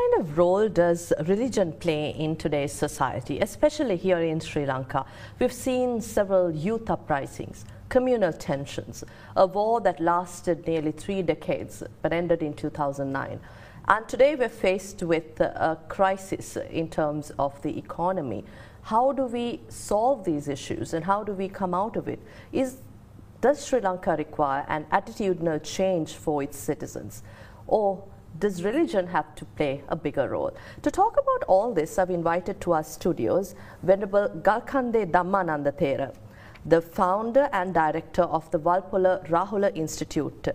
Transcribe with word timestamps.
kind 0.00 0.22
of 0.22 0.38
role 0.38 0.68
does 0.68 1.12
religion 1.26 1.72
play 1.72 2.10
in 2.10 2.34
today's 2.34 2.72
society, 2.72 3.38
especially 3.40 3.96
here 3.96 4.20
in 4.20 4.40
Sri 4.40 4.64
Lanka? 4.64 5.04
We've 5.38 5.52
seen 5.52 6.00
several 6.00 6.50
youth 6.50 6.88
uprisings, 6.88 7.66
communal 7.90 8.32
tensions, 8.32 9.04
a 9.36 9.46
war 9.46 9.80
that 9.82 10.00
lasted 10.00 10.66
nearly 10.66 10.92
three 10.92 11.20
decades 11.22 11.82
but 12.00 12.12
ended 12.12 12.42
in 12.42 12.54
2009. 12.54 13.40
And 13.88 14.08
today 14.08 14.36
we're 14.36 14.48
faced 14.48 15.02
with 15.02 15.38
a 15.40 15.78
crisis 15.88 16.56
in 16.56 16.88
terms 16.88 17.30
of 17.38 17.60
the 17.60 17.76
economy. 17.76 18.44
How 18.82 19.12
do 19.12 19.24
we 19.26 19.60
solve 19.68 20.24
these 20.24 20.48
issues 20.48 20.94
and 20.94 21.04
how 21.04 21.24
do 21.24 21.32
we 21.32 21.48
come 21.48 21.74
out 21.74 21.96
of 21.96 22.08
it? 22.08 22.20
Is, 22.52 22.78
does 23.42 23.66
Sri 23.66 23.80
Lanka 23.80 24.16
require 24.16 24.64
an 24.68 24.86
attitudinal 24.92 25.62
change 25.62 26.14
for 26.14 26.42
its 26.42 26.56
citizens? 26.56 27.22
Or 27.66 28.02
does 28.38 28.62
religion 28.62 29.06
have 29.08 29.34
to 29.34 29.44
play 29.44 29.82
a 29.88 29.96
bigger 29.96 30.28
role? 30.28 30.52
To 30.82 30.90
talk 30.90 31.12
about 31.12 31.44
all 31.48 31.74
this, 31.74 31.98
I've 31.98 32.10
invited 32.10 32.60
to 32.62 32.72
our 32.72 32.84
studios 32.84 33.54
Venerable 33.82 34.28
Galkande 34.42 35.10
Dhammananda 35.10 35.72
Thera, 35.72 36.14
the 36.64 36.80
founder 36.80 37.48
and 37.52 37.74
director 37.74 38.22
of 38.22 38.50
the 38.50 38.58
Walpola 38.58 39.26
Rahula 39.28 39.74
Institute. 39.76 40.48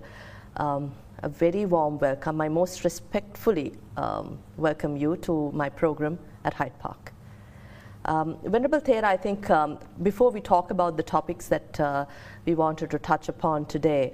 Um, 0.57 0.93
a 1.23 1.29
very 1.29 1.65
warm 1.65 1.97
welcome. 1.99 2.41
I 2.41 2.49
most 2.49 2.83
respectfully 2.83 3.73
um, 3.97 4.37
welcome 4.57 4.97
you 4.97 5.17
to 5.17 5.51
my 5.53 5.69
program 5.69 6.19
at 6.43 6.53
Hyde 6.53 6.77
Park. 6.79 7.13
Um, 8.05 8.37
Venerable 8.43 8.81
Thera, 8.81 9.05
I 9.05 9.17
think 9.17 9.49
um, 9.49 9.79
before 10.03 10.29
we 10.29 10.39
talk 10.39 10.69
about 10.69 10.95
the 10.95 11.03
topics 11.03 11.47
that 11.47 11.79
uh, 11.79 12.05
we 12.45 12.53
wanted 12.53 12.91
to 12.91 12.99
touch 12.99 13.29
upon 13.29 13.65
today, 13.65 14.13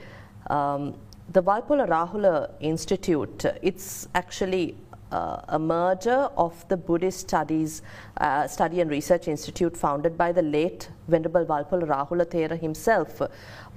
um, 0.49 0.95
the 1.33 1.41
Walpola 1.41 1.87
Rahula 1.87 2.51
Institute, 2.59 3.45
it's 3.61 4.07
actually 4.15 4.75
uh, 5.11 5.41
a 5.49 5.59
merger 5.59 6.29
of 6.35 6.67
the 6.67 6.75
Buddhist 6.75 7.19
Studies 7.21 7.81
uh, 8.17 8.47
Study 8.47 8.81
and 8.81 8.89
Research 8.89 9.27
Institute 9.27 9.75
founded 9.77 10.17
by 10.17 10.31
the 10.31 10.41
late 10.41 10.89
Venerable 11.07 11.45
Walpola 11.45 11.87
Rahula 11.87 12.25
Thera 12.25 12.59
himself. 12.59 13.21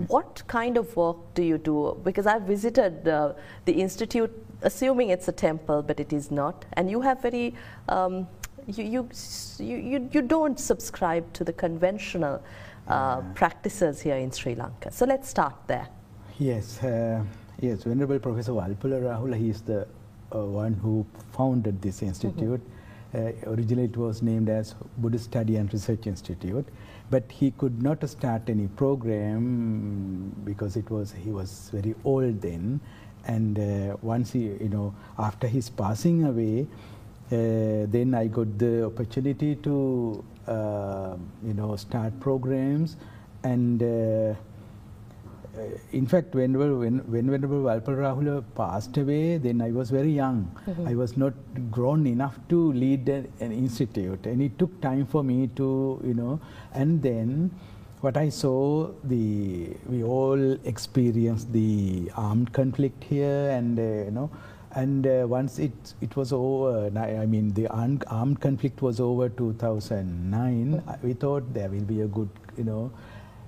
What 0.08 0.42
kind 0.48 0.76
of 0.76 0.96
work 0.96 1.16
do 1.34 1.42
you 1.42 1.58
do? 1.58 2.00
Because 2.02 2.26
I've 2.26 2.42
visited 2.42 3.06
uh, 3.06 3.34
the 3.66 3.72
institute 3.72 4.32
assuming 4.62 5.10
it's 5.10 5.28
a 5.28 5.32
temple, 5.32 5.82
but 5.82 6.00
it 6.00 6.12
is 6.12 6.30
not. 6.30 6.64
And 6.72 6.90
you 6.90 7.00
have 7.02 7.22
very, 7.22 7.54
um, 7.88 8.26
you, 8.66 8.84
you, 8.84 9.08
you, 9.58 10.08
you, 10.10 10.22
don't 10.22 10.58
subscribe 10.58 11.30
to 11.34 11.44
the 11.44 11.52
conventional 11.52 12.42
uh, 12.88 13.20
practices 13.34 14.00
here 14.00 14.16
in 14.16 14.30
Sri 14.30 14.54
Lanka. 14.54 14.90
So 14.90 15.04
let's 15.04 15.28
start 15.28 15.54
there. 15.66 15.88
Yes. 16.38 16.80
Yes, 17.60 17.84
Venerable 17.84 18.18
Professor 18.18 18.52
Walpola 18.52 19.00
Rahula, 19.00 19.36
he 19.36 19.50
is 19.50 19.62
the 19.62 19.86
uh, 20.34 20.38
one 20.38 20.74
who 20.74 21.06
founded 21.32 21.80
this 21.80 22.02
institute. 22.02 22.60
Mm 22.60 22.66
-hmm. 23.14 23.48
uh, 23.48 23.52
originally 23.52 23.84
it 23.84 23.96
was 23.96 24.22
named 24.22 24.48
as 24.48 24.74
Buddhist 24.96 25.24
Study 25.24 25.56
and 25.58 25.72
Research 25.72 26.06
Institute, 26.06 26.64
but 27.10 27.22
he 27.40 27.50
could 27.50 27.82
not 27.82 28.08
start 28.08 28.50
any 28.50 28.66
program 28.66 29.42
because 30.44 30.78
it 30.80 30.90
was 30.90 31.14
he 31.24 31.30
was 31.30 31.70
very 31.72 31.94
old 32.04 32.40
then. 32.40 32.80
And 33.26 33.58
uh, 33.58 33.96
once 34.02 34.38
he, 34.38 34.40
you 34.64 34.68
know, 34.68 34.94
after 35.16 35.48
his 35.48 35.70
passing 35.70 36.24
away, 36.24 36.66
uh, 37.32 37.86
then 37.88 38.14
I 38.14 38.26
got 38.28 38.58
the 38.58 38.84
opportunity 38.84 39.54
to, 39.56 40.24
uh, 40.46 41.16
you 41.46 41.54
know, 41.54 41.76
start 41.76 42.12
programs 42.20 42.96
and 43.42 43.82
uh, 43.82 44.34
in 45.92 46.06
fact, 46.06 46.34
when, 46.34 46.58
when, 46.58 46.98
when 47.10 47.30
Venerable 47.30 47.62
Walpola 47.62 47.98
Rahula 47.98 48.44
passed 48.54 48.96
away, 48.96 49.38
then 49.38 49.60
I 49.60 49.70
was 49.70 49.90
very 49.90 50.12
young. 50.12 50.50
Mm 50.66 50.74
-hmm. 50.74 50.88
I 50.90 50.94
was 50.94 51.16
not 51.16 51.34
grown 51.70 52.06
enough 52.06 52.36
to 52.48 52.72
lead 52.72 53.08
an, 53.08 53.26
an, 53.40 53.52
institute, 53.52 54.30
and 54.30 54.42
it 54.42 54.58
took 54.58 54.72
time 54.80 55.06
for 55.06 55.22
me 55.30 55.38
to, 55.60 55.68
you 56.08 56.14
know, 56.20 56.40
and 56.72 57.02
then 57.02 57.50
what 58.00 58.16
I 58.16 58.28
saw, 58.30 58.90
the 59.12 59.26
we 59.92 60.02
all 60.16 60.42
experienced 60.72 61.52
the 61.52 62.10
armed 62.16 62.52
conflict 62.52 63.04
here, 63.12 63.42
and 63.58 63.78
uh, 63.78 63.88
you 64.08 64.14
know, 64.18 64.28
and 64.82 65.06
uh, 65.06 65.38
once 65.38 65.58
it 65.66 65.94
it 66.06 66.16
was 66.16 66.32
over, 66.32 66.90
I 67.22 67.26
mean 67.34 67.54
the 67.54 67.66
armed, 67.68 68.04
armed 68.20 68.40
conflict 68.40 68.82
was 68.82 69.00
over 69.00 69.28
2009. 69.28 70.82
We 71.02 71.14
thought 71.14 71.54
there 71.54 71.70
will 71.70 71.88
be 71.96 72.00
a 72.02 72.10
good, 72.18 72.28
you 72.58 72.64
know 72.64 72.90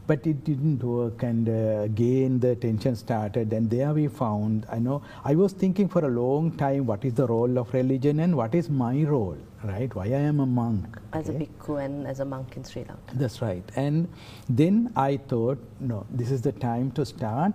but 0.07 0.27
it 0.27 0.45
didn't 0.45 0.83
work 0.83 1.23
and 1.23 1.49
uh, 1.49 1.83
again 1.83 2.39
the 2.41 2.55
tension 2.57 2.95
started 2.95 3.53
and 3.53 3.71
there 3.71 3.93
we 3.93 4.07
found 4.07 4.67
i 4.71 4.79
know 4.79 5.03
i 5.25 5.35
was 5.35 5.53
thinking 5.53 5.89
for 5.89 6.05
a 6.05 6.09
long 6.09 6.51
time 6.57 6.87
what 6.87 7.05
is 7.05 7.15
the 7.15 7.27
role 7.27 7.59
of 7.59 7.73
religion 7.75 8.21
and 8.21 8.37
what 8.37 8.55
is 8.55 8.71
my 8.71 9.03
role 9.03 9.39
right? 9.65 9.95
Why 9.95 10.05
i 10.05 10.25
am 10.33 10.41
a 10.41 10.47
monk 10.47 10.99
as 11.13 11.29
okay? 11.29 11.37
a 11.37 11.41
bhikkhu 11.41 11.85
and 11.85 12.07
as 12.07 12.21
a 12.21 12.25
monk 12.25 12.57
in 12.57 12.65
sri 12.65 12.85
lanka. 12.85 13.15
That's 13.15 13.43
right. 13.43 13.65
And 13.75 14.09
then 14.49 14.93
i 14.97 15.17
thought 15.17 15.59
no 15.81 16.07
this 16.11 16.31
is 16.31 16.43
the 16.43 16.53
time 16.53 16.91
to 16.93 17.05
start 17.05 17.53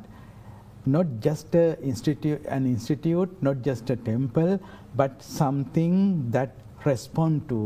not 0.86 1.06
just 1.20 1.56
a 1.56 1.80
institute 1.82 2.44
an 2.46 2.66
institute 2.66 3.42
not 3.42 3.62
just 3.62 3.90
a 3.90 3.96
temple 3.96 4.60
but 4.96 5.22
something 5.22 6.30
that 6.32 6.56
respond 6.86 7.48
to 7.48 7.60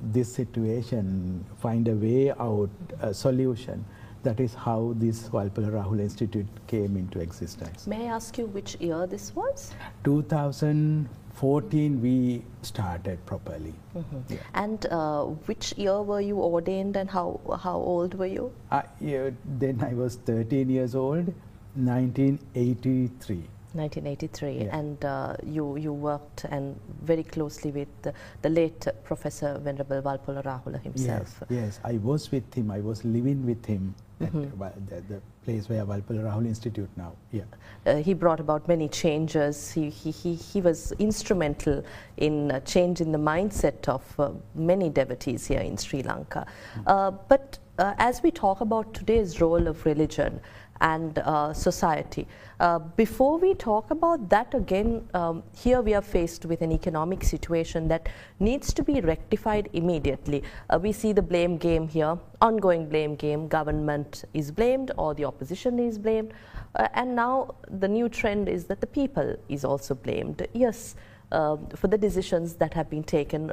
this 0.00 0.32
situation 0.34 1.44
find 1.58 1.86
a 1.86 1.94
way 1.94 2.30
out 2.32 2.70
a 3.00 3.14
solution 3.14 3.84
that 4.22 4.40
is 4.40 4.54
how 4.54 4.94
this 4.96 5.28
Walpola 5.28 5.70
Rahula 5.70 6.00
Institute 6.00 6.46
came 6.66 6.96
into 6.96 7.20
existence. 7.20 7.86
May 7.86 8.08
I 8.08 8.14
ask 8.14 8.38
you 8.38 8.46
which 8.46 8.76
year 8.80 9.06
this 9.06 9.34
was? 9.34 9.74
2014 10.04 12.00
we 12.00 12.42
started 12.62 13.24
properly. 13.26 13.74
Mm 13.94 14.04
-hmm. 14.10 14.32
yeah. 14.34 14.40
And 14.64 14.86
uh, 14.90 15.24
which 15.48 15.74
year 15.76 16.02
were 16.02 16.24
you 16.26 16.38
ordained 16.40 16.96
and 16.96 17.10
how, 17.10 17.40
how 17.62 17.78
old 17.94 18.14
were 18.14 18.32
you? 18.34 18.52
Uh, 18.70 18.82
yeah, 19.00 19.32
then 19.58 19.80
I 19.90 19.94
was 19.94 20.16
13 20.16 20.70
years 20.70 20.94
old, 20.94 21.26
1983. 21.74 23.42
1983, 23.74 24.52
yeah. 24.52 24.78
and 24.78 25.04
uh, 25.04 25.34
you 25.46 25.76
you 25.78 25.92
worked 25.92 26.44
and 26.44 26.78
very 27.02 27.22
closely 27.24 27.70
with 27.70 27.88
the, 28.02 28.12
the 28.42 28.48
late 28.48 28.86
Professor 29.02 29.58
Venerable 29.58 30.02
Walpola 30.02 30.42
Rahula 30.44 30.78
himself. 30.82 31.40
Yes, 31.48 31.58
yes, 31.58 31.80
I 31.84 31.96
was 31.98 32.30
with 32.30 32.52
him. 32.54 32.70
I 32.70 32.80
was 32.80 33.04
living 33.04 33.46
with 33.46 33.64
him 33.64 33.94
mm 34.26 34.52
-hmm. 34.52 34.88
the, 34.88 35.00
the, 35.08 35.20
place 35.44 35.68
where 35.68 35.84
Walpola 35.84 36.22
Rahula 36.22 36.46
Institute 36.46 36.90
now. 36.96 37.12
Yeah, 37.32 37.42
uh, 37.86 37.96
he 37.96 38.14
brought 38.14 38.40
about 38.40 38.68
many 38.68 38.88
changes. 38.88 39.72
He 39.72 39.90
he 39.90 40.10
he, 40.10 40.34
he 40.34 40.60
was 40.60 40.92
instrumental 40.98 41.82
in 42.16 42.50
uh, 42.50 42.60
changing 42.60 43.12
the 43.12 43.18
mindset 43.18 43.88
of 43.88 44.02
uh, 44.18 44.30
many 44.54 44.90
devotees 44.90 45.48
here 45.48 45.64
in 45.70 45.76
Sri 45.76 46.02
Lanka. 46.02 46.46
Mm 46.76 46.84
-hmm. 46.84 47.18
but 47.28 47.58
uh, 47.78 47.94
as 47.98 48.22
we 48.22 48.30
talk 48.30 48.60
about 48.60 48.94
today's 48.94 49.40
role 49.40 49.68
of 49.68 49.84
religion 49.86 50.40
and 50.82 51.18
uh, 51.18 51.52
society. 51.52 52.26
Uh, 52.60 52.78
before 52.96 53.38
we 53.38 53.54
talk 53.54 53.90
about 53.90 54.28
that 54.28 54.52
again, 54.54 55.08
um, 55.14 55.42
here 55.56 55.80
we 55.80 55.94
are 55.94 56.02
faced 56.02 56.44
with 56.44 56.60
an 56.60 56.70
economic 56.72 57.24
situation 57.24 57.88
that 57.88 58.08
needs 58.40 58.72
to 58.72 58.82
be 58.82 59.00
rectified 59.00 59.68
immediately. 59.72 60.42
Uh, 60.70 60.78
we 60.82 60.92
see 60.92 61.12
the 61.12 61.22
blame 61.22 61.56
game 61.56 61.88
here, 61.88 62.18
ongoing 62.40 62.88
blame 62.88 63.14
game, 63.14 63.48
government 63.48 64.24
is 64.34 64.50
blamed 64.50 64.90
or 64.98 65.14
the 65.14 65.24
opposition 65.24 65.78
is 65.78 65.98
blamed. 65.98 66.32
Uh, 66.74 66.88
and 66.94 67.14
now 67.14 67.54
the 67.80 67.88
new 67.88 68.08
trend 68.08 68.48
is 68.48 68.64
that 68.64 68.80
the 68.80 68.86
people 68.86 69.36
is 69.48 69.64
also 69.64 69.94
blamed. 69.94 70.46
Yes, 70.52 70.96
um, 71.30 71.66
for 71.76 71.88
the 71.88 71.98
decisions 71.98 72.54
that 72.56 72.74
have 72.74 72.90
been 72.90 73.04
taken 73.04 73.52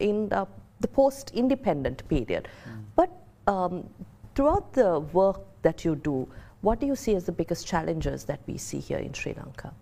in 0.00 0.28
the 0.28 0.88
post-independent 0.88 2.06
period. 2.08 2.48
Mm. 2.68 2.84
But 2.96 3.10
um, 3.46 3.88
throughout 4.34 4.72
the 4.72 5.00
work 5.00 5.40
that 5.62 5.84
you 5.84 5.96
do, 5.96 6.28
what 6.62 6.78
do 6.78 6.86
you 6.86 6.96
see 6.96 7.14
as 7.14 7.26
the 7.26 7.32
biggest 7.32 7.66
challenges 7.66 8.24
that 8.24 8.40
we 8.46 8.56
see 8.56 8.78
here 8.78 8.98
in 8.98 9.12
Sri 9.12 9.34
Lanka? 9.34 9.74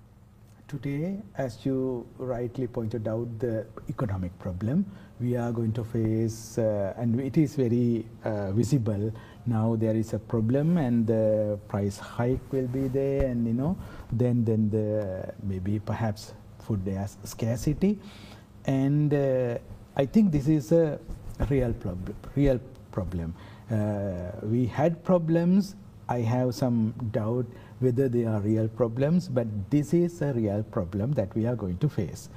Today, 0.66 1.18
as 1.36 1.66
you 1.66 2.06
rightly 2.16 2.66
pointed 2.66 3.06
out, 3.06 3.26
the 3.38 3.66
economic 3.88 4.36
problem 4.38 4.86
we 5.20 5.36
are 5.36 5.52
going 5.52 5.72
to 5.72 5.84
face, 5.84 6.56
uh, 6.58 6.94
and 6.96 7.20
it 7.20 7.36
is 7.36 7.56
very 7.56 8.06
uh, 8.24 8.52
visible 8.52 9.12
now. 9.46 9.76
There 9.76 9.94
is 9.94 10.14
a 10.14 10.18
problem, 10.18 10.78
and 10.78 11.06
the 11.06 11.58
price 11.68 11.98
hike 11.98 12.52
will 12.52 12.68
be 12.68 12.88
there, 12.88 13.26
and 13.26 13.46
you 13.46 13.52
know, 13.52 13.76
then 14.12 14.44
then 14.44 14.70
the 14.70 15.34
maybe 15.42 15.80
perhaps 15.80 16.34
food 16.60 16.86
scarcity, 17.24 17.98
and 18.64 19.12
uh, 19.12 19.58
I 19.96 20.06
think 20.06 20.30
this 20.30 20.46
is 20.46 20.70
a 20.70 21.00
real 21.50 21.72
problem. 21.72 22.14
Real 22.36 22.60
problem. 22.92 23.34
Uh, 23.70 24.30
we 24.42 24.66
had 24.66 25.02
problems 25.04 25.74
I 26.10 26.22
have 26.22 26.54
some 26.56 26.92
doubt 27.12 27.46
whether 27.78 28.08
they 28.08 28.24
are 28.24 28.40
real 28.40 28.66
problems, 28.68 29.28
but 29.28 29.46
this 29.70 29.94
is 29.94 30.20
a 30.20 30.32
real 30.32 30.64
problem 30.64 31.12
that 31.12 31.34
we 31.36 31.46
are 31.46 31.54
going 31.54 31.78
to 31.78 31.88
face. 31.88 32.28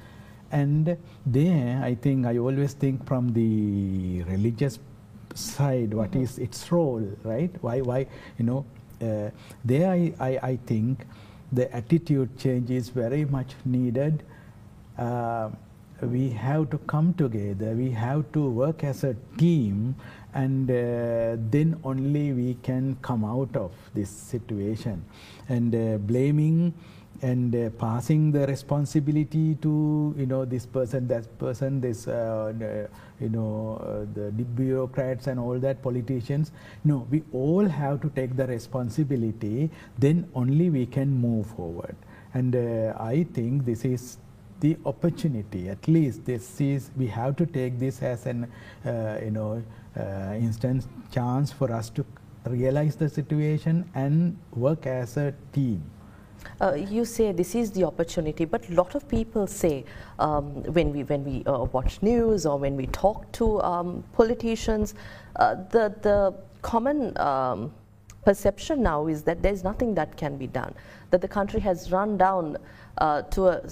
And 0.52 0.96
there, 1.26 1.82
I 1.82 1.96
think 1.96 2.24
I 2.26 2.38
always 2.38 2.74
think 2.74 3.04
from 3.04 3.32
the 3.32 4.22
religious 4.22 4.78
side, 5.34 5.92
what 5.92 6.12
mm 6.12 6.20
-hmm. 6.20 6.22
is 6.22 6.38
its 6.38 6.70
role, 6.70 7.06
right? 7.24 7.50
Why, 7.60 7.82
why, 7.82 8.06
you 8.38 8.46
know, 8.46 8.64
uh, 9.02 9.30
there 9.64 9.90
I, 9.90 10.14
I, 10.20 10.52
I, 10.52 10.58
think 10.66 11.02
the 11.52 11.66
attitude 11.74 12.30
change 12.38 12.70
is 12.70 12.90
very 12.94 13.24
much 13.24 13.56
needed. 13.64 14.22
Uh, 14.96 15.50
we 16.00 16.30
have 16.30 16.70
to 16.70 16.78
come 16.78 17.14
together, 17.14 17.74
we 17.74 17.90
have 17.90 18.30
to 18.32 18.48
work 18.48 18.84
as 18.84 19.04
a 19.04 19.14
team, 19.38 19.94
and 20.34 20.70
uh, 20.70 21.36
then 21.50 21.78
only 21.84 22.32
we 22.32 22.54
can 22.62 22.96
come 23.02 23.24
out 23.24 23.54
of 23.56 23.72
this 23.94 24.10
situation. 24.10 25.04
And 25.48 25.74
uh, 25.74 25.98
blaming 25.98 26.74
and 27.22 27.54
uh, 27.54 27.70
passing 27.70 28.32
the 28.32 28.46
responsibility 28.46 29.54
to 29.62 30.14
you 30.18 30.26
know 30.26 30.44
this 30.44 30.66
person, 30.66 31.06
that 31.08 31.38
person, 31.38 31.80
this 31.80 32.08
uh, 32.08 32.52
you 33.20 33.28
know 33.28 33.76
uh, 33.76 34.04
the 34.14 34.30
bureaucrats 34.30 35.26
and 35.28 35.38
all 35.38 35.58
that 35.58 35.82
politicians. 35.82 36.50
No, 36.84 37.06
we 37.10 37.22
all 37.32 37.66
have 37.66 38.00
to 38.02 38.10
take 38.10 38.36
the 38.36 38.46
responsibility. 38.46 39.70
Then 39.98 40.28
only 40.34 40.70
we 40.70 40.86
can 40.86 41.10
move 41.10 41.46
forward. 41.46 41.96
And 42.34 42.56
uh, 42.56 42.94
I 42.98 43.24
think 43.32 43.64
this 43.64 43.84
is 43.84 44.18
the 44.64 44.76
opportunity. 44.86 45.68
At 45.68 45.86
least 45.86 46.24
this 46.24 46.60
is 46.60 46.90
we 46.96 47.06
have 47.08 47.36
to 47.36 47.46
take 47.46 47.78
this 47.78 48.02
as 48.02 48.26
an 48.26 48.46
uh, 48.84 49.18
you 49.22 49.30
know 49.30 49.62
uh, 49.96 50.46
instant 50.46 50.86
chance 51.16 51.52
for 51.52 51.70
us 51.80 51.90
to 51.90 52.04
realize 52.46 52.96
the 52.96 53.08
situation 53.08 53.84
and 53.94 54.38
work 54.66 54.86
as 54.86 55.16
a 55.16 55.34
team. 55.52 55.82
Uh, 56.60 56.74
you 56.74 57.04
say 57.04 57.32
this 57.32 57.54
is 57.54 57.70
the 57.72 57.84
opportunity, 57.84 58.44
but 58.44 58.68
a 58.70 58.74
lot 58.74 58.94
of 58.94 59.06
people 59.08 59.46
say 59.46 59.84
um, 60.18 60.44
when 60.78 60.92
we 60.96 61.04
when 61.12 61.24
we 61.24 61.44
uh, 61.44 61.64
watch 61.76 62.02
news 62.02 62.46
or 62.46 62.58
when 62.58 62.76
we 62.82 62.86
talk 63.04 63.30
to 63.32 63.60
um, 63.62 64.02
politicians, 64.12 64.94
uh, 65.36 65.54
the 65.76 65.84
the 66.08 66.18
common 66.62 67.16
um, 67.18 67.72
perception 68.24 68.82
now 68.82 69.06
is 69.06 69.22
that 69.22 69.42
there's 69.42 69.62
nothing 69.62 69.94
that 69.94 70.16
can 70.16 70.38
be 70.38 70.46
done, 70.46 70.74
that 71.10 71.20
the 71.20 71.28
country 71.28 71.60
has 71.60 71.92
run 71.92 72.16
down 72.16 72.56
uh, 72.98 73.22
to 73.22 73.48
a 73.48 73.68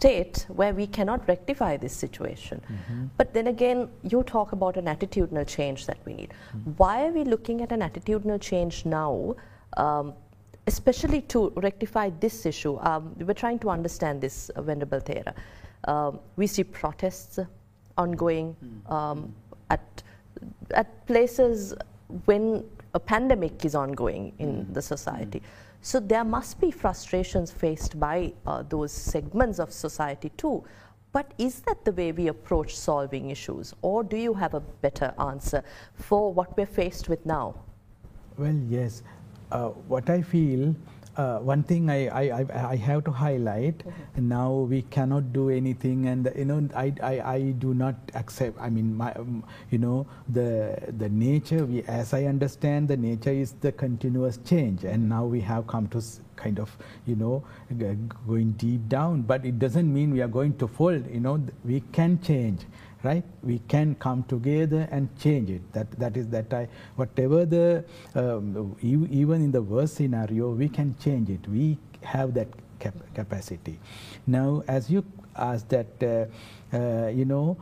state 0.00 0.46
where 0.48 0.72
we 0.72 0.86
cannot 0.86 1.26
rectify 1.28 1.76
this 1.76 1.92
situation. 1.92 2.60
Mm-hmm. 2.60 3.06
But 3.16 3.34
then 3.34 3.48
again, 3.48 3.88
you 4.02 4.22
talk 4.22 4.52
about 4.52 4.76
an 4.76 4.86
attitudinal 4.86 5.46
change 5.46 5.86
that 5.86 5.98
we 6.06 6.14
need. 6.14 6.30
Mm-hmm. 6.30 6.70
Why 6.76 7.06
are 7.06 7.12
we 7.12 7.24
looking 7.24 7.62
at 7.62 7.72
an 7.72 7.80
attitudinal 7.80 8.40
change 8.40 8.84
now? 8.84 9.34
Um, 9.76 10.14
especially 10.66 11.20
to 11.22 11.52
rectify 11.56 12.10
this 12.20 12.46
issue, 12.46 12.78
um, 12.80 13.14
we're 13.18 13.34
trying 13.34 13.58
to 13.58 13.70
understand 13.70 14.20
this, 14.20 14.50
uh, 14.50 14.62
Venerable 14.62 15.00
Thera. 15.00 15.34
Um, 15.84 16.20
we 16.36 16.46
see 16.46 16.64
protests 16.64 17.38
ongoing 17.96 18.54
mm-hmm. 18.54 18.92
um, 18.92 19.34
at, 19.70 20.02
at 20.72 21.06
places 21.06 21.74
when 22.24 22.64
a 22.94 23.00
pandemic 23.00 23.64
is 23.64 23.74
ongoing 23.74 24.32
in 24.38 24.50
mm-hmm. 24.50 24.72
the 24.72 24.82
society. 24.82 25.42
So 25.82 25.98
there 25.98 26.24
must 26.24 26.60
be 26.60 26.70
frustrations 26.70 27.50
faced 27.50 27.98
by 27.98 28.32
uh, 28.46 28.62
those 28.68 28.92
segments 28.92 29.58
of 29.58 29.72
society 29.72 30.30
too. 30.36 30.64
But 31.12 31.32
is 31.38 31.60
that 31.60 31.84
the 31.84 31.92
way 31.92 32.12
we 32.12 32.28
approach 32.28 32.76
solving 32.76 33.30
issues, 33.30 33.74
or 33.82 34.04
do 34.04 34.16
you 34.16 34.34
have 34.34 34.54
a 34.54 34.60
better 34.60 35.12
answer 35.18 35.64
for 35.94 36.32
what 36.32 36.56
we're 36.56 36.66
faced 36.66 37.08
with 37.08 37.24
now? 37.26 37.54
Well, 38.38 38.54
yes. 38.68 39.02
Uh, 39.50 39.70
what 39.88 40.08
I 40.08 40.22
feel 40.22 40.74
uh, 41.16 41.38
one 41.38 41.62
thing 41.62 41.90
I, 41.90 42.08
I, 42.08 42.70
I, 42.72 42.76
have 42.76 43.04
to 43.04 43.10
highlight 43.10 43.78
mm-hmm. 43.78 44.28
now 44.28 44.52
we 44.52 44.82
cannot 44.82 45.32
do 45.32 45.50
anything 45.50 46.06
and 46.06 46.30
you 46.36 46.44
know 46.44 46.68
I, 46.74 46.92
I, 47.02 47.20
I 47.20 47.40
do 47.58 47.74
not 47.74 47.96
accept 48.14 48.60
I 48.60 48.70
mean 48.70 48.94
my 48.96 49.12
um, 49.14 49.44
you 49.70 49.78
know 49.78 50.06
the 50.28 50.78
the 50.98 51.08
nature 51.08 51.66
we 51.66 51.82
as 51.84 52.14
I 52.14 52.24
understand 52.24 52.88
the 52.88 52.96
nature 52.96 53.32
is 53.32 53.52
the 53.60 53.72
continuous 53.72 54.38
change 54.44 54.84
and 54.84 55.08
now 55.08 55.24
we 55.24 55.40
have 55.40 55.66
come 55.66 55.88
to 55.88 56.02
kind 56.36 56.58
of 56.58 56.76
you 57.06 57.16
know 57.16 57.44
going 58.26 58.52
deep 58.52 58.88
down 58.88 59.22
but 59.22 59.44
it 59.44 59.58
doesn't 59.58 59.92
mean 59.92 60.12
we 60.12 60.22
are 60.22 60.28
going 60.28 60.56
to 60.58 60.66
fold 60.66 61.10
you 61.10 61.20
know 61.20 61.42
we 61.64 61.80
can 61.92 62.20
change 62.22 62.60
right? 63.02 63.24
We 63.42 63.60
can 63.68 63.94
come 63.94 64.24
together 64.24 64.88
and 64.90 65.08
change 65.18 65.50
it. 65.50 65.72
That 65.72 65.90
that 65.98 66.16
is 66.16 66.28
that 66.28 66.52
i 66.52 66.68
whatever 66.96 67.44
the 67.44 67.84
um, 68.14 68.76
even 68.82 69.42
in 69.42 69.52
the 69.52 69.62
worst 69.62 69.94
scenario 69.94 70.50
we 70.50 70.68
can 70.68 70.94
change 70.98 71.30
it. 71.30 71.46
We 71.48 71.78
have 72.02 72.34
that 72.34 72.48
cap 72.78 72.94
capacity. 73.14 73.78
Now 74.26 74.62
as 74.68 74.90
you 74.90 75.04
asked 75.36 75.68
that 75.70 76.02
uh, 76.02 76.76
uh, 76.76 77.08
you 77.08 77.24
know 77.24 77.56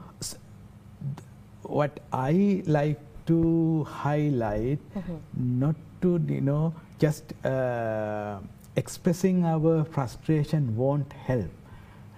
what 1.62 2.00
i 2.12 2.62
like 2.67 3.00
to 3.26 3.84
highlight 3.84 4.81
mm 4.96 5.02
-hmm. 5.02 5.19
not 5.64 5.76
to 6.00 6.17
you 6.29 6.41
know 6.41 6.73
just 6.99 7.34
uh, 7.44 8.41
expressing 8.75 9.44
our 9.44 9.84
frustration 9.84 10.73
won't 10.76 11.12
help 11.29 11.52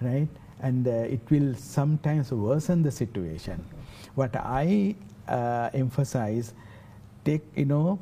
right 0.01 0.31
and 0.61 0.87
uh, 0.87 0.91
it 0.91 1.21
will 1.29 1.53
sometimes 1.55 2.31
worsen 2.31 2.83
the 2.83 2.91
situation. 2.91 3.63
What 4.15 4.35
I 4.35 4.95
uh, 5.27 5.69
emphasize, 5.73 6.53
take 7.25 7.41
you 7.55 7.65
know, 7.65 7.99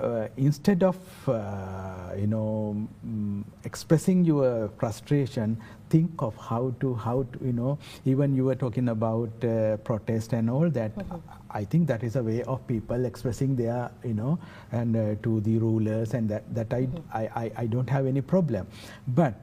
uh, 0.00 0.28
instead 0.36 0.82
of 0.82 0.96
uh, 1.28 2.14
you 2.16 2.26
know 2.26 2.76
um, 3.04 3.44
expressing 3.64 4.24
your 4.24 4.70
frustration, 4.78 5.60
think 5.88 6.10
of 6.18 6.36
how 6.36 6.74
to 6.80 6.94
how 6.94 7.22
to 7.32 7.44
you 7.44 7.52
know 7.52 7.78
even 8.04 8.34
you 8.34 8.44
were 8.44 8.54
talking 8.54 8.88
about 8.88 9.30
uh, 9.44 9.76
protest 9.78 10.32
and 10.32 10.50
all 10.50 10.70
that. 10.70 10.96
Mm 10.96 11.04
-hmm. 11.04 11.20
I 11.60 11.64
think 11.64 11.88
that 11.88 12.02
is 12.02 12.16
a 12.16 12.22
way 12.22 12.42
of 12.44 12.60
people 12.66 13.06
expressing 13.06 13.56
their 13.56 13.90
you 14.04 14.14
know 14.14 14.38
and 14.72 14.96
uh, 14.96 15.14
to 15.22 15.40
the 15.40 15.58
rulers 15.58 16.14
and 16.14 16.30
that 16.30 16.42
that 16.54 16.72
I, 16.72 16.86
mm 16.86 16.92
-hmm. 16.92 17.20
I, 17.20 17.24
I 17.44 17.64
I 17.64 17.66
don't 17.68 17.90
have 17.90 18.08
any 18.08 18.22
problem, 18.22 18.66
but 19.06 19.34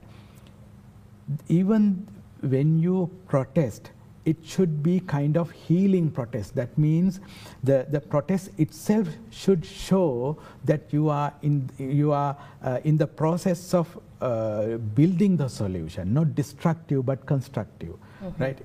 even 1.49 2.07
when 2.41 2.79
you 2.79 3.09
protest, 3.27 3.91
it 4.25 4.37
should 4.43 4.83
be 4.83 4.99
kind 4.99 5.37
of 5.37 5.51
healing 5.51 6.11
protest. 6.11 6.53
That 6.55 6.77
means 6.77 7.21
the, 7.63 7.87
the 7.89 8.01
protest 8.01 8.49
itself 8.57 9.07
should 9.29 9.65
show 9.65 10.37
that 10.65 10.91
you 10.91 11.09
are 11.09 11.33
in, 11.41 11.69
you 11.77 12.11
are, 12.11 12.35
uh, 12.61 12.79
in 12.83 12.97
the 12.97 13.07
process 13.07 13.73
of 13.73 13.97
uh, 14.19 14.77
building 14.95 15.37
the 15.37 15.47
solution, 15.47 16.13
not 16.13 16.35
destructive 16.35 17.05
but 17.05 17.25
constructive, 17.25 17.95
mm 17.95 18.27
-hmm. 18.27 18.41
right? 18.41 18.59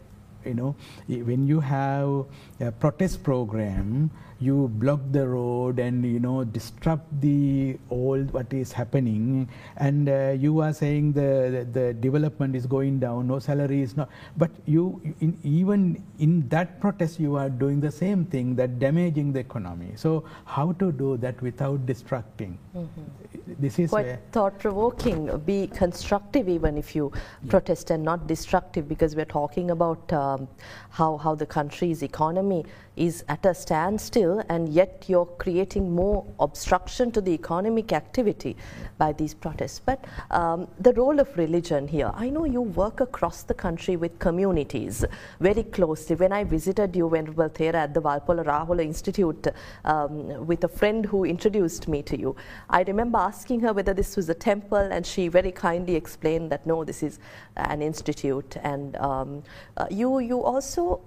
You 0.44 0.54
know, 0.54 0.74
when 1.06 1.46
you 1.46 1.60
have 1.60 2.24
a 2.60 2.72
protest 2.72 3.22
program, 3.22 4.10
you 4.42 4.68
block 4.82 5.00
the 5.12 5.26
road 5.26 5.78
and 5.78 6.04
you 6.04 6.18
know 6.18 6.44
disrupt 6.44 7.20
the 7.20 7.78
old 7.90 8.32
what 8.32 8.52
is 8.52 8.72
happening. 8.72 9.48
And 9.76 10.08
uh, 10.08 10.34
you 10.38 10.60
are 10.60 10.72
saying 10.72 11.12
the, 11.12 11.66
the, 11.72 11.80
the 11.80 11.94
development 11.94 12.56
is 12.56 12.66
going 12.66 12.98
down 13.00 13.28
no 13.28 13.38
salary 13.38 13.82
is 13.82 13.96
not. 13.96 14.08
But 14.36 14.50
you 14.66 15.00
in, 15.20 15.38
even 15.42 16.02
in 16.18 16.48
that 16.48 16.80
protest 16.80 17.20
you 17.20 17.36
are 17.36 17.48
doing 17.48 17.80
the 17.80 17.90
same 17.90 18.24
thing 18.24 18.56
that 18.56 18.78
damaging 18.78 19.32
the 19.32 19.40
economy. 19.40 19.92
So 19.96 20.24
how 20.44 20.72
to 20.72 20.92
do 20.92 21.16
that 21.18 21.40
without 21.40 21.86
distracting? 21.86 22.58
Mm-hmm. 22.76 23.52
this 23.60 23.78
is 23.78 23.90
quite 23.90 24.18
thought 24.32 24.58
provoking 24.58 25.26
be 25.46 25.66
constructive 25.66 26.48
even 26.48 26.78
if 26.78 26.94
you 26.96 27.12
yeah. 27.14 27.50
protest 27.50 27.90
and 27.90 28.02
not 28.02 28.26
destructive 28.26 28.88
because 28.88 29.14
we're 29.14 29.24
talking 29.24 29.70
about 29.70 30.12
um, 30.12 30.48
how 30.90 31.16
how 31.18 31.34
the 31.34 31.46
country's 31.46 32.02
economy 32.02 32.64
is 32.96 33.24
at 33.28 33.44
a 33.46 33.54
standstill 33.54 34.42
and 34.48 34.68
yet 34.68 35.04
you're 35.08 35.26
creating 35.26 35.94
more 35.94 36.24
obstruction 36.40 37.10
to 37.10 37.20
the 37.20 37.32
economic 37.32 37.92
activity 37.92 38.56
by 38.98 39.12
these 39.12 39.34
protests. 39.34 39.80
But 39.84 40.04
um, 40.30 40.68
the 40.78 40.92
role 40.92 41.18
of 41.18 41.36
religion 41.36 41.88
here, 41.88 42.10
I 42.14 42.28
know 42.28 42.44
you 42.44 42.60
work 42.60 43.00
across 43.00 43.42
the 43.44 43.54
country 43.54 43.96
with 43.96 44.18
communities 44.18 45.04
very 45.40 45.62
closely. 45.62 46.16
When 46.16 46.32
I 46.32 46.44
visited 46.44 46.94
you, 46.94 47.08
Venerable 47.08 47.48
Thera, 47.48 47.74
at 47.74 47.94
the 47.94 48.02
Walpola 48.02 48.44
Rahula 48.44 48.84
Institute 48.84 49.48
um, 49.84 50.46
with 50.46 50.64
a 50.64 50.68
friend 50.68 51.06
who 51.06 51.24
introduced 51.24 51.88
me 51.88 52.02
to 52.02 52.18
you, 52.18 52.36
I 52.68 52.82
remember 52.82 53.18
asking 53.18 53.60
her 53.60 53.72
whether 53.72 53.94
this 53.94 54.16
was 54.16 54.28
a 54.28 54.34
temple 54.34 54.78
and 54.78 55.06
she 55.06 55.28
very 55.28 55.52
kindly 55.52 55.94
explained 55.94 56.50
that 56.52 56.66
no, 56.66 56.84
this 56.84 57.02
is 57.02 57.18
an 57.56 57.80
institute. 57.80 58.56
And 58.62 58.96
um, 58.96 59.42
uh, 59.76 59.86
you, 59.90 60.18
you 60.18 60.42
also 60.42 61.00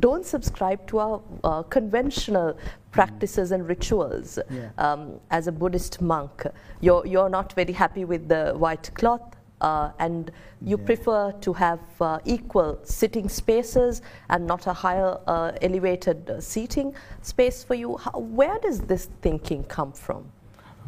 don't 0.00 0.24
subscribe 0.24 0.86
to 0.86 0.98
our 0.98 1.22
uh, 1.44 1.62
conventional 1.62 2.56
practices 2.90 3.52
and 3.52 3.68
rituals. 3.68 4.38
Yeah. 4.50 4.70
Um, 4.78 5.20
as 5.30 5.46
a 5.46 5.52
Buddhist 5.52 6.00
monk, 6.00 6.44
you're, 6.80 7.06
you're 7.06 7.28
not 7.28 7.52
very 7.52 7.72
happy 7.72 8.04
with 8.04 8.28
the 8.28 8.52
white 8.56 8.90
cloth. 8.94 9.36
Uh, 9.60 9.92
and 10.00 10.32
you 10.60 10.76
yeah. 10.76 10.84
prefer 10.84 11.30
to 11.40 11.52
have 11.52 11.78
uh, 12.00 12.18
equal 12.24 12.80
sitting 12.82 13.28
spaces 13.28 14.02
and 14.28 14.44
not 14.44 14.66
a 14.66 14.72
higher 14.72 15.16
uh, 15.28 15.52
elevated 15.62 16.28
uh, 16.28 16.40
seating 16.40 16.92
space 17.20 17.62
for 17.62 17.74
you. 17.74 17.96
How, 17.96 18.18
where 18.18 18.58
does 18.58 18.80
this 18.80 19.08
thinking 19.20 19.62
come 19.62 19.92
from? 19.92 20.24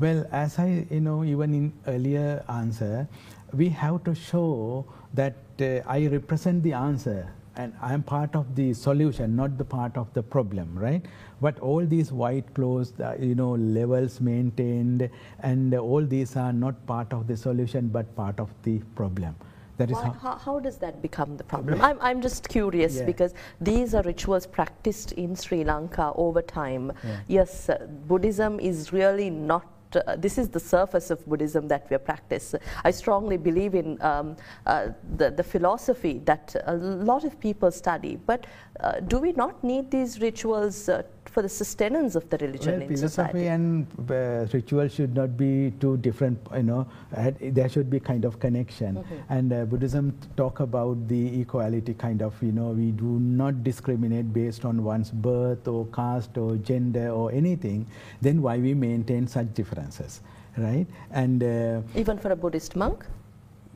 Well, 0.00 0.26
as 0.32 0.58
I, 0.58 0.86
you 0.90 1.00
know, 1.00 1.22
even 1.22 1.54
in 1.54 1.72
earlier 1.86 2.44
answer, 2.48 3.06
we 3.52 3.68
have 3.68 4.02
to 4.04 4.14
show 4.14 4.84
that 5.12 5.36
uh, 5.60 5.78
I 5.86 6.08
represent 6.08 6.64
the 6.64 6.72
answer 6.72 7.30
and 7.56 7.72
I 7.80 7.94
am 7.94 8.02
part 8.02 8.34
of 8.34 8.54
the 8.56 8.74
solution, 8.74 9.36
not 9.36 9.56
the 9.58 9.64
part 9.64 9.96
of 9.96 10.12
the 10.12 10.22
problem, 10.22 10.76
right? 10.78 11.02
But 11.40 11.58
all 11.60 11.84
these 11.86 12.10
white 12.10 12.52
clothes, 12.54 12.92
you 13.20 13.34
know, 13.34 13.52
levels 13.52 14.20
maintained, 14.20 15.08
and 15.40 15.74
all 15.74 16.04
these 16.04 16.36
are 16.36 16.52
not 16.52 16.84
part 16.86 17.12
of 17.12 17.26
the 17.26 17.36
solution, 17.36 17.88
but 17.88 18.14
part 18.16 18.40
of 18.40 18.50
the 18.62 18.78
problem. 18.96 19.36
That 19.76 19.90
is 19.90 19.96
Why, 19.96 20.04
how. 20.04 20.12
how, 20.12 20.36
how 20.36 20.60
does 20.60 20.76
that 20.78 21.02
become 21.02 21.36
the 21.36 21.42
problem? 21.44 21.80
I'm, 21.82 21.98
I'm 22.00 22.20
just 22.22 22.48
curious 22.48 22.98
Yeah. 22.98 23.06
because 23.06 23.34
these 23.60 23.92
are 23.94 24.02
rituals 24.02 24.46
practiced 24.46 25.12
in 25.12 25.34
Sri 25.34 25.64
Lanka 25.64 26.12
over 26.14 26.42
time. 26.42 26.92
Yeah. 27.02 27.16
Yes, 27.26 27.68
uh, 27.68 27.86
Buddhism 28.06 28.60
is 28.60 28.92
really 28.92 29.30
not. 29.30 29.66
Uh, 29.96 30.16
this 30.16 30.38
is 30.38 30.48
the 30.48 30.60
surface 30.60 31.10
of 31.10 31.24
Buddhism 31.26 31.68
that 31.68 31.88
we 31.90 31.98
practice. 31.98 32.54
I 32.84 32.90
strongly 32.90 33.36
believe 33.36 33.74
in 33.74 34.00
um, 34.02 34.36
uh, 34.66 34.88
the, 35.16 35.30
the 35.30 35.42
philosophy 35.42 36.20
that 36.24 36.54
a 36.66 36.74
lot 36.74 37.24
of 37.24 37.38
people 37.40 37.70
study. 37.70 38.16
But 38.16 38.46
uh, 38.80 39.00
do 39.00 39.18
we 39.18 39.32
not 39.32 39.62
need 39.62 39.90
these 39.90 40.20
rituals 40.20 40.88
uh, 40.88 41.02
for 41.28 41.42
the 41.42 41.48
sustenance 41.48 42.14
of 42.14 42.28
the 42.30 42.36
religion 42.38 42.72
Well, 42.72 42.82
in 42.82 42.88
philosophy 42.88 43.08
society? 43.08 43.46
and 43.48 43.86
uh, 44.10 44.46
ritual 44.52 44.88
should 44.88 45.14
not 45.14 45.36
be 45.36 45.72
two 45.80 45.96
different, 45.98 46.38
you 46.54 46.62
know, 46.62 46.86
had- 47.14 47.38
there 47.40 47.68
should 47.68 47.90
be 47.90 47.98
kind 48.00 48.24
of 48.24 48.38
connection. 48.38 48.96
Mm-hmm. 48.96 49.32
And 49.32 49.52
uh, 49.52 49.64
Buddhism 49.64 50.16
talk 50.36 50.60
about 50.60 51.08
the 51.08 51.40
equality 51.40 51.94
kind 51.94 52.22
of, 52.22 52.40
you 52.42 52.52
know, 52.52 52.68
we 52.68 52.90
do 52.92 53.18
not 53.20 53.62
discriminate 53.64 54.32
based 54.32 54.64
on 54.64 54.84
one's 54.84 55.10
birth 55.10 55.66
or 55.66 55.86
caste 55.86 56.36
or 56.38 56.56
gender 56.56 57.10
or 57.10 57.32
anything, 57.32 57.86
then 58.20 58.40
why 58.42 58.58
we 58.58 58.74
maintain 58.74 59.26
such 59.26 59.52
differences, 59.54 60.20
right? 60.56 60.86
And 61.10 61.42
uh, 61.42 61.80
Even 61.94 62.18
for 62.18 62.30
a 62.30 62.36
Buddhist 62.36 62.76
monk? 62.76 63.04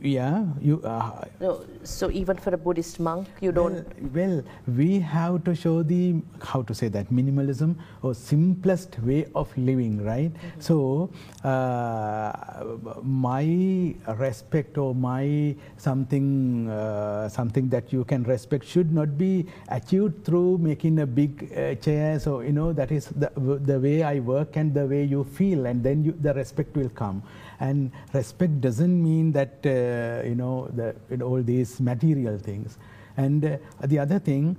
Yeah, 0.00 0.44
you, 0.60 0.80
uh, 0.84 1.24
No, 1.40 1.64
so 1.82 2.10
even 2.10 2.36
for 2.36 2.54
a 2.54 2.58
Buddhist 2.58 3.00
monk, 3.00 3.26
you 3.40 3.50
don't. 3.50 3.84
Well, 4.14 4.28
well, 4.28 4.42
we 4.76 5.00
have 5.00 5.42
to 5.44 5.54
show 5.54 5.82
the 5.82 6.22
how 6.42 6.62
to 6.62 6.74
say 6.74 6.88
that 6.88 7.10
minimalism 7.10 7.74
or 8.02 8.14
simplest 8.14 8.98
way 9.00 9.26
of 9.34 9.56
living, 9.56 10.04
right? 10.04 10.30
So, 10.60 11.10
uh, 11.42 12.32
my 13.02 13.94
respect 14.06 14.78
or 14.78 14.94
my 14.94 15.56
something 15.76 16.68
uh, 16.70 17.28
something 17.28 17.68
that 17.70 17.92
you 17.92 18.04
can 18.04 18.22
respect 18.22 18.64
should 18.64 18.92
not 18.92 19.18
be 19.18 19.46
achieved 19.68 20.24
through 20.24 20.58
making 20.58 21.00
a 21.00 21.06
big 21.06 21.52
uh, 21.52 21.74
chair. 21.76 22.20
So 22.20 22.40
you 22.40 22.52
know 22.52 22.72
that 22.72 22.92
is 22.92 23.06
the, 23.06 23.30
the 23.36 23.80
way 23.80 24.02
I 24.02 24.20
work 24.20 24.56
and 24.56 24.72
the 24.72 24.86
way 24.86 25.04
you 25.04 25.24
feel, 25.24 25.66
and 25.66 25.82
then 25.82 26.04
you, 26.04 26.12
the 26.20 26.34
respect 26.34 26.76
will 26.76 26.90
come. 26.90 27.22
And 27.60 27.90
respect 28.12 28.60
doesn't 28.60 29.02
mean 29.02 29.32
that 29.32 29.58
uh, 29.64 30.26
you 30.26 30.34
know 30.34 30.68
the 30.74 30.94
you 31.10 31.16
know, 31.18 31.26
all 31.26 31.42
these 31.42 31.80
material 31.80 32.38
things. 32.38 32.78
And 33.16 33.44
uh, 33.44 33.56
the 33.84 33.98
other 33.98 34.18
thing, 34.18 34.56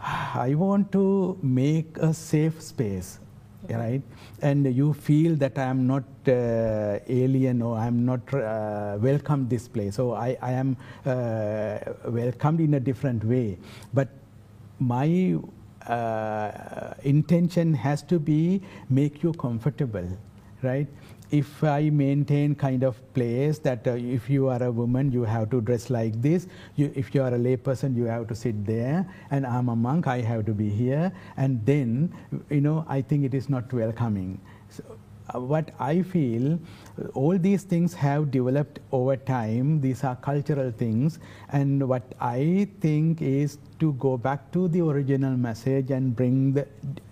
I 0.34 0.54
want 0.54 0.92
to 0.92 1.38
make 1.42 1.98
a 1.98 2.14
safe 2.14 2.60
space, 2.62 3.18
right? 3.68 4.02
And 4.40 4.74
you 4.74 4.94
feel 4.94 5.36
that 5.36 5.58
I 5.58 5.64
am 5.64 5.86
not 5.86 6.04
uh, 6.26 6.98
alien 7.06 7.60
or 7.60 7.76
I 7.76 7.86
am 7.86 8.04
not 8.06 8.32
uh, 8.32 8.96
welcome 8.98 9.48
this 9.48 9.68
place. 9.68 9.96
So 9.96 10.14
I, 10.14 10.36
I 10.40 10.52
am 10.52 10.76
uh, 11.04 11.78
welcomed 12.06 12.60
in 12.60 12.74
a 12.74 12.80
different 12.80 13.24
way. 13.24 13.58
But 13.92 14.08
my 14.78 15.38
uh, 15.86 16.94
intention 17.02 17.74
has 17.74 18.02
to 18.02 18.18
be 18.18 18.62
make 18.88 19.22
you 19.22 19.32
comfortable, 19.34 20.08
right? 20.62 20.86
If 21.30 21.62
I 21.62 21.90
maintain 21.90 22.54
kind 22.54 22.82
of 22.82 22.96
place 23.14 23.58
that 23.60 23.86
uh, 23.86 23.92
if 23.92 24.28
you 24.28 24.48
are 24.48 24.62
a 24.62 24.70
woman, 24.70 25.12
you 25.12 25.22
have 25.22 25.50
to 25.50 25.60
dress 25.60 25.88
like 25.90 26.20
this. 26.20 26.48
You, 26.76 26.92
if 26.94 27.14
you 27.14 27.22
are 27.22 27.32
a 27.34 27.38
layperson, 27.38 27.96
you 27.96 28.04
have 28.04 28.26
to 28.28 28.34
sit 28.34 28.66
there. 28.66 29.06
And 29.30 29.46
I'm 29.46 29.68
a 29.68 29.76
monk, 29.76 30.06
I 30.06 30.22
have 30.22 30.46
to 30.46 30.52
be 30.52 30.68
here. 30.68 31.12
And 31.36 31.64
then, 31.64 32.12
you 32.48 32.60
know, 32.60 32.84
I 32.88 33.00
think 33.00 33.24
it 33.24 33.34
is 33.34 33.48
not 33.48 33.72
welcoming. 33.72 34.40
So, 34.70 34.82
uh, 35.32 35.40
what 35.40 35.70
I 35.78 36.02
feel, 36.02 36.54
uh, 36.54 37.06
all 37.14 37.38
these 37.38 37.62
things 37.62 37.94
have 37.94 38.30
developed 38.30 38.80
over 38.90 39.16
time. 39.16 39.80
These 39.80 40.02
are 40.02 40.16
cultural 40.16 40.72
things. 40.72 41.18
And 41.52 41.88
what 41.88 42.02
I 42.20 42.68
think 42.80 43.22
is 43.22 43.58
to 43.78 43.92
go 43.94 44.16
back 44.16 44.50
to 44.52 44.66
the 44.68 44.80
original 44.80 45.36
message 45.36 45.90
and 45.90 46.16
bring 46.16 46.54
the, 46.54 46.66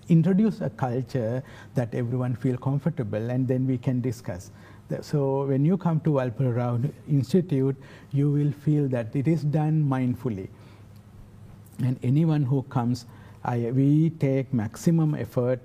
introduce 0.08 0.60
a 0.60 0.70
culture 0.70 1.42
that 1.74 1.94
everyone 1.94 2.34
feel 2.34 2.56
comfortable 2.56 3.30
and 3.30 3.46
then 3.46 3.66
we 3.66 3.78
can 3.78 4.00
discuss. 4.00 4.50
So 5.02 5.44
when 5.44 5.64
you 5.64 5.76
come 5.76 6.00
to 6.00 6.18
Rao 6.18 6.80
Institute, 7.08 7.76
you 8.12 8.30
will 8.30 8.52
feel 8.52 8.88
that 8.88 9.14
it 9.14 9.28
is 9.28 9.42
done 9.44 9.84
mindfully 9.84 10.48
and 11.84 11.98
anyone 12.02 12.42
who 12.42 12.62
comes 12.64 13.06
I, 13.44 13.70
we 13.70 14.10
take 14.10 14.52
maximum 14.52 15.14
effort 15.14 15.60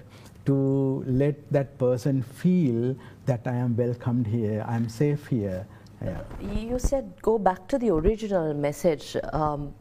to 0.45 1.03
let 1.07 1.35
that 1.51 1.77
person 1.77 2.21
feel 2.21 2.95
that 3.25 3.41
I 3.45 3.55
am 3.55 3.75
welcomed 3.75 4.27
here, 4.27 4.63
I 4.67 4.75
am 4.75 4.89
safe 4.89 5.27
here. 5.27 5.65
Yeah. 6.03 6.21
You 6.41 6.79
said 6.79 7.13
go 7.21 7.38
back 7.38 7.67
to 7.69 7.77
the 7.77 7.89
original 7.89 8.53
message. 8.53 9.15
Um, 9.31 9.73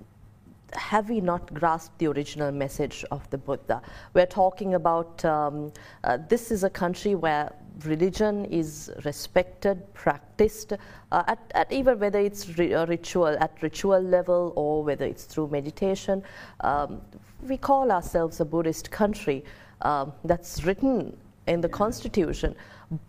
have 0.75 1.09
we 1.09 1.21
not 1.21 1.53
grasped 1.55 1.99
the 1.99 2.07
original 2.09 2.53
message 2.53 3.05
of 3.11 3.29
the 3.31 3.39
Buddha? 3.39 3.83
We're 4.15 4.27
talking 4.27 4.75
about 4.75 5.25
um, 5.25 5.73
uh, 6.05 6.19
this 6.29 6.51
is 6.51 6.65
a 6.65 6.71
country 6.71 7.15
where 7.15 7.53
religion 7.85 8.45
is 8.47 8.93
respected, 9.05 9.93
practiced, 9.95 10.75
uh, 11.11 11.23
at, 11.27 11.39
at 11.55 11.73
even 11.73 11.99
whether 11.99 12.19
it's 12.19 12.49
a 12.59 12.87
ritual 12.87 13.27
at 13.27 13.57
ritual 13.63 14.01
level 14.01 14.53
or 14.57 14.85
whether 14.85 15.05
it's 15.05 15.25
through 15.25 15.49
meditation. 15.49 16.23
Um, 16.61 17.01
we 17.43 17.57
call 17.57 17.91
ourselves 17.91 18.41
a 18.41 18.45
Buddhist 18.45 18.91
country. 18.91 19.45
Um, 19.81 20.13
that's 20.25 20.65
written 20.65 21.17
in 21.47 21.61
the 21.61 21.69
constitution 21.69 22.55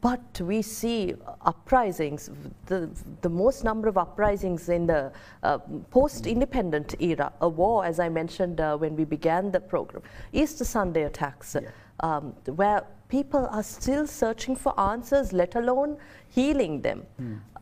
but 0.01 0.39
we 0.41 0.61
see 0.61 1.13
uprisings 1.45 2.29
the, 2.67 2.89
the 3.21 3.29
most 3.29 3.63
number 3.63 3.87
of 3.87 3.97
uprisings 3.97 4.69
in 4.69 4.87
the 4.87 5.11
uh, 5.43 5.57
post 5.91 6.25
independent 6.25 6.95
era 6.99 7.31
a 7.41 7.49
war 7.49 7.85
as 7.85 7.99
i 7.99 8.09
mentioned 8.09 8.59
uh, 8.61 8.77
when 8.77 8.95
we 8.95 9.03
began 9.03 9.51
the 9.51 9.59
program 9.59 10.01
easter 10.31 10.65
sunday 10.65 11.03
attacks 11.03 11.55
um, 11.99 12.33
where 12.55 12.83
people 13.09 13.47
are 13.51 13.63
still 13.63 14.07
searching 14.07 14.55
for 14.55 14.77
answers 14.79 15.31
let 15.33 15.55
alone 15.55 15.97
healing 16.29 16.81
them. 16.81 17.05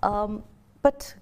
Um, 0.01 0.43
but 0.81 1.13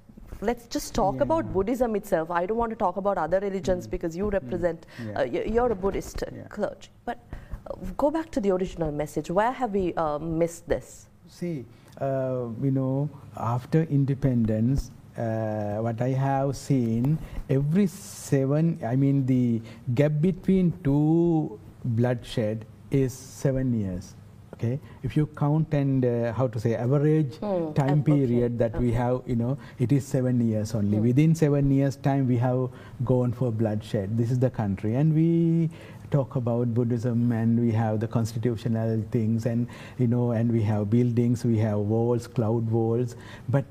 let's 0.41 0.67
just 0.67 0.93
talk 0.93 1.15
Yeah. 1.15 1.23
about 1.23 1.51
buddhism 1.51 1.95
itself. 1.95 2.29
I 2.31 2.45
don't 2.45 2.57
want 2.57 2.69
to 2.69 2.75
talk 2.75 2.97
about 2.97 3.17
other 3.17 3.39
religions 3.39 3.87
because 3.87 4.15
you 4.15 4.29
represent 4.29 4.85
yeah. 5.07 5.19
uh, 5.19 5.23
you're 5.55 5.71
a 5.71 5.75
buddhist 5.75 6.23
uh, 6.23 6.27
Yeah. 6.31 6.43
clergy. 6.57 6.91
But 7.05 7.17
go 7.97 8.11
back 8.11 8.31
to 8.31 8.39
the 8.39 8.51
original 8.51 8.91
message. 8.91 9.29
Where 9.29 9.51
have 9.51 9.71
we 9.71 9.93
uh, 9.93 10.19
missed 10.19 10.67
this? 10.67 11.07
See, 11.27 11.65
uh, 12.01 12.47
you 12.61 12.71
know, 12.71 13.09
after 13.37 13.83
independence, 13.83 14.91
uh, 15.17 15.77
what 15.77 16.01
I 16.01 16.09
have 16.09 16.55
seen, 16.55 17.17
every 17.49 17.87
seven, 17.87 18.79
I 18.85 18.95
mean, 18.95 19.25
the 19.25 19.61
gap 19.93 20.13
between 20.21 20.73
two 20.83 21.59
bloodshed 21.83 22.65
is 22.89 23.13
seven 23.13 23.79
years. 23.79 24.15
Okay, 24.55 24.77
if 25.03 25.15
you 25.15 25.25
count 25.25 25.73
and 25.73 26.03
uh, 26.03 26.33
how 26.33 26.45
to 26.47 26.59
say 26.59 26.75
average 26.75 27.37
Hmm, 27.37 27.71
time 27.73 27.89
um, 27.89 27.99
okay, 28.01 28.11
period 28.11 28.59
that 28.59 28.77
we 28.77 28.91
have, 28.91 29.21
you 29.25 29.37
know, 29.37 29.57
it 29.77 29.93
is 29.93 30.05
seven 30.05 30.41
years 30.45 30.75
only. 30.75 30.99
Within 30.99 31.33
seven 31.33 31.71
years' 31.71 31.95
time, 31.95 32.27
we 32.27 32.35
have 32.37 32.69
gone 33.05 33.31
for 33.31 33.53
bloodshed. 33.53 34.17
This 34.17 34.31
is 34.31 34.37
the 34.39 34.49
country, 34.49 34.95
and 34.95 35.15
we 35.15 35.69
talk 36.11 36.35
about 36.35 36.73
Buddhism, 36.73 37.31
and 37.31 37.59
we 37.59 37.71
have 37.71 37.99
the 37.99 38.07
constitutional 38.07 39.03
things, 39.11 39.45
and 39.45 39.67
you 39.97 40.07
know, 40.07 40.31
and 40.31 40.51
we 40.51 40.61
have 40.63 40.89
buildings, 40.89 41.43
we 41.45 41.57
have 41.59 41.79
walls, 41.79 42.27
cloud 42.27 42.69
walls, 42.69 43.15
but 43.47 43.65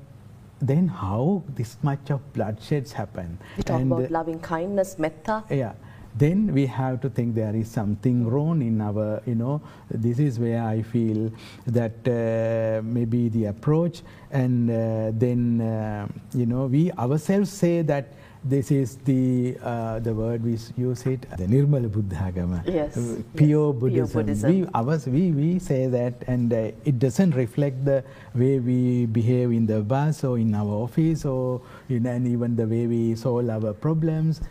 then 0.61 0.87
how 0.87 1.41
this 1.55 1.77
much 1.83 2.09
of 2.09 2.19
bloodsheds 2.33 2.91
happen? 2.91 3.37
We 3.57 3.63
talk 3.63 3.79
And, 3.81 3.91
about 3.91 4.11
loving 4.11 4.39
kindness, 4.39 4.97
metta. 4.99 5.43
yeah 5.49 5.73
then 6.17 6.51
we 6.53 6.65
have 6.65 6.99
to 7.01 7.09
think 7.09 7.35
there 7.35 7.55
is 7.55 7.69
something 7.69 8.27
wrong 8.27 8.61
in 8.63 8.81
our 8.81 9.21
you 9.27 9.35
know 9.35 9.61
this 9.91 10.17
is 10.17 10.39
where 10.39 10.63
i 10.63 10.81
feel 10.81 11.31
that 11.67 11.93
uh, 12.07 12.81
maybe 12.83 13.29
the 13.29 13.45
approach 13.45 14.01
and 14.31 14.71
uh, 14.71 15.11
then 15.13 15.61
uh, 15.61 16.07
you 16.33 16.47
know 16.47 16.65
we 16.65 16.91
ourselves 16.93 17.51
say 17.51 17.83
that 17.83 18.05
this 18.43 18.71
is 18.71 18.97
the 19.03 19.57
uh, 19.63 19.99
the 19.99 20.13
word 20.13 20.43
we 20.43 20.57
use 20.77 21.05
it 21.05 21.21
the 21.37 21.45
nirmala 21.45 21.89
buddhagama. 21.89 22.63
Yes, 22.65 22.95
uh, 22.95 23.01
yes, 23.01 23.21
pure 23.35 23.73
pure 23.73 23.73
buddhism, 23.73 24.21
Buddhism. 24.21 24.51
we 24.51 24.67
ours 24.73 25.05
we, 25.07 25.31
we 25.31 25.59
say 25.59 25.87
that 25.87 26.13
and 26.27 26.53
uh, 26.53 26.71
it 26.85 26.99
doesn't 26.99 27.35
reflect 27.35 27.83
the 27.83 28.03
way 28.35 28.59
we 28.59 29.05
behave 29.07 29.51
in 29.51 29.65
the 29.65 29.81
bus 29.81 30.23
or 30.23 30.37
in 30.39 30.55
our 30.55 30.71
office 30.85 31.25
or 31.25 31.61
in, 31.89 32.05
and 32.05 32.27
even 32.27 32.55
the 32.55 32.65
way 32.65 32.87
we 32.87 33.15
solve 33.15 33.49
our 33.49 33.73
problems 33.73 34.41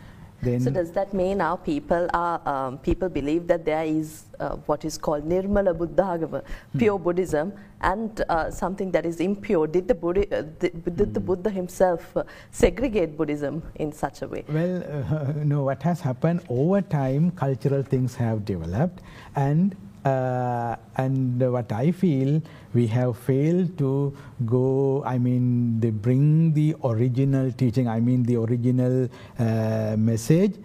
then 0.41 0.59
So 0.61 0.71
does 0.71 0.91
that 0.91 1.13
mean 1.13 1.41
our 1.41 1.57
people 1.57 2.07
are 2.13 2.41
um, 2.47 2.77
people 2.79 3.09
believe 3.09 3.47
that 3.47 3.65
there 3.65 3.83
is 3.83 4.25
uh, 4.39 4.55
what 4.67 4.85
is 4.85 4.97
called 4.97 5.27
nirmala 5.27 5.73
buddhagama, 5.75 6.43
pure 6.77 6.97
Buddhism, 6.97 7.53
and 7.81 8.23
uh, 8.29 8.49
something 8.49 8.91
that 8.91 9.05
is 9.05 9.19
impure? 9.19 9.67
Did 9.67 9.87
the 9.87 9.95
Buddha, 9.95 10.37
uh, 10.37 10.41
did, 10.59 10.95
did 10.95 11.13
the 11.13 11.19
Buddha 11.19 11.49
himself 11.49 12.15
uh, 12.15 12.23
segregate 12.51 13.17
Buddhism 13.17 13.61
in 13.75 13.91
such 13.91 14.21
a 14.21 14.27
way? 14.27 14.45
Well, 14.47 14.83
uh, 14.83 15.33
no, 15.43 15.63
what 15.63 15.83
has 15.83 15.99
happened 15.99 16.41
over 16.49 16.81
time, 16.81 17.31
cultural 17.31 17.83
things 17.83 18.15
have 18.15 18.45
developed, 18.45 19.01
and 19.35 19.75
Uh, 20.05 20.75
and 20.95 21.51
what 21.51 21.71
I 21.71 21.91
feel, 21.91 22.41
we 22.73 22.87
have 22.87 23.17
failed 23.17 23.77
to 23.79 24.15
go, 24.45 25.03
I 25.05 25.17
mean, 25.17 25.79
they 25.79 25.89
bring 25.89 26.53
the 26.53 26.75
original 26.83 27.51
teaching, 27.51 27.87
I 27.87 27.99
mean, 27.99 28.23
the 28.23 28.37
original 28.37 29.09
uh, 29.37 29.95
message, 29.97 30.55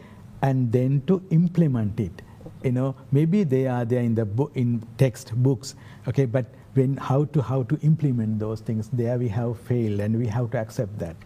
and 0.42 0.70
then 0.70 1.02
to 1.06 1.22
implement 1.30 1.98
it. 1.98 2.22
You 2.62 2.72
know, 2.72 2.94
maybe 3.10 3.44
they 3.44 3.66
are 3.66 3.84
there 3.84 4.02
in 4.02 4.14
the 4.14 4.24
book, 4.24 4.52
in 4.54 4.82
textbooks, 4.98 5.74
okay, 6.08 6.26
but 6.26 6.46
when 6.74 6.96
how 6.96 7.24
to 7.26 7.42
how 7.42 7.62
to 7.64 7.78
implement 7.82 8.38
those 8.38 8.60
things, 8.60 8.88
there 8.92 9.18
we 9.18 9.28
have 9.28 9.58
failed, 9.60 10.00
and 10.00 10.16
we 10.18 10.26
have 10.26 10.50
to 10.52 10.58
accept 10.58 10.98
that. 10.98 11.16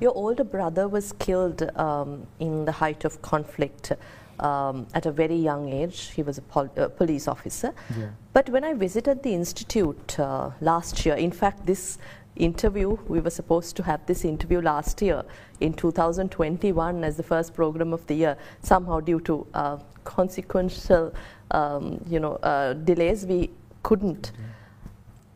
Your 0.00 0.14
older 0.14 0.44
brother 0.44 0.88
was 0.88 1.12
killed 1.18 1.62
um, 1.76 2.26
in 2.38 2.64
the 2.64 2.72
height 2.72 3.04
of 3.04 3.20
conflict 3.22 3.92
um, 4.40 4.86
at 4.94 5.06
a 5.06 5.12
very 5.12 5.36
young 5.36 5.68
age. 5.68 6.10
He 6.10 6.22
was 6.22 6.38
a 6.38 6.42
pol 6.42 6.68
uh, 6.76 6.88
police 6.88 7.28
officer. 7.28 7.72
Yeah. 7.98 8.08
But 8.32 8.48
when 8.48 8.64
I 8.64 8.74
visited 8.74 9.22
the 9.22 9.34
institute 9.34 10.18
uh, 10.18 10.50
last 10.60 11.04
year, 11.06 11.14
in 11.14 11.32
fact, 11.32 11.66
this 11.66 11.98
interview, 12.36 12.98
we 13.06 13.20
were 13.20 13.30
supposed 13.30 13.76
to 13.76 13.82
have 13.82 14.04
this 14.06 14.24
interview 14.24 14.60
last 14.60 15.00
year 15.00 15.22
in 15.60 15.72
2021 15.72 17.04
as 17.04 17.16
the 17.16 17.22
first 17.22 17.54
program 17.54 17.92
of 17.92 18.06
the 18.06 18.14
year. 18.14 18.36
Somehow, 18.62 19.00
due 19.00 19.20
to 19.20 19.46
uh, 19.54 19.78
consequential, 20.04 21.14
um, 21.50 22.02
you 22.08 22.20
know, 22.20 22.34
uh, 22.36 22.72
delays, 22.72 23.26
we 23.26 23.50
couldn't. 23.82 24.32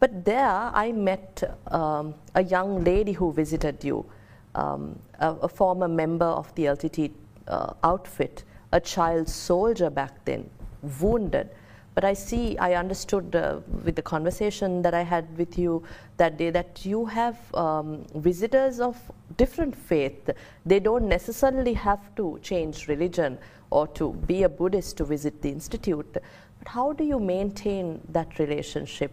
But 0.00 0.24
there, 0.24 0.70
I 0.74 0.92
met 0.92 1.42
um, 1.68 2.14
a 2.34 2.42
young 2.42 2.84
lady 2.84 3.12
who 3.12 3.32
visited 3.32 3.82
you, 3.82 4.06
um, 4.54 4.98
a, 5.18 5.32
a, 5.34 5.48
former 5.48 5.88
member 5.88 6.24
of 6.24 6.54
the 6.54 6.64
LTT 6.64 7.10
uh, 7.48 7.74
outfit, 7.82 8.44
a 8.72 8.80
child 8.80 9.28
soldier 9.28 9.90
back 9.90 10.24
then, 10.24 10.48
wounded. 11.00 11.50
But 11.94 12.04
I 12.04 12.12
see, 12.12 12.56
I 12.58 12.74
understood 12.74 13.34
uh, 13.34 13.58
with 13.84 13.96
the 13.96 14.02
conversation 14.02 14.82
that 14.82 14.94
I 14.94 15.02
had 15.02 15.36
with 15.36 15.58
you 15.58 15.82
that 16.16 16.38
day 16.38 16.50
that 16.50 16.86
you 16.86 17.06
have 17.06 17.36
um, 17.54 18.06
visitors 18.14 18.78
of 18.78 18.96
different 19.36 19.74
faith. 19.74 20.30
They 20.64 20.78
don't 20.78 21.08
necessarily 21.08 21.74
have 21.74 22.14
to 22.14 22.38
change 22.40 22.86
religion 22.86 23.36
or 23.70 23.88
to 23.88 24.12
be 24.12 24.44
a 24.44 24.48
Buddhist 24.48 24.96
to 24.98 25.04
visit 25.04 25.42
the 25.42 25.48
institute. 25.48 26.06
But 26.12 26.68
how 26.68 26.92
do 26.92 27.02
you 27.02 27.18
maintain 27.18 28.00
that 28.10 28.38
relationship? 28.38 29.10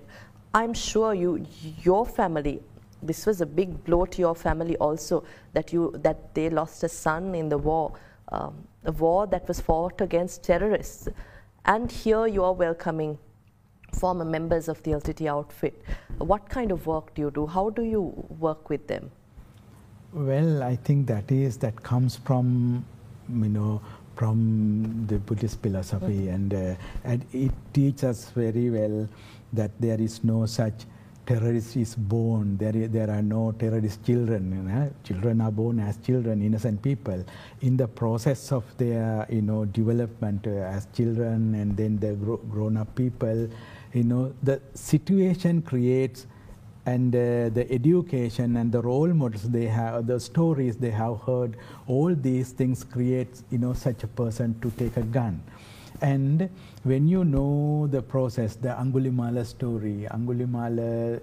I'm 0.54 0.74
sure 0.74 1.14
you, 1.14 1.46
your 1.84 2.06
family, 2.06 2.62
this 3.02 3.26
was 3.26 3.42
a 3.42 3.46
big 3.46 3.84
blow 3.84 4.06
to 4.06 4.20
your 4.20 4.36
family 4.36 4.78
also 4.78 5.24
that 5.54 5.74
you 5.74 5.94
that 6.04 6.34
they 6.34 6.50
lost 6.50 6.84
a 6.84 6.90
son 6.90 7.36
in 7.36 7.50
the 7.50 7.58
war, 7.58 7.94
um, 8.30 8.54
a 8.86 8.92
war 8.92 9.28
that 9.28 9.48
was 9.48 9.60
fought 9.60 10.02
against 10.02 10.44
terrorists, 10.44 11.08
and 11.66 11.92
here 11.92 12.28
you 12.28 12.44
are 12.44 12.54
welcoming 12.54 13.18
former 13.94 14.26
members 14.26 14.68
of 14.68 14.82
the 14.84 14.92
LTT 14.92 15.28
outfit. 15.28 15.82
What 16.18 16.50
kind 16.50 16.72
of 16.72 16.86
work 16.86 17.14
do 17.16 17.22
you 17.24 17.32
do? 17.32 17.48
How 17.48 17.70
do 17.70 17.82
you 17.82 18.02
work 18.40 18.70
with 18.70 18.88
them? 18.88 19.12
Well, 20.14 20.64
I 20.64 20.76
think 20.76 21.08
that 21.08 21.32
is 21.32 21.58
that 21.58 21.82
comes 21.84 22.16
from 22.16 22.86
you 23.30 23.50
know 23.50 23.82
from 24.16 25.06
the 25.08 25.18
Buddhist 25.18 25.62
philosophy, 25.62 26.28
mm-hmm. 26.28 26.36
and 26.36 26.54
uh, 26.54 26.76
and 27.04 27.26
it 27.34 27.52
teaches 27.74 28.04
us 28.04 28.30
very 28.30 28.70
well 28.70 29.10
that 29.54 29.72
there 29.80 30.00
is 30.00 30.24
no 30.24 30.46
such 30.46 30.86
terrorist 31.26 31.76
is 31.78 31.96
born. 31.96 32.58
There, 32.58 32.88
there 32.88 33.10
are 33.10 33.22
no 33.22 33.52
terrorist 33.52 34.06
children. 34.06 34.52
You 34.52 34.64
know? 34.64 34.92
Children 35.04 35.42
are 35.42 35.52
born 35.52 35.80
as 35.80 35.98
children, 35.98 36.42
innocent 36.42 36.82
people. 36.82 37.24
In 37.62 37.78
the 37.78 37.88
process 37.88 38.52
of 38.52 38.64
their, 38.78 39.26
you 39.30 39.42
know, 39.42 39.66
development 39.66 40.48
uh, 40.48 40.52
as 40.52 40.88
children, 40.94 41.56
and 41.56 41.76
then 41.76 41.98
the 42.00 42.14
gro 42.14 42.38
grown-up 42.38 42.96
people, 42.96 43.50
you 43.94 44.04
know, 44.04 44.34
the 44.44 44.62
situation 44.74 45.62
creates, 45.62 46.28
and 46.86 47.16
uh, 47.16 47.50
the 47.50 47.66
education 47.72 48.58
and 48.58 48.72
the 48.72 48.82
role 48.82 49.08
models 49.08 49.50
they 49.50 49.66
have, 49.66 50.06
the 50.06 50.20
stories 50.20 50.78
they 50.78 50.92
have 50.92 51.20
heard, 51.22 51.58
all 51.88 52.14
these 52.14 52.52
things 52.52 52.84
create, 52.84 53.42
you 53.50 53.58
know, 53.58 53.74
such 53.74 54.04
a 54.04 54.08
person 54.08 54.60
to 54.60 54.70
take 54.72 54.96
a 54.98 55.02
gun. 55.02 55.42
And 56.02 56.50
when 56.84 57.08
you 57.08 57.24
know 57.24 57.88
the 57.88 58.02
process, 58.02 58.56
the 58.56 58.70
Angulimala 58.70 59.46
story, 59.46 60.08
Angulimala 60.12 61.22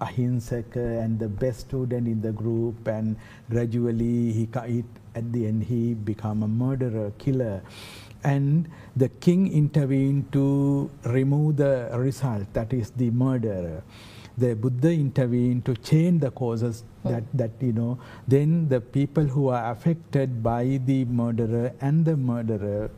Ahinsaka 0.00 1.02
and 1.02 1.18
the 1.18 1.28
best 1.28 1.60
student 1.60 2.06
in 2.06 2.20
the 2.20 2.32
group, 2.32 2.86
and 2.86 3.16
gradually 3.50 4.32
he, 4.32 4.48
at 5.14 5.32
the 5.32 5.46
end 5.46 5.64
he 5.64 5.94
become 5.94 6.42
a 6.42 6.48
murderer, 6.48 7.12
killer. 7.18 7.62
And 8.24 8.68
the 8.96 9.08
king 9.08 9.52
intervened 9.52 10.32
to 10.32 10.90
remove 11.04 11.56
the 11.56 11.90
result, 11.92 12.52
that 12.52 12.72
is 12.72 12.90
the 12.90 13.10
murder 13.10 13.82
the 14.38 14.54
Buddha 14.54 14.90
intervened 14.92 15.64
to 15.64 15.74
change 15.76 16.20
the 16.20 16.30
causes 16.30 16.84
hmm. 17.02 17.10
that, 17.10 17.24
that, 17.34 17.50
you 17.60 17.72
know, 17.72 17.98
then 18.26 18.68
the 18.68 18.80
people 18.80 19.24
who 19.24 19.48
are 19.48 19.70
affected 19.72 20.42
by 20.42 20.80
the 20.86 21.04
murderer 21.06 21.72
and 21.80 22.04
the 22.04 22.16
murderer, 22.16 22.90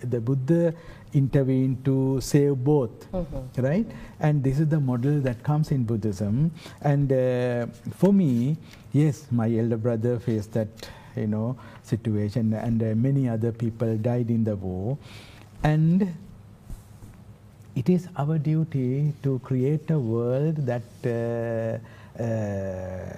the 0.00 0.20
Buddha 0.20 0.74
intervened 1.12 1.84
to 1.84 2.20
save 2.20 2.56
both, 2.62 3.10
mm-hmm. 3.12 3.62
right? 3.62 3.86
And 4.20 4.42
this 4.44 4.60
is 4.60 4.68
the 4.68 4.80
model 4.80 5.20
that 5.20 5.42
comes 5.42 5.70
in 5.70 5.84
Buddhism. 5.84 6.52
And 6.82 7.12
uh, 7.12 7.66
for 7.96 8.12
me, 8.12 8.56
yes, 8.92 9.26
my 9.30 9.52
elder 9.54 9.76
brother 9.76 10.18
faced 10.18 10.52
that, 10.52 10.68
you 11.16 11.26
know, 11.26 11.56
situation, 11.82 12.52
and 12.52 12.82
uh, 12.82 12.94
many 12.94 13.28
other 13.28 13.52
people 13.52 13.96
died 13.96 14.30
in 14.30 14.44
the 14.44 14.56
war. 14.56 14.98
And 15.62 16.14
it 17.76 17.90
is 17.90 18.08
our 18.16 18.38
duty 18.38 19.12
to 19.22 19.38
create 19.40 19.90
a 19.90 19.98
world 19.98 20.56
that 20.64 20.82
uh, 21.04 22.22
uh, 22.22 23.16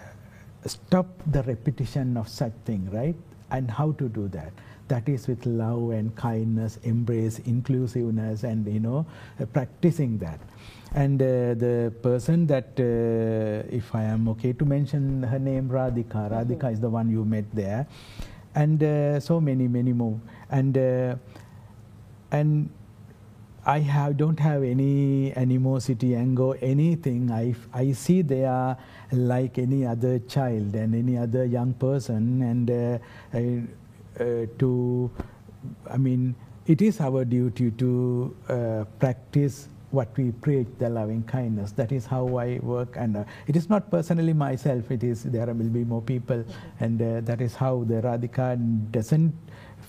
stop 0.66 1.06
the 1.30 1.44
repetition 1.44 2.16
of 2.16 2.28
such 2.28 2.52
thing, 2.64 2.90
right? 2.90 3.14
And 3.52 3.70
how 3.70 3.92
to 3.92 4.08
do 4.08 4.26
that? 4.28 4.52
That 4.88 5.08
is 5.08 5.28
with 5.28 5.46
love 5.46 5.90
and 5.90 6.14
kindness, 6.16 6.78
embrace, 6.82 7.38
inclusiveness, 7.40 8.42
and 8.42 8.66
you 8.66 8.80
know, 8.80 9.06
uh, 9.40 9.46
practicing 9.46 10.18
that. 10.18 10.40
And 10.92 11.22
uh, 11.22 11.54
the 11.54 11.92
person 12.02 12.46
that, 12.48 12.72
uh, 12.80 13.68
if 13.70 13.94
I 13.94 14.02
am 14.02 14.28
okay 14.30 14.54
to 14.54 14.64
mention 14.64 15.22
her 15.22 15.38
name, 15.38 15.68
Radhika. 15.68 16.30
Radhika 16.32 16.58
mm-hmm. 16.58 16.66
is 16.74 16.80
the 16.80 16.88
one 16.90 17.10
you 17.10 17.24
met 17.24 17.44
there, 17.54 17.86
and 18.54 18.82
uh, 18.82 19.20
so 19.20 19.40
many, 19.40 19.68
many 19.68 19.92
more. 19.92 20.18
And 20.50 20.76
and 22.30 22.70
I 23.68 23.80
have 23.80 24.16
don't 24.16 24.40
have 24.40 24.62
any 24.62 25.30
animosity, 25.36 26.14
anger, 26.14 26.54
anything. 26.62 27.30
I, 27.30 27.54
I 27.74 27.92
see 27.92 28.22
they 28.22 28.46
are 28.46 28.78
like 29.12 29.58
any 29.58 29.84
other 29.84 30.20
child 30.20 30.74
and 30.74 30.94
any 30.94 31.18
other 31.18 31.44
young 31.44 31.74
person, 31.74 32.40
and 32.40 32.70
uh, 32.70 32.98
uh, 34.18 34.46
to, 34.58 35.10
I 35.90 35.98
mean, 35.98 36.34
it 36.66 36.80
is 36.80 37.02
our 37.02 37.26
duty 37.26 37.70
to 37.72 38.34
uh, 38.48 38.84
practice 38.98 39.68
what 39.90 40.16
we 40.16 40.32
preach, 40.32 40.66
the 40.78 40.88
loving 40.88 41.22
kindness. 41.24 41.72
That 41.72 41.92
is 41.92 42.06
how 42.06 42.38
I 42.38 42.60
work, 42.62 42.96
and 42.96 43.18
uh, 43.18 43.24
it 43.46 43.54
is 43.54 43.68
not 43.68 43.90
personally 43.90 44.32
myself. 44.32 44.90
It 44.90 45.04
is 45.04 45.24
there 45.24 45.44
will 45.44 45.68
be 45.68 45.84
more 45.84 46.00
people, 46.00 46.42
and 46.80 47.02
uh, 47.02 47.20
that 47.20 47.42
is 47.42 47.54
how 47.54 47.84
the 47.84 48.00
Radhika 48.00 48.56
doesn't 48.90 49.34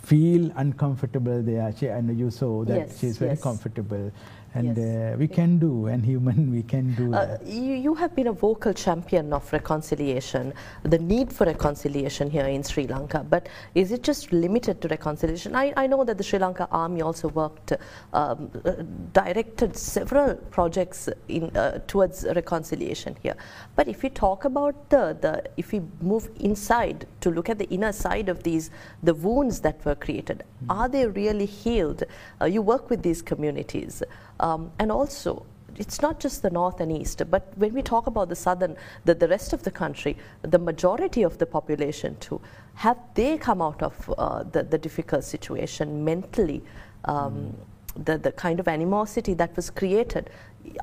feel 0.02 0.52
uncomfortable 0.56 1.42
there. 1.42 1.74
She, 1.78 1.88
and 1.88 2.18
you 2.18 2.32
saw 2.32 2.64
that 2.66 2.78
yes, 2.78 3.00
she's 3.00 3.18
very 3.18 3.32
yes. 3.32 3.42
comfortable 3.42 4.12
and 4.54 4.78
yes. 4.78 5.14
uh, 5.14 5.18
we 5.18 5.28
can 5.28 5.60
do 5.60 5.88
and 5.88 6.06
human 6.06 6.52
we 6.52 6.64
can 6.64 6.94
do 6.96 7.14
uh, 7.14 7.38
you, 7.46 7.74
you, 7.74 7.94
have 7.94 8.16
been 8.16 8.28
a 8.28 8.32
vocal 8.32 8.74
champion 8.74 9.34
of 9.34 9.52
reconciliation 9.54 10.54
the 10.84 10.98
need 10.98 11.32
for 11.32 11.46
reconciliation 11.46 12.30
here 12.30 12.46
in 12.46 12.64
sri 12.64 12.88
lanka 12.88 13.26
but 13.30 13.48
is 13.76 13.92
it 13.92 14.04
just 14.04 14.32
limited 14.32 14.82
to 14.82 14.88
reconciliation? 14.88 15.56
I, 15.56 15.74
I 15.76 15.88
know 15.88 16.04
that 16.04 16.18
the 16.18 16.24
sri 16.24 16.40
lanka 16.40 16.68
army 16.72 17.02
also 17.02 17.30
worked 17.30 17.74
um, 18.14 18.52
uh, 18.66 18.72
directed 19.14 19.76
several 19.76 20.36
projects 20.58 21.10
in 21.28 21.56
uh, 21.56 21.80
towards 21.88 22.26
reconciliation 22.36 23.16
here. 23.22 23.36
But 23.76 23.88
if 23.88 24.04
we 24.04 24.10
talk 24.10 24.46
about 24.46 24.90
the, 24.90 25.18
the 25.20 25.44
if 25.58 25.72
we 25.72 25.82
move 26.02 26.30
inside 26.40 27.08
to 27.22 27.30
look 27.30 27.50
at 27.50 27.60
the 27.60 27.70
inner 27.70 27.92
side 27.92 28.30
of 28.30 28.44
these 28.44 28.72
the 29.04 29.14
wounds 29.14 29.60
that 29.62 29.84
were 29.86 29.96
created 29.96 30.44
mm. 30.44 30.76
are 30.78 30.90
they 30.90 31.08
really 31.08 31.46
healed? 31.46 32.04
Uh, 32.42 32.46
you 32.46 32.62
work 32.62 32.90
with 32.90 33.02
these 33.04 33.22
communities 33.22 34.04
um, 34.40 34.72
and 34.80 34.92
also, 34.92 35.46
it's 35.78 36.02
not 36.02 36.20
just 36.20 36.42
the 36.42 36.50
north 36.50 36.82
and 36.82 36.92
east, 36.92 37.22
but 37.30 37.52
when 37.56 37.74
we 37.74 37.82
talk 37.82 38.08
about 38.08 38.30
the 38.30 38.36
southern, 38.36 38.76
the, 39.06 39.16
the 39.16 39.28
rest 39.28 39.54
of 39.54 39.64
the 39.64 39.72
country, 39.72 40.18
the 40.42 40.60
majority 40.60 41.24
of 41.24 41.38
the 41.38 41.46
population 41.46 42.18
too, 42.20 42.42
have 42.76 42.98
they 43.14 43.38
come 43.38 43.62
out 43.62 43.82
of 43.82 44.14
uh, 44.18 44.44
the, 44.44 44.64
the 44.64 44.78
difficult 44.78 45.24
situation 45.24 46.04
mentally? 46.04 46.62
Um, 47.06 47.56
mm. 47.96 48.06
the, 48.06 48.18
the 48.18 48.32
kind 48.34 48.60
of 48.60 48.68
animosity 48.68 49.34
that 49.36 49.56
was 49.56 49.70
created. 49.70 50.30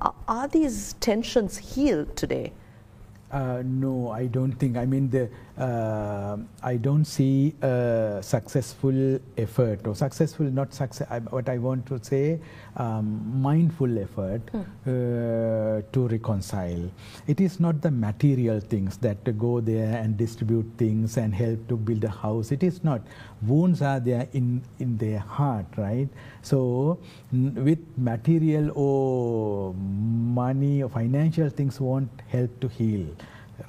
Are, 0.01 0.15
are 0.29 0.49
these 0.49 0.95
tensions 0.95 1.59
healed 1.59 2.17
today? 2.17 2.53
Uh, 3.31 3.63
no, 3.65 4.11
I 4.11 4.27
don't 4.27 4.53
think. 4.53 4.77
I 4.77 4.87
mean, 4.87 5.11
the 5.11 5.29
uh, 5.59 6.37
I 6.63 6.77
don't 6.77 7.05
see 7.05 7.55
a 7.63 8.19
successful 8.21 9.19
effort 9.39 9.87
or 9.87 9.95
successful, 9.95 10.47
not 10.47 10.75
success, 10.75 11.09
what 11.31 11.49
I 11.49 11.59
want 11.59 11.87
to 11.87 12.03
say, 12.03 12.41
um, 12.77 13.41
mindful 13.41 13.99
effort 13.99 14.43
hmm. 14.51 14.59
uh, 14.59 15.83
to 15.93 16.09
reconcile. 16.11 16.91
It 17.27 17.41
is 17.41 17.59
not 17.59 17.81
the 17.81 17.91
material 17.91 18.61
things 18.61 18.99
that 18.99 19.39
go 19.39 19.61
there 19.61 19.97
and 19.97 20.17
distribute 20.17 20.71
things 20.77 21.17
and 21.17 21.35
help 21.35 21.67
to 21.69 21.77
build 21.77 22.05
a 22.05 22.11
house. 22.11 22.53
It 22.53 22.63
is 22.63 22.85
not. 22.85 23.01
Wounds 23.43 23.81
are 23.81 24.01
there 24.01 24.29
in, 24.35 24.63
in 24.79 24.99
their 24.99 25.21
heart, 25.21 25.67
right? 25.77 26.09
So, 26.43 26.99
with 27.33 27.79
material 27.97 28.73
or 28.75 29.75
money 29.75 30.83
or 30.83 30.91
financial 30.91 31.49
things 31.49 31.81
won't 31.81 32.11
help 32.29 32.61
to 32.61 32.69
heal 32.69 33.07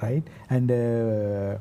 right? 0.02 0.22
And 0.50 0.70
uh, 0.70 1.58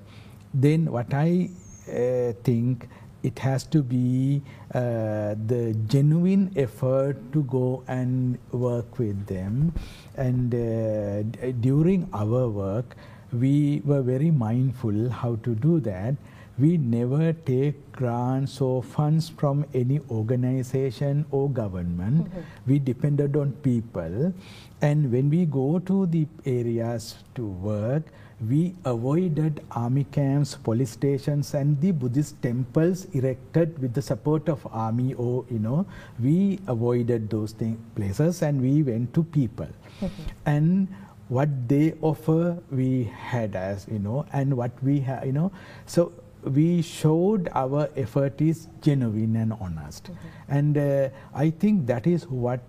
then 0.53 0.91
what 0.91 1.13
I 1.13 1.49
uh, 1.87 2.33
think 2.43 2.87
it 3.23 3.39
has 3.39 3.63
to 3.63 3.81
be 3.83 4.41
uh, 4.73 5.35
the 5.47 5.75
genuine 5.87 6.51
effort 6.55 7.17
to 7.33 7.43
go 7.43 7.83
and 7.87 8.37
work 8.51 8.99
with 8.99 9.25
them. 9.27 9.73
And 10.15 10.53
uh, 10.53 11.51
during 11.59 12.09
our 12.13 12.47
work, 12.49 12.95
we 13.33 13.81
were 13.83 14.01
very 14.01 14.31
mindful 14.31 15.09
how 15.09 15.35
to 15.43 15.55
do 15.55 15.79
that. 15.81 16.15
We 16.57 16.77
never 16.77 17.33
take 17.33 17.91
grants 17.91 18.61
or 18.61 18.81
funds 18.81 19.29
from 19.29 19.65
any 19.73 19.99
organization 20.09 21.25
or 21.29 21.49
government. 21.49 22.25
Mm 22.25 22.31
-hmm. 22.33 22.71
We 22.71 22.79
depended 22.79 23.37
on 23.37 23.53
people. 23.61 24.33
And 24.81 25.11
when 25.11 25.29
we 25.29 25.45
go 25.45 25.79
to 25.79 26.05
the 26.05 26.27
areas 26.45 27.15
to 27.35 27.45
work, 27.45 28.03
we 28.39 28.75
avoided 28.85 29.63
army 29.71 30.03
camps, 30.11 30.55
police 30.55 30.91
stations, 30.91 31.55
and 31.55 31.81
the 31.81 31.91
Buddhist 31.91 32.39
temples 32.43 33.05
erected 33.05 33.79
with 33.79 33.95
the 33.95 34.01
support 34.01 34.47
of 34.47 34.67
army. 34.71 35.15
Or 35.15 35.45
you 35.49 35.57
know, 35.57 35.87
we 36.19 36.59
avoided 36.67 37.29
those 37.31 37.53
thing, 37.53 37.83
places 37.95 38.43
and 38.43 38.61
we 38.61 38.83
went 38.83 39.13
to 39.15 39.23
people, 39.23 39.67
and 40.45 40.87
what 41.29 41.49
they 41.67 41.93
offer 42.01 42.57
we 42.71 43.05
had 43.05 43.55
as 43.55 43.87
you 43.91 43.99
know, 43.99 44.25
and 44.31 44.55
what 44.55 44.71
we 44.83 44.99
have 44.99 45.25
you 45.25 45.31
know, 45.31 45.51
so 45.87 46.13
we 46.43 46.81
showed 46.83 47.49
our 47.55 47.89
effort 47.97 48.39
is 48.39 48.67
genuine 48.81 49.35
and 49.35 49.53
honest, 49.53 50.03
mm-hmm. 50.03 50.53
and 50.53 50.77
uh, 50.77 51.09
I 51.33 51.49
think 51.49 51.87
that 51.87 52.05
is 52.05 52.27
what 52.27 52.59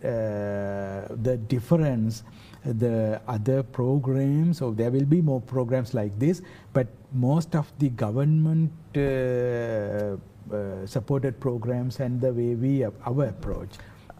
the 0.00 1.38
difference 1.48 2.22
the 2.64 3.20
other 3.26 3.62
programs 3.62 4.58
so 4.58 4.70
there 4.72 4.90
will 4.90 5.04
be 5.04 5.20
more 5.20 5.40
programs 5.40 5.94
like 5.94 6.16
this 6.18 6.42
but 6.72 6.86
most 7.12 7.54
of 7.54 7.70
the 7.78 7.88
government 7.90 8.70
uh, 8.96 10.16
uh, 10.54 10.86
supported 10.86 11.38
programs 11.40 12.00
and 12.00 12.20
the 12.20 12.32
way 12.32 12.54
we 12.54 12.84
our 12.84 13.24
approach 13.24 13.70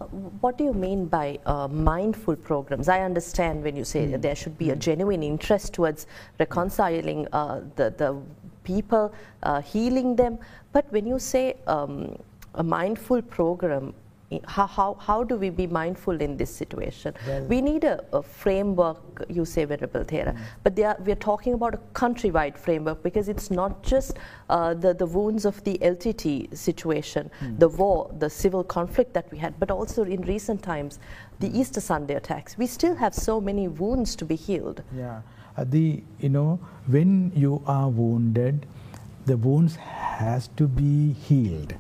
uh, 0.01 0.05
what 0.41 0.57
do 0.57 0.65
you 0.65 0.73
mean 0.73 1.07
by 1.07 1.39
uh, 1.47 1.67
mindful 1.67 2.37
programs? 2.37 2.89
I 2.89 3.01
understand 3.01 3.65
when 3.65 3.75
you 3.75 3.85
say 3.85 4.07
mm. 4.07 4.23
there 4.23 4.37
should 4.37 4.57
be 4.57 4.71
a 4.71 4.75
hmm. 4.75 4.79
genuine 4.79 5.23
interest 5.25 5.73
towards 5.75 6.07
reconciling 6.39 7.27
uh, 7.33 7.63
the, 7.75 7.91
the 7.91 8.17
people, 8.63 9.13
uh, 9.43 9.61
healing 9.61 10.15
them. 10.15 10.39
But 10.73 10.87
when 10.93 11.05
you 11.07 11.19
say 11.19 11.57
um, 11.67 12.17
a 12.55 12.63
mindful 12.63 13.23
program, 13.23 13.93
how, 14.47 14.67
how, 14.67 14.95
how 14.95 15.25
do 15.25 15.37
we 15.37 15.49
be 15.49 15.67
mindful 15.67 16.21
in 16.21 16.37
this 16.37 16.55
situation? 16.55 17.15
Well, 17.27 17.45
we 17.45 17.63
need 17.63 17.85
a, 17.85 18.05
a, 18.13 18.23
framework, 18.23 19.25
you 19.29 19.45
say, 19.47 19.65
Venerable 19.65 20.05
Thera, 20.05 20.35
mm. 20.35 20.39
but 20.63 20.79
are, 20.81 20.97
we're 21.01 21.17
talking 21.17 21.55
about 21.55 21.75
a 21.75 21.79
countrywide 21.95 22.59
framework 22.59 23.03
because 23.03 23.31
it's 23.31 23.51
not 23.51 23.83
just 23.83 24.19
uh, 24.51 24.75
the, 24.75 24.93
the 24.93 25.07
wounds 25.07 25.47
of 25.47 25.65
the 25.65 25.79
LTT 25.79 26.55
situation, 26.55 27.31
mm. 27.41 27.59
the 27.59 27.69
war, 27.69 28.15
the 28.19 28.29
civil 28.29 28.63
conflict 28.63 29.15
that 29.15 29.31
we 29.33 29.39
had, 29.39 29.59
but 29.59 29.71
also 29.71 30.05
in 30.05 30.21
recent 30.23 30.63
times, 30.63 30.99
the 31.41 31.59
Easter 31.59 31.81
Sunday 31.81 32.15
attacks. 32.15 32.59
We 32.59 32.67
still 32.67 32.97
have 32.97 33.15
so 33.15 33.41
many 33.41 33.67
wounds 33.67 34.15
to 34.17 34.27
be 34.27 34.37
healed. 34.37 34.83
Yeah. 34.95 35.23
Uh, 35.57 35.65
the, 35.65 36.03
you 36.21 36.29
know, 36.29 36.61
when 36.87 37.33
you 37.35 37.63
are 37.67 37.89
wounded, 37.89 38.67
the 39.25 39.39
wounds 39.39 39.77
has 39.77 40.49
to 40.57 40.69
be 40.69 41.15
healed, 41.15 41.75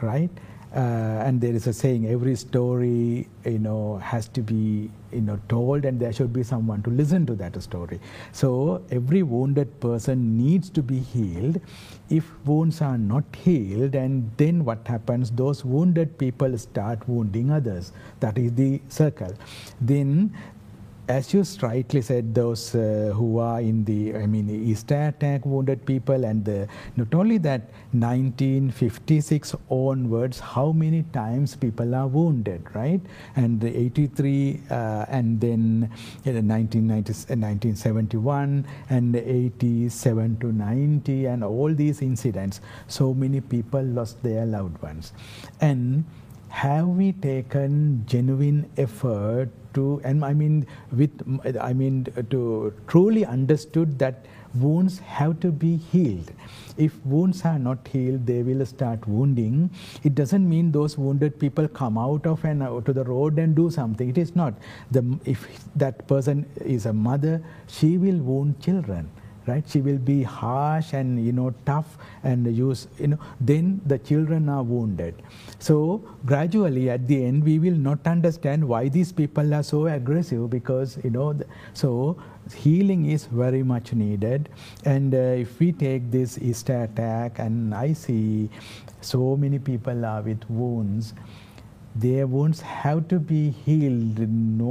right? 0.00 0.30
Uh, 0.74 1.22
and 1.26 1.38
there 1.38 1.52
is 1.52 1.66
a 1.66 1.72
saying 1.72 2.06
every 2.06 2.34
story 2.34 3.28
you 3.44 3.58
know 3.58 3.98
has 3.98 4.26
to 4.26 4.40
be 4.40 4.90
you 5.12 5.20
know 5.20 5.38
told 5.46 5.84
and 5.84 6.00
there 6.00 6.14
should 6.14 6.32
be 6.32 6.42
someone 6.42 6.82
to 6.82 6.88
listen 6.88 7.26
to 7.26 7.34
that 7.34 7.60
story. 7.62 8.00
So 8.32 8.82
every 8.90 9.22
wounded 9.22 9.80
person 9.80 10.38
needs 10.38 10.70
to 10.70 10.82
be 10.82 10.98
healed. 10.98 11.60
If 12.08 12.24
wounds 12.46 12.80
are 12.80 12.96
not 12.96 13.24
healed 13.36 13.94
and 13.94 14.30
then 14.38 14.64
what 14.64 14.86
happens? 14.86 15.30
Those 15.30 15.62
wounded 15.62 16.16
people 16.16 16.56
start 16.56 17.06
wounding 17.06 17.50
others. 17.50 17.92
That 18.20 18.38
is 18.38 18.52
the 18.54 18.80
circle. 18.88 19.34
Then 19.78 20.34
as 21.08 21.34
you 21.34 21.44
rightly 21.60 22.00
said, 22.00 22.34
those 22.34 22.74
uh, 22.74 23.12
who 23.14 23.38
are 23.38 23.60
in 23.60 23.84
the, 23.84 24.14
I 24.16 24.26
mean, 24.26 24.48
Easter 24.48 25.08
attack 25.08 25.44
wounded 25.44 25.84
people, 25.84 26.24
and 26.24 26.44
the, 26.44 26.68
not 26.96 27.12
only 27.14 27.38
that, 27.38 27.62
1956 27.92 29.54
onwards, 29.68 30.40
how 30.40 30.72
many 30.72 31.02
times 31.12 31.54
people 31.54 31.94
are 31.94 32.06
wounded, 32.06 32.62
right? 32.74 33.00
And 33.36 33.60
the 33.60 33.76
83, 33.76 34.60
uh, 34.70 35.04
and 35.08 35.40
then 35.40 35.90
in 36.24 36.48
1971, 36.48 38.66
and 38.88 39.16
87 39.16 40.38
to 40.38 40.52
90, 40.52 41.26
and 41.26 41.44
all 41.44 41.74
these 41.74 42.02
incidents, 42.02 42.60
so 42.88 43.12
many 43.12 43.40
people 43.40 43.82
lost 43.82 44.22
their 44.22 44.46
loved 44.46 44.80
ones. 44.82 45.12
And 45.60 46.04
have 46.48 46.86
we 46.86 47.12
taken 47.12 48.04
genuine 48.06 48.70
effort 48.76 49.50
to, 49.74 50.00
and 50.04 50.24
I 50.24 50.34
mean, 50.34 50.66
with, 50.92 51.10
I 51.58 51.72
mean, 51.72 52.06
to 52.30 52.72
truly 52.86 53.24
understood 53.24 53.98
that 53.98 54.26
wounds 54.54 54.98
have 55.00 55.40
to 55.40 55.50
be 55.50 55.76
healed. 55.76 56.30
If 56.76 57.04
wounds 57.04 57.44
are 57.44 57.58
not 57.58 57.86
healed, 57.86 58.26
they 58.26 58.42
will 58.42 58.64
start 58.66 59.06
wounding. 59.06 59.70
It 60.02 60.14
doesn't 60.14 60.48
mean 60.48 60.72
those 60.72 60.96
wounded 60.96 61.38
people 61.38 61.68
come 61.68 61.98
out 61.98 62.26
of 62.26 62.44
and 62.44 62.62
out 62.62 62.84
to 62.86 62.92
the 62.92 63.04
road 63.04 63.38
and 63.38 63.54
do 63.54 63.70
something. 63.70 64.08
It 64.08 64.18
is 64.18 64.34
not. 64.34 64.54
The, 64.90 65.18
if 65.24 65.46
that 65.76 66.06
person 66.06 66.46
is 66.64 66.86
a 66.86 66.92
mother, 66.92 67.42
she 67.66 67.98
will 67.98 68.18
wound 68.18 68.60
children 68.60 69.10
right 69.46 69.68
she 69.68 69.80
will 69.80 69.98
be 69.98 70.22
harsh 70.22 70.92
and 70.92 71.24
you 71.24 71.32
know 71.32 71.52
tough 71.66 71.98
and 72.22 72.46
use 72.56 72.86
you 72.98 73.08
know 73.08 73.18
then 73.40 73.80
the 73.86 73.98
children 73.98 74.48
are 74.48 74.62
wounded 74.62 75.14
so 75.58 76.02
gradually 76.24 76.88
at 76.90 77.06
the 77.08 77.24
end 77.24 77.42
we 77.44 77.58
will 77.58 77.80
not 77.88 78.06
understand 78.06 78.66
why 78.66 78.88
these 78.88 79.12
people 79.12 79.54
are 79.54 79.62
so 79.62 79.86
aggressive 79.86 80.48
because 80.50 80.98
you 81.02 81.10
know 81.10 81.34
so 81.72 82.16
healing 82.54 83.06
is 83.06 83.26
very 83.26 83.62
much 83.62 83.92
needed. 83.92 84.48
And 84.84 85.14
uh, 85.14 85.18
if 85.18 85.58
we 85.58 85.72
take 85.72 86.10
this 86.10 86.38
easter 86.38 86.82
attack 86.82 87.38
and 87.38 87.74
i 87.74 87.92
see 87.92 88.50
so 89.00 89.36
many 89.36 89.58
people 89.58 90.04
are 90.04 90.22
with 90.22 90.48
wounds 90.50 91.14
their 91.94 92.26
wounds 92.26 92.60
have 92.60 93.08
to 93.08 93.18
be 93.18 93.50
healed. 93.50 94.18
No 94.18 94.66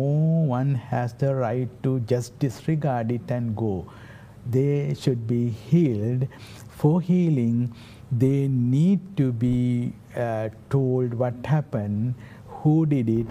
one 0.48 0.74
has 0.74 1.14
the 1.14 1.36
right 1.36 1.70
to 1.84 2.00
just 2.02 2.38
disregard 2.40 3.12
it 3.12 3.30
and 3.30 3.56
go. 3.56 3.86
They 4.50 4.96
should 5.00 5.28
be 5.28 5.50
healed. 5.50 6.28
For 6.70 7.00
healing, 7.00 7.76
they 8.12 8.48
need 8.48 9.16
to 9.18 9.32
be 9.32 9.94
uh, 10.16 10.50
told 10.72 11.14
what 11.14 11.46
happened, 11.46 12.16
who 12.48 12.88
did 12.88 13.08
it, 13.08 13.28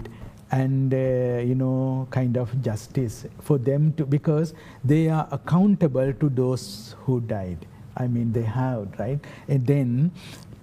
and 0.51 0.93
uh, 0.93 1.41
you 1.41 1.55
know 1.55 2.07
kind 2.11 2.37
of 2.37 2.61
justice 2.61 3.25
for 3.39 3.57
them 3.57 3.93
to 3.93 4.05
because 4.05 4.53
they 4.83 5.09
are 5.09 5.27
accountable 5.31 6.13
to 6.13 6.29
those 6.29 6.95
who 7.05 7.21
died. 7.21 7.65
I 7.97 8.07
mean 8.07 8.31
they 8.31 8.43
have 8.43 8.99
right? 8.99 9.19
And 9.47 9.65
then 9.65 10.11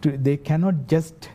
to, 0.03 0.17
they 0.17 0.37
cannot 0.37 0.87
just 0.87 1.31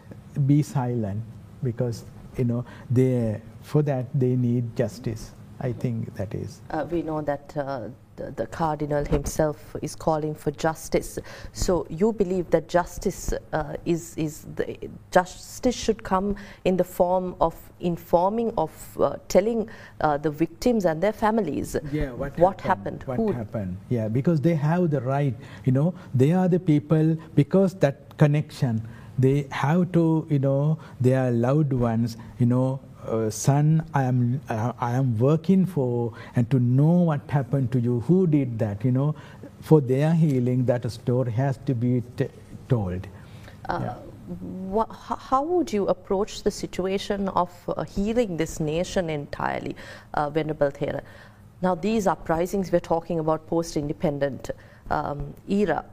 be 0.45 0.61
silent 0.63 1.21
because 1.63 2.05
you 2.37 2.45
know 2.45 2.65
they 2.89 3.41
for 3.61 3.81
that 3.83 4.07
they 4.13 4.35
need 4.35 4.75
justice 4.75 5.31
i 5.63 5.71
think 5.71 6.13
that 6.15 6.33
is 6.35 6.61
uh, 6.69 6.85
we 6.91 7.01
know 7.01 7.21
that 7.21 7.53
uh, 7.57 7.89
the, 8.15 8.31
the, 8.31 8.47
cardinal 8.47 9.03
himself 9.05 9.75
is 9.81 9.95
calling 9.95 10.35
for 10.35 10.51
justice. 10.51 11.17
So 11.51 11.85
you 11.89 12.13
believe 12.13 12.49
that 12.51 12.67
justice 12.69 13.33
uh, 13.51 13.75
is 13.85 14.15
is 14.17 14.45
the, 14.55 14.77
justice 15.11 15.75
should 15.75 16.03
come 16.03 16.35
in 16.65 16.77
the 16.77 16.83
form 16.83 17.35
of 17.41 17.55
informing 17.79 18.53
of 18.57 18.71
uh, 18.99 19.15
telling 19.27 19.69
uh, 20.01 20.17
the 20.17 20.29
victims 20.29 20.85
and 20.85 21.01
their 21.01 21.13
families 21.13 21.75
yeah, 21.91 22.11
what, 22.11 22.37
what 22.37 22.61
happened, 22.61 23.03
happened, 23.03 23.19
what 23.19 23.33
who 23.33 23.37
happened. 23.37 23.77
Yeah, 23.89 24.07
because 24.07 24.41
they 24.41 24.55
have 24.55 24.91
the 24.91 25.01
right. 25.01 25.35
You 25.65 25.71
know, 25.71 25.93
they 26.13 26.31
are 26.31 26.47
the 26.47 26.59
people 26.59 27.17
because 27.35 27.73
that 27.75 28.17
connection. 28.17 28.87
They 29.19 29.45
have 29.51 29.91
to, 29.91 30.25
you 30.27 30.39
know, 30.39 30.79
their 30.99 31.29
loved 31.29 31.71
ones, 31.71 32.17
you 32.39 32.47
know, 32.47 32.79
uh, 33.07 33.29
son 33.29 33.85
I 33.93 34.03
am 34.03 34.41
uh, 34.49 34.73
I 34.79 34.91
am 34.91 35.17
working 35.17 35.65
for 35.65 36.13
and 36.35 36.49
to 36.51 36.59
know 36.59 36.91
what 37.11 37.21
happened 37.29 37.71
to 37.73 37.79
you 37.79 38.01
who 38.01 38.27
did 38.27 38.59
that 38.59 38.83
you 38.83 38.91
know 38.91 39.15
for 39.63 39.79
their 39.79 40.13
healing, 40.13 40.65
that 40.65 40.89
story 40.91 41.31
has 41.31 41.57
to 41.65 41.73
be 41.73 42.03
told. 42.67 43.07
Uh, 43.69 43.79
yeah. 43.81 43.93
What, 44.27 44.87
how 44.91 45.41
would 45.43 45.71
you 45.71 45.87
approach 45.87 46.43
the 46.43 46.51
situation 46.51 47.29
of 47.29 47.49
uh, 47.69 47.83
healing 47.83 48.37
this 48.37 48.59
nation 48.59 49.09
entirely, 49.09 49.75
uh, 50.13 50.29
Venerable 50.29 50.71
Thera? 50.71 51.01
Now, 51.61 51.75
these 51.75 52.07
uprisings 52.07 52.71
we're 52.71 52.81
talking 52.81 53.19
about 53.19 53.47
post-independent 53.47 54.51
um, 54.89 55.33
era 55.47 55.85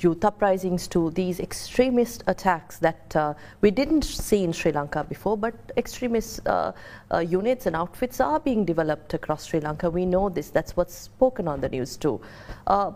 youth 0.00 0.24
uprisings 0.24 0.86
to 0.88 1.10
these 1.10 1.40
extremist 1.40 2.22
attacks 2.26 2.78
that 2.78 3.16
uh, 3.16 3.34
we 3.60 3.70
didn't 3.70 4.02
see 4.02 4.44
in 4.44 4.52
Sri 4.52 4.72
Lanka 4.72 5.04
before, 5.04 5.36
but 5.36 5.54
extremist 5.76 6.46
uh, 6.46 6.72
uh, 7.12 7.18
units 7.18 7.66
and 7.66 7.74
outfits 7.74 8.20
are 8.20 8.38
being 8.40 8.64
developed 8.64 9.14
across 9.14 9.46
Sri 9.46 9.60
Lanka. 9.60 9.88
We 9.88 10.04
know 10.04 10.28
this. 10.28 10.50
That's 10.50 10.76
what's 10.76 10.94
spoken 10.94 11.48
on 11.48 11.60
the 11.60 11.68
news 11.68 11.96
too. 11.96 12.20
Uh, 12.66 12.92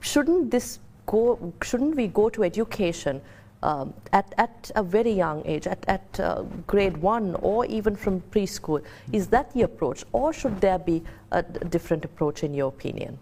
shouldn't 0.00 0.50
this 0.50 0.78
go? 1.06 1.52
Shouldn't 1.62 1.96
we 1.96 2.08
go 2.08 2.28
to 2.28 2.44
education? 2.44 3.20
Um, 3.60 3.92
at, 4.12 4.32
at 4.38 4.70
a 4.76 4.84
very 4.84 5.10
young 5.10 5.44
age, 5.44 5.66
at, 5.66 5.84
at 5.88 6.20
uh, 6.20 6.42
grade 6.68 6.96
one 6.96 7.34
or 7.42 7.66
even 7.66 7.96
from 7.96 8.20
preschool. 8.30 8.84
Is 9.12 9.26
that 9.28 9.52
the 9.52 9.62
approach 9.62 10.04
or 10.12 10.32
should 10.32 10.60
there 10.60 10.78
be 10.78 11.02
a 11.32 11.42
different 11.42 12.04
approach 12.04 12.44
in 12.44 12.54
your 12.54 12.68
opinion? 12.68 13.18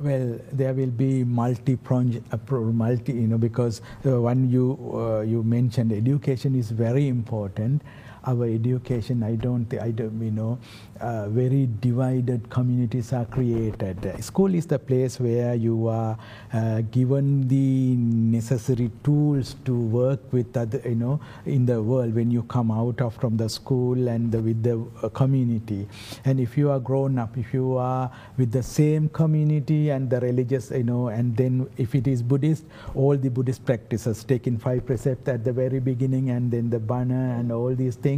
Well, 0.00 0.38
there 0.50 0.72
will 0.72 0.90
be 0.90 1.24
multi-pronged, 1.24 2.22
multi, 2.50 3.12
you 3.12 3.26
know, 3.26 3.36
because 3.36 3.82
uh, 4.06 4.18
one 4.18 4.48
you 4.48 4.78
uh, 4.94 5.20
you 5.20 5.42
mentioned 5.42 5.92
education 5.92 6.54
is 6.56 6.70
very 6.70 7.06
important. 7.08 7.82
Our 8.26 8.44
education, 8.44 9.22
I 9.22 9.36
don't, 9.36 9.72
I 9.80 9.90
don't, 9.92 10.20
you 10.20 10.30
know, 10.30 10.58
uh, 11.00 11.28
very 11.28 11.68
divided 11.80 12.50
communities 12.50 13.12
are 13.12 13.24
created. 13.24 14.22
School 14.22 14.54
is 14.54 14.66
the 14.66 14.78
place 14.78 15.18
where 15.18 15.54
you 15.54 15.88
are 15.88 16.18
uh, 16.52 16.82
given 16.90 17.48
the 17.48 17.96
necessary 17.96 18.90
tools 19.02 19.56
to 19.64 19.74
work 19.74 20.20
with 20.32 20.54
other, 20.56 20.82
you 20.84 20.96
know, 20.96 21.20
in 21.46 21.64
the 21.64 21.82
world 21.82 22.14
when 22.14 22.30
you 22.30 22.42
come 22.42 22.70
out 22.70 23.00
of 23.00 23.14
from 23.14 23.38
the 23.38 23.48
school 23.48 24.08
and 24.08 24.30
the, 24.30 24.38
with 24.40 24.62
the 24.62 24.84
uh, 25.02 25.08
community. 25.08 25.88
And 26.26 26.38
if 26.38 26.58
you 26.58 26.70
are 26.70 26.80
grown 26.80 27.18
up, 27.18 27.38
if 27.38 27.54
you 27.54 27.78
are 27.78 28.10
with 28.36 28.52
the 28.52 28.62
same 28.62 29.08
community 29.08 29.90
and 29.90 30.10
the 30.10 30.20
religious, 30.20 30.70
you 30.70 30.84
know, 30.84 31.08
and 31.08 31.34
then 31.36 31.70
if 31.78 31.94
it 31.94 32.06
is 32.06 32.22
Buddhist, 32.22 32.64
all 32.94 33.16
the 33.16 33.30
Buddhist 33.30 33.64
practices, 33.64 34.24
taking 34.24 34.58
five 34.58 34.84
precepts 34.84 35.28
at 35.28 35.44
the 35.44 35.52
very 35.52 35.80
beginning 35.80 36.28
and 36.30 36.50
then 36.50 36.68
the 36.68 36.78
bana 36.78 37.36
and 37.38 37.50
all 37.50 37.74
these 37.74 37.96
things. 37.96 38.09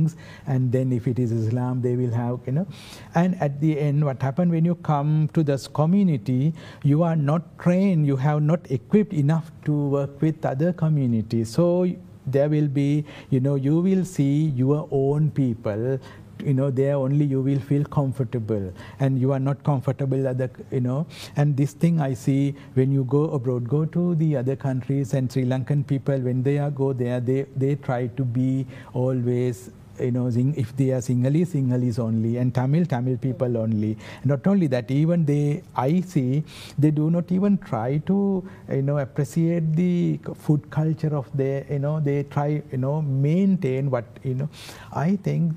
And 0.47 0.73
then 0.73 0.93
if 0.93 1.07
it 1.07 1.19
is 1.19 1.33
Islam, 1.33 1.83
they 1.83 1.97
will 1.97 2.13
have, 2.13 2.41
you 2.47 2.53
know, 2.53 2.67
and 3.15 3.41
at 3.41 3.61
the 3.61 3.79
end, 3.79 4.05
what 4.05 4.23
happens 4.23 4.51
when 4.51 4.65
you 4.65 4.75
come 4.77 5.29
to 5.35 5.43
this 5.43 5.69
community, 5.69 6.55
you 6.83 7.03
are 7.03 7.17
not 7.17 7.59
trained, 7.59 8.07
you 8.07 8.17
have 8.17 8.43
not 8.43 8.71
equipped 8.71 9.13
enough 9.13 9.53
to 9.65 9.73
work 9.73 10.21
with 10.21 10.45
other 10.45 10.73
communities. 10.73 11.51
So 11.51 11.91
there 12.27 12.49
will 12.49 12.69
be, 12.69 13.05
you 13.31 13.41
know, 13.41 13.57
you 13.57 13.81
will 13.81 14.05
see 14.05 14.53
your 14.65 14.89
own 14.91 15.31
people 15.31 15.99
you 16.45 16.55
know 16.55 16.71
there 16.71 16.97
only 16.97 17.25
you 17.25 17.41
will 17.41 17.61
feel 17.61 17.85
comfortable 17.85 18.73
and 19.01 19.21
you 19.21 19.33
are 19.33 19.39
not 19.39 19.63
comfortable 19.65 20.27
other 20.27 20.51
you 20.71 20.81
know 20.81 21.07
and 21.37 21.57
this 21.57 21.73
thing 21.73 22.01
i 22.01 22.13
see 22.13 22.55
when 22.75 22.93
you 22.93 23.05
go 23.05 23.25
abroad 23.31 23.69
go 23.69 23.85
to 23.85 24.15
the 24.17 24.37
other 24.37 24.57
countries 24.57 25.15
and 25.15 25.31
sri 25.33 25.45
lankan 25.45 25.87
people 25.87 26.19
when 26.31 26.43
they 26.43 26.59
are 26.59 26.71
go 26.71 26.93
there 26.93 27.21
they 27.21 27.43
they 27.57 27.75
try 27.77 28.07
to 28.07 28.25
be 28.25 28.67
always 28.93 29.71
you 30.01 30.11
know, 30.11 30.27
if 30.27 30.77
they 30.77 30.91
are 30.91 31.01
Sinhalese, 31.01 31.49
Sinhalese 31.55 31.99
only, 31.99 32.37
and 32.37 32.55
Tamil, 32.55 32.87
Tamil 32.87 33.17
people 33.17 33.57
only. 33.57 33.97
Not 34.25 34.47
only 34.47 34.67
that, 34.69 34.91
even 34.91 35.25
they, 35.25 35.63
I 35.77 36.01
see, 36.01 36.45
they 36.79 36.91
do 36.91 37.11
not 37.11 37.31
even 37.31 37.59
try 37.59 37.99
to, 38.07 38.49
you 38.71 38.83
know, 38.83 38.99
appreciate 38.99 39.75
the 39.75 40.19
food 40.35 40.71
culture 40.71 41.15
of 41.17 41.29
their, 41.37 41.67
you 41.71 41.79
know, 41.79 42.01
they 42.01 42.25
try, 42.25 42.63
you 42.71 42.79
know, 42.79 43.03
maintain 43.03 43.91
what, 43.91 44.05
you 44.23 44.35
know. 44.35 44.49
I 44.93 45.17
think 45.17 45.55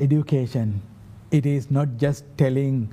education, 0.00 0.80
it 1.30 1.46
is 1.46 1.70
not 1.70 1.96
just 1.96 2.24
telling, 2.36 2.92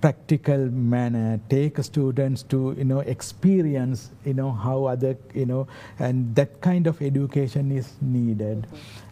practical 0.00 0.58
manner 0.70 1.40
take 1.48 1.78
students 1.84 2.42
to 2.42 2.74
you 2.78 2.84
know 2.84 3.00
experience 3.00 4.10
you 4.24 4.34
know 4.34 4.50
how 4.50 4.84
other 4.84 5.16
you 5.34 5.44
know 5.44 5.66
and 5.98 6.34
that 6.34 6.60
kind 6.60 6.86
of 6.86 7.00
education 7.02 7.70
is 7.72 7.94
needed. 8.00 8.66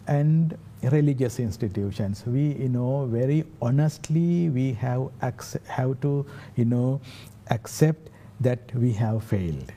And 0.07 0.57
religious 0.81 1.39
institutions 1.39 2.23
we 2.25 2.53
you 2.53 2.69
know 2.69 3.05
very 3.05 3.43
honestly 3.61 4.49
we 4.49 4.71
have 4.73 5.09
have 5.67 5.99
to 6.01 6.25
you 6.55 6.65
know 6.65 7.01
accept 7.49 8.09
that 8.39 8.73
we 8.73 8.93
have 8.93 9.23
failed 9.23 9.71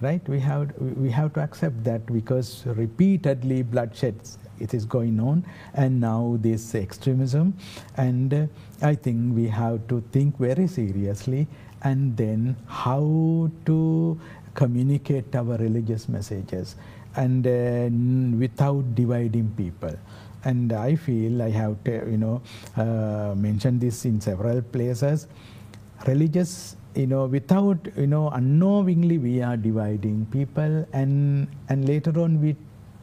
right? 0.00 0.26
We 0.28 0.40
have 0.40 0.72
we 0.78 1.10
have 1.10 1.32
to 1.34 1.40
accept 1.40 1.82
that 1.84 2.06
because 2.06 2.64
repeatedly 2.66 3.62
bloodshed 3.62 4.16
it 4.58 4.74
is 4.74 4.84
going 4.84 5.20
on. 5.20 5.44
And 5.74 6.00
now 6.00 6.38
this 6.40 6.74
extremism. 6.74 7.54
And 7.96 8.32
uh, 8.32 8.46
i 8.82 8.94
think 8.94 9.34
we 9.34 9.48
have 9.48 9.86
to 9.88 10.02
think 10.12 10.38
very 10.38 10.66
seriously 10.66 11.46
and 11.82 12.16
then 12.16 12.56
how 12.66 13.50
to 13.64 14.20
communicate 14.54 15.34
our 15.34 15.56
religious 15.56 16.08
messages 16.08 16.76
and 17.14 17.46
uh, 17.46 17.88
without 18.38 18.94
dividing 18.94 19.52
people. 19.56 19.96
And 20.44 20.72
i 20.72 20.94
feel 20.94 21.42
i 21.42 21.50
have 21.50 21.82
to 21.84 21.92
you 22.10 22.18
know 22.18 22.42
uh, 22.76 23.34
mentioned 23.36 23.80
this 23.80 24.04
in 24.04 24.20
several 24.20 24.62
places. 24.62 25.26
Religious 26.06 26.76
you 26.94 27.06
know 27.06 27.26
without 27.26 27.78
you 27.96 28.06
know 28.06 28.28
unknowingly 28.30 29.18
we 29.18 29.42
are 29.42 29.56
dividing 29.56 30.26
people 30.26 30.86
and 30.92 31.48
and 31.68 31.86
later 31.88 32.18
on 32.20 32.40
we 32.40 32.56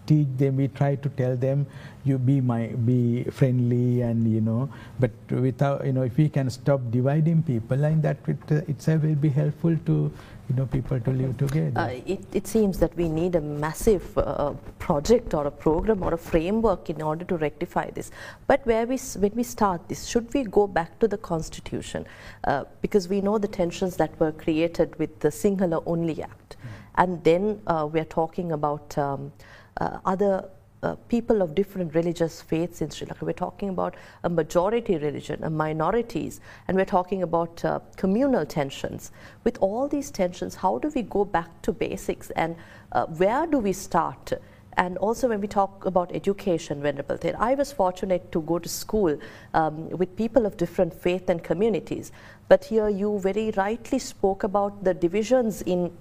teach 0.06 0.28
them, 0.38 0.58
we 0.58 0.68
try 0.68 0.96
to 0.96 1.10
tell 1.10 1.36
them, 1.36 1.66
you 2.04 2.18
be 2.18 2.42
my, 2.42 2.68
be 2.68 3.24
friendly 3.26 4.02
and 4.02 4.28
you 4.32 4.42
know, 4.42 4.70
but 5.00 5.12
without, 5.30 5.86
you 5.86 5.94
know, 5.94 6.02
if 6.02 6.18
we 6.18 6.30
can 6.30 6.50
stop 6.50 6.82
dividing 6.92 7.44
people, 7.44 7.84
and 7.84 8.04
that 8.04 8.18
it, 8.28 8.38
uh, 8.52 8.56
itself 8.68 9.04
will 9.04 9.16
be 9.16 9.30
helpful 9.30 9.76
to, 9.86 10.12
you 10.50 10.56
know, 10.56 10.66
people 10.66 11.00
to 11.00 11.12
live 11.12 11.38
together. 11.38 11.80
Uh, 11.80 11.88
it, 12.06 12.26
it 12.34 12.48
seems 12.48 12.78
that 12.80 12.94
we 12.98 13.08
need 13.08 13.36
a 13.36 13.42
massive 13.42 14.18
uh, 14.18 14.52
project 14.80 15.34
or 15.34 15.48
a 15.48 15.52
program 15.52 16.04
or 16.04 16.14
a 16.14 16.18
framework 16.18 16.90
in 16.90 17.02
order 17.02 17.24
to 17.24 17.38
rectify 17.38 17.90
this. 17.92 18.12
But 18.48 18.66
where 18.66 18.86
we, 18.86 18.98
when 18.98 19.32
we 19.36 19.44
start 19.44 19.88
this, 19.88 20.06
should 20.06 20.34
we 20.34 20.44
go 20.44 20.68
back 20.68 21.00
to 21.00 21.08
the 21.08 21.18
constitution? 21.18 22.06
Uh, 22.44 22.66
because 22.82 23.08
we 23.08 23.22
know 23.22 23.38
the 23.38 23.48
tensions 23.48 23.96
that 23.96 24.20
were 24.20 24.34
created 24.34 24.98
with 25.00 25.22
the 25.22 25.30
Sinhala 25.30 25.82
Only 25.86 26.22
Act. 26.22 26.58
Mm. 26.58 26.68
And 26.96 27.24
then 27.24 27.62
uh, 27.68 27.88
we're 27.90 28.04
talking 28.04 28.52
about 28.52 28.98
um, 28.98 29.32
other 29.80 30.50
uh, 30.84 30.96
people 31.08 31.42
of 31.42 31.56
different 31.56 31.96
religious 31.96 32.42
faiths 32.42 32.82
in 32.82 32.90
Sri 32.90 33.08
Lanka. 33.08 33.26
We're 33.26 33.34
talking 33.34 33.70
about 33.70 33.96
a 34.24 34.30
majority 34.30 34.98
religion, 34.98 35.44
a 35.44 35.50
minorities, 35.50 36.42
and 36.68 36.76
we're 36.76 36.86
talking 36.86 37.24
about 37.24 37.64
uh, 37.64 37.80
communal 37.96 38.46
tensions. 38.46 39.12
With 39.44 39.58
all 39.60 39.88
these 39.88 40.12
tensions, 40.12 40.56
how 40.56 40.80
do 40.80 40.92
we 40.94 41.02
go 41.04 41.26
back 41.26 41.62
to 41.62 41.72
basics 41.72 42.30
and 42.32 42.56
uh, 42.92 43.06
where 43.06 43.48
do 43.48 43.60
we 43.60 43.74
start? 43.74 44.34
And 44.76 44.98
also, 44.98 45.30
when 45.30 45.40
we 45.40 45.48
talk 45.48 45.86
about 45.86 46.14
education, 46.16 46.82
Venerable 46.82 47.18
Thera, 47.18 47.36
I 47.40 47.54
was 47.54 47.72
fortunate 47.72 48.32
to 48.32 48.42
go 48.42 48.58
to 48.58 48.68
school 48.68 49.20
um, 49.54 49.88
with 49.90 50.16
people 50.16 50.48
of 50.48 50.58
different 50.58 50.94
faith 50.94 51.30
and 51.30 51.44
communities. 51.44 52.12
But 52.48 52.66
here, 52.66 52.90
you 52.90 53.20
very 53.20 53.52
rightly 53.52 54.00
spoke 54.00 54.44
about 54.44 54.84
the 54.84 54.96
divisions 54.96 55.62
in 55.62 55.96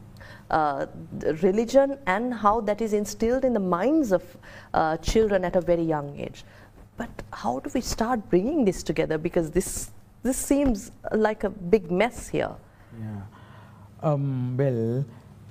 uh, 0.53 0.87
religion 1.43 1.99
and 2.07 2.33
how 2.33 2.61
that 2.61 2.81
is 2.81 2.93
instilled 2.93 3.45
in 3.45 3.53
the 3.53 3.61
minds 3.61 4.13
of 4.13 4.23
uh, 4.75 4.97
children 4.99 5.45
at 5.45 5.57
a 5.57 5.61
very 5.61 5.83
young 5.83 6.19
age. 6.19 6.45
But 6.97 7.11
how 7.33 7.59
do 7.61 7.71
we 7.75 7.81
start 7.81 8.29
bringing 8.29 8.65
this 8.65 8.83
together? 8.83 9.19
Because 9.19 9.51
this 9.51 9.91
this 10.23 10.37
seems 10.37 10.93
like 11.13 11.43
a 11.43 11.51
big 11.51 11.91
mess 11.91 12.29
here. 12.29 12.55
Yeah. 13.01 13.23
Um, 14.03 14.57
well, 14.57 15.05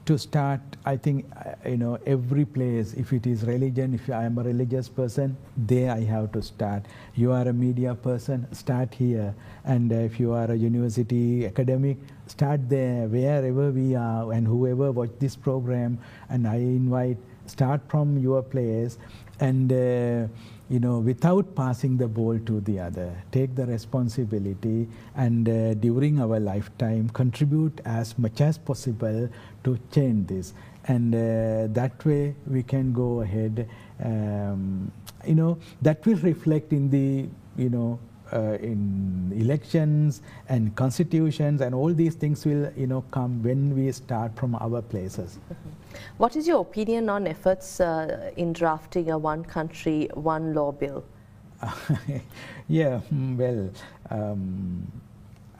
to 0.06 0.18
start, 0.18 0.62
I 0.86 0.98
think, 0.98 1.26
uh, 1.38 1.70
you 1.70 1.78
know, 1.78 2.00
every 2.06 2.46
place, 2.46 2.94
if 2.94 3.14
it 3.14 3.28
is 3.28 3.44
religion, 3.44 3.94
if 3.94 4.10
I 4.10 4.24
am 4.24 4.38
a 4.38 4.44
religious 4.44 4.90
person, 4.90 5.38
there 5.56 5.92
I 5.92 6.02
have 6.02 6.32
to 6.32 6.42
start. 6.42 6.86
You 7.16 7.32
are 7.32 7.48
a 7.48 7.54
media 7.54 7.94
person, 7.94 8.48
start 8.54 8.94
here. 8.94 9.36
And 9.64 9.92
uh, 9.92 9.96
if 9.96 10.20
you 10.20 10.32
are 10.34 10.50
a 10.52 10.56
university 10.56 11.46
academic, 11.46 11.98
start 12.26 12.68
there, 12.68 13.08
wherever 13.08 13.70
we 13.70 13.96
are, 13.96 14.32
and 14.32 14.48
whoever 14.48 14.92
watch 14.92 15.12
this 15.20 15.36
program, 15.36 16.00
and 16.30 16.48
I 16.48 16.56
invite, 16.56 17.18
start 17.46 17.82
from 17.88 18.18
your 18.18 18.42
place, 18.42 18.98
and 19.40 19.72
uh, 19.72 20.28
you 20.72 20.80
know, 20.80 21.00
without 21.00 21.54
passing 21.54 21.98
the 21.98 22.08
ball 22.08 22.40
to 22.40 22.62
the 22.62 22.80
other, 22.80 23.12
take 23.34 23.56
the 23.56 23.66
responsibility 23.66 24.88
and 25.16 25.50
uh, 25.50 25.74
during 25.74 26.22
our 26.22 26.40
lifetime 26.40 27.10
contribute 27.10 27.82
as 27.84 28.18
much 28.18 28.40
as 28.40 28.58
possible 28.58 29.30
to 29.66 29.78
change 29.92 30.28
this. 30.28 30.54
And 30.88 31.14
uh, 31.14 31.68
that 31.74 32.06
way 32.06 32.36
we 32.48 32.64
can 32.64 32.94
go 32.94 33.20
ahead, 33.20 33.68
um, 34.02 34.90
you 35.28 35.36
know, 35.36 35.58
that 35.82 36.06
will 36.06 36.20
reflect 36.20 36.72
in 36.72 36.90
the, 36.90 37.28
you 37.62 37.70
know, 37.70 38.00
in 38.32 39.34
elections 39.36 40.22
and 40.48 40.76
constitutions 40.76 41.62
and 41.62 41.76
all 41.76 41.94
these 41.94 42.16
things 42.16 42.46
will 42.46 42.72
you 42.78 42.88
know 42.88 43.04
come 43.12 43.44
when 43.44 43.76
we 43.76 43.92
start 43.92 44.32
from 44.36 44.56
our 44.56 44.82
places. 44.82 45.38
Mm 45.38 45.56
-hmm. 45.56 45.82
What 46.18 46.36
is 46.36 46.48
your 46.48 46.60
opinion 46.60 47.10
on 47.10 47.28
efforts 47.28 47.80
uh, 47.80 48.32
in 48.36 48.54
drafting 48.54 49.10
a 49.12 49.18
one 49.18 49.44
country 49.44 50.10
one 50.14 50.54
law 50.54 50.72
bill? 50.72 51.04
yeah, 52.68 53.02
mm, 53.14 53.38
well, 53.38 53.70
um, 54.10 54.92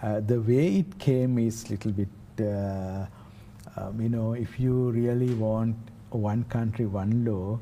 uh, 0.02 0.20
the 0.22 0.42
way 0.42 0.78
it 0.80 1.00
came 1.00 1.38
is 1.38 1.66
a 1.66 1.70
little 1.70 1.92
bit, 1.92 2.08
uh, 2.40 3.06
um, 3.78 4.02
you 4.02 4.10
know, 4.10 4.34
if 4.34 4.60
you 4.60 4.92
really 4.92 5.34
want 5.36 5.76
one 6.10 6.44
country, 6.46 6.86
one 6.86 7.24
law, 7.24 7.60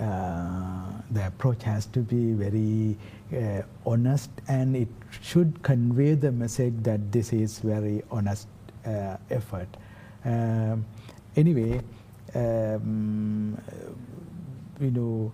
uh, 0.00 0.90
the 1.10 1.26
approach 1.26 1.62
has 1.62 1.86
to 1.86 2.00
be 2.00 2.32
very 2.32 2.96
uh, 3.32 3.62
honest 3.86 4.30
and 4.48 4.76
it 4.76 4.88
should 5.20 5.62
convey 5.62 6.14
the 6.14 6.32
message 6.32 6.74
that 6.82 7.12
this 7.12 7.32
is 7.32 7.58
very 7.58 8.02
honest 8.10 8.48
uh, 8.86 9.16
effort. 9.30 9.68
Um, 10.24 10.84
anyway, 11.36 11.80
um, 12.34 13.58
you 14.80 14.90
know, 14.90 15.32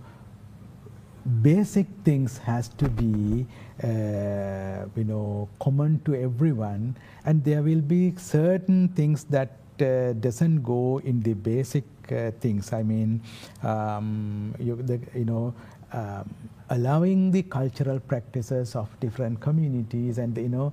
basic 1.43 1.87
things 2.05 2.39
has 2.39 2.69
to 2.69 2.89
be 2.89 3.47
uh, 3.85 4.87
you 4.97 5.05
know 5.05 5.49
common 5.61 6.01
to 6.05 6.15
everyone 6.15 6.97
and 7.25 7.45
there 7.45 7.63
will 7.63 7.83
be 7.83 8.15
certain 8.17 8.89
things 8.89 9.25
that 9.25 9.59
uh, 9.81 10.13
doesn't 10.15 10.63
go 10.63 11.01
in 11.05 11.21
the 11.21 11.35
basic 11.35 11.85
uh, 12.11 12.31
things 12.41 12.73
i 12.73 12.83
mean 12.83 13.21
um, 13.63 14.55
you, 14.59 14.75
the, 14.77 14.99
you 15.15 15.25
know 15.25 15.55
um, 15.93 16.25
allowing 16.71 17.31
the 17.31 17.43
cultural 17.43 17.99
practices 17.99 18.77
of 18.77 18.89
different 19.01 19.41
communities 19.41 20.19
and 20.19 20.37
you 20.37 20.49
know 20.49 20.73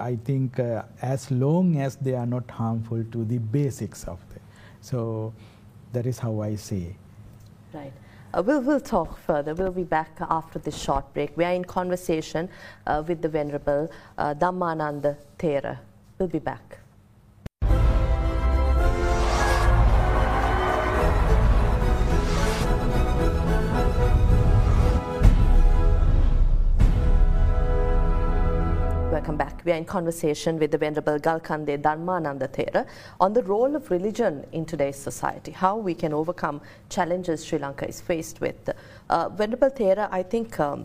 i 0.00 0.16
think 0.24 0.58
uh, 0.58 0.82
as 1.00 1.30
long 1.30 1.76
as 1.76 1.96
they 1.96 2.14
are 2.14 2.26
not 2.26 2.50
harmful 2.50 3.02
to 3.10 3.24
the 3.24 3.38
basics 3.38 4.04
of 4.04 4.18
it 4.34 4.42
so 4.80 5.32
that 5.92 6.06
is 6.06 6.18
how 6.18 6.40
i 6.40 6.54
see 6.54 6.94
right 7.72 7.92
uh, 8.34 8.42
we'll, 8.42 8.62
we'll 8.62 8.80
talk 8.80 9.18
further. 9.18 9.54
We'll 9.54 9.72
be 9.72 9.84
back 9.84 10.16
after 10.20 10.58
this 10.58 10.80
short 10.80 11.12
break. 11.12 11.36
We 11.36 11.44
are 11.44 11.52
in 11.52 11.64
conversation 11.64 12.48
uh, 12.86 13.02
with 13.06 13.20
the 13.20 13.28
Venerable 13.28 13.90
uh, 14.16 14.32
Dhammananda 14.34 15.18
Thera. 15.38 15.78
We'll 16.18 16.28
be 16.28 16.38
back. 16.38 16.78
We 29.64 29.70
are 29.70 29.76
in 29.76 29.84
conversation 29.84 30.58
with 30.58 30.72
the 30.72 30.78
Venerable 30.78 31.18
Galkande 31.20 31.80
Dhammananda 31.80 32.48
Thera 32.48 32.86
on 33.20 33.32
the 33.32 33.42
role 33.44 33.76
of 33.76 33.90
religion 33.90 34.44
in 34.50 34.64
today's 34.64 34.96
society, 34.96 35.52
how 35.52 35.76
we 35.76 35.94
can 35.94 36.12
overcome 36.12 36.60
challenges 36.88 37.44
Sri 37.44 37.58
Lanka 37.58 37.88
is 37.88 38.00
faced 38.00 38.40
with. 38.40 38.70
Uh, 39.08 39.28
Venerable 39.28 39.70
Thera, 39.70 40.08
I 40.10 40.24
think 40.24 40.58
um, 40.58 40.84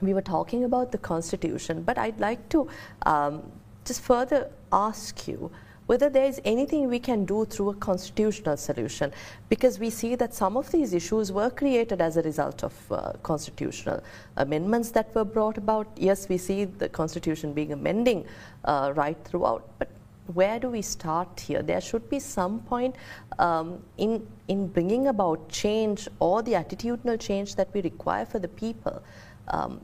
we 0.00 0.14
were 0.14 0.22
talking 0.22 0.62
about 0.64 0.92
the 0.92 0.98
constitution, 0.98 1.82
but 1.82 1.98
I'd 1.98 2.20
like 2.20 2.48
to 2.50 2.68
um, 3.06 3.42
just 3.84 4.02
further 4.02 4.50
ask 4.72 5.26
you 5.26 5.50
whether 5.86 6.10
there 6.10 6.24
is 6.24 6.40
anything 6.44 6.88
we 6.88 6.98
can 6.98 7.24
do 7.24 7.44
through 7.44 7.70
a 7.70 7.74
constitutional 7.74 8.56
solution 8.56 9.12
because 9.48 9.78
we 9.78 9.90
see 9.90 10.14
that 10.16 10.34
some 10.34 10.56
of 10.56 10.70
these 10.72 10.92
issues 10.92 11.32
were 11.32 11.50
created 11.50 12.00
as 12.00 12.16
a 12.16 12.22
result 12.22 12.64
of 12.64 12.92
uh, 12.92 13.12
constitutional 13.22 14.02
amendments 14.36 14.90
that 14.90 15.14
were 15.14 15.24
brought 15.24 15.58
about. 15.58 15.86
Yes, 15.96 16.28
we 16.28 16.38
see 16.38 16.64
the 16.64 16.88
constitution 16.88 17.52
being 17.52 17.72
amending 17.72 18.26
uh, 18.64 18.92
right 18.96 19.16
throughout, 19.24 19.68
but 19.78 19.88
where 20.34 20.58
do 20.58 20.68
we 20.68 20.82
start 20.82 21.38
here? 21.38 21.62
There 21.62 21.80
should 21.80 22.08
be 22.10 22.18
some 22.18 22.60
point 22.60 22.96
um, 23.38 23.82
in, 23.96 24.26
in 24.48 24.66
bringing 24.66 25.06
about 25.06 25.48
change 25.48 26.08
or 26.18 26.42
the 26.42 26.52
attitudinal 26.52 27.20
change 27.20 27.54
that 27.54 27.72
we 27.72 27.80
require 27.82 28.26
for 28.26 28.38
the 28.38 28.48
people. 28.48 29.02
Um, 29.48 29.80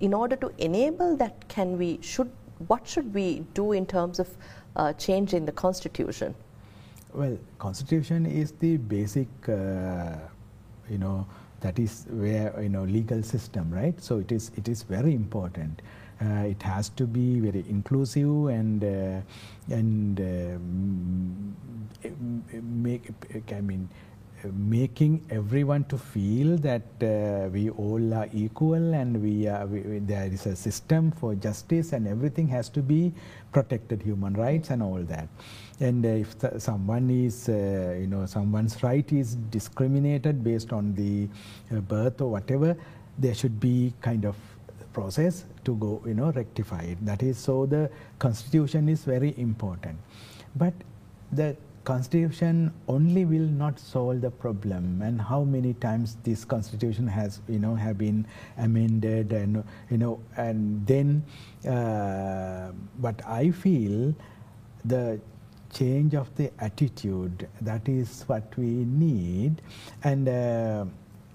in 0.00 0.12
order 0.12 0.36
to 0.36 0.52
enable 0.58 1.16
that, 1.16 1.48
can 1.48 1.78
we, 1.78 1.98
should, 2.02 2.30
what 2.68 2.86
should 2.86 3.14
we 3.14 3.46
do 3.54 3.72
in 3.72 3.86
terms 3.86 4.18
of 4.18 4.28
uh, 4.76 4.92
change 4.92 5.34
in 5.34 5.44
the 5.44 5.52
constitution? 5.52 6.34
Well, 7.12 7.38
constitution 7.58 8.26
is 8.26 8.52
the 8.52 8.76
basic, 8.76 9.28
uh, 9.48 10.16
you 10.88 10.98
know, 10.98 11.26
that 11.60 11.78
is 11.78 12.04
where 12.10 12.54
you 12.60 12.68
know 12.68 12.84
legal 12.84 13.22
system, 13.22 13.70
right? 13.70 14.00
So 14.00 14.18
it 14.18 14.30
is 14.30 14.50
it 14.56 14.68
is 14.68 14.82
very 14.82 15.14
important. 15.14 15.82
Uh, 16.20 16.44
it 16.54 16.62
has 16.62 16.88
to 16.90 17.06
be 17.06 17.40
very 17.40 17.64
inclusive 17.68 18.46
and 18.46 18.84
uh, 18.84 19.20
and 19.74 20.20
um, 20.20 21.56
make 22.62 23.10
I 23.52 23.60
mean 23.60 23.88
making 24.44 25.24
everyone 25.30 25.84
to 25.84 25.98
feel 25.98 26.56
that 26.58 26.82
uh, 27.02 27.48
we 27.48 27.70
all 27.70 28.14
are 28.14 28.28
equal 28.32 28.94
and 28.94 29.22
we 29.22 29.48
are 29.48 29.66
we, 29.66 29.98
there 29.98 30.26
is 30.26 30.46
a 30.46 30.54
system 30.54 31.10
for 31.10 31.34
justice 31.34 31.92
and 31.92 32.06
everything 32.06 32.46
has 32.48 32.68
to 32.68 32.80
be 32.82 33.12
protected 33.52 34.02
human 34.02 34.34
rights 34.34 34.70
and 34.70 34.82
all 34.82 35.02
that. 35.02 35.28
And 35.80 36.04
uh, 36.04 36.08
if 36.08 36.38
the, 36.38 36.60
someone 36.60 37.10
is 37.10 37.48
uh, 37.48 37.96
you 37.98 38.06
know 38.06 38.26
someone's 38.26 38.82
right 38.82 39.10
is 39.12 39.34
discriminated 39.34 40.44
based 40.44 40.72
on 40.72 40.94
the 40.94 41.28
uh, 41.74 41.80
birth 41.80 42.20
or 42.20 42.30
whatever 42.30 42.76
there 43.18 43.34
should 43.34 43.58
be 43.58 43.94
kind 44.02 44.24
of 44.26 44.36
process 44.92 45.44
to 45.64 45.74
go 45.76 46.02
you 46.06 46.14
know 46.14 46.30
rectify 46.32 46.82
it. 46.82 47.04
That 47.04 47.22
is 47.22 47.38
so 47.38 47.66
the 47.66 47.90
constitution 48.18 48.88
is 48.88 49.04
very 49.04 49.34
important. 49.38 49.98
But 50.54 50.74
the 51.32 51.56
constitution 51.86 52.72
only 52.88 53.24
will 53.24 53.48
not 53.62 53.78
solve 53.78 54.20
the 54.20 54.30
problem. 54.30 55.00
And 55.02 55.20
how 55.20 55.44
many 55.44 55.72
times 55.74 56.16
this 56.24 56.44
constitution 56.44 57.06
has 57.06 57.40
you 57.48 57.60
know 57.60 57.74
have 57.76 57.96
been 57.96 58.26
amended 58.58 59.32
and 59.32 59.62
you 59.90 59.98
know 59.98 60.18
and 60.36 60.84
then 60.86 61.22
uh, 61.66 62.72
but 62.98 63.22
i 63.26 63.50
feel 63.50 64.14
the 64.84 65.20
change 65.72 66.14
of 66.14 66.34
the 66.36 66.50
attitude 66.58 67.48
that 67.60 67.88
is 67.88 68.24
what 68.26 68.52
we 68.56 68.84
need. 69.06 69.62
And 70.02 70.28
uh, 70.28 70.84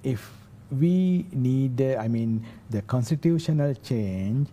if 0.04 0.32
we 0.72 1.26
need 1.34 1.82
uh, 1.82 1.98
i 2.00 2.08
mean 2.08 2.46
the 2.70 2.82
constitutional 2.84 3.74
change 3.76 4.48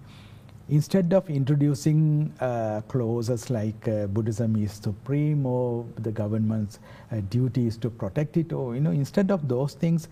instead 0.68 1.12
of 1.12 1.28
introducing 1.30 2.32
uh, 2.40 2.82
clauses 2.88 3.48
like 3.50 3.88
uh, 3.88 4.06
Buddhism 4.06 4.56
is 4.56 4.72
supreme 4.72 5.46
or 5.46 5.86
the 5.96 6.12
government's 6.12 6.78
uh, 7.10 7.20
duty 7.30 7.66
is 7.66 7.76
to 7.78 7.90
protect 7.90 8.36
it, 8.36 8.52
or 8.52 8.74
you 8.74 8.80
know, 8.80 8.90
instead 8.90 9.30
of 9.30 9.48
those 9.48 9.74
things, 9.74 10.08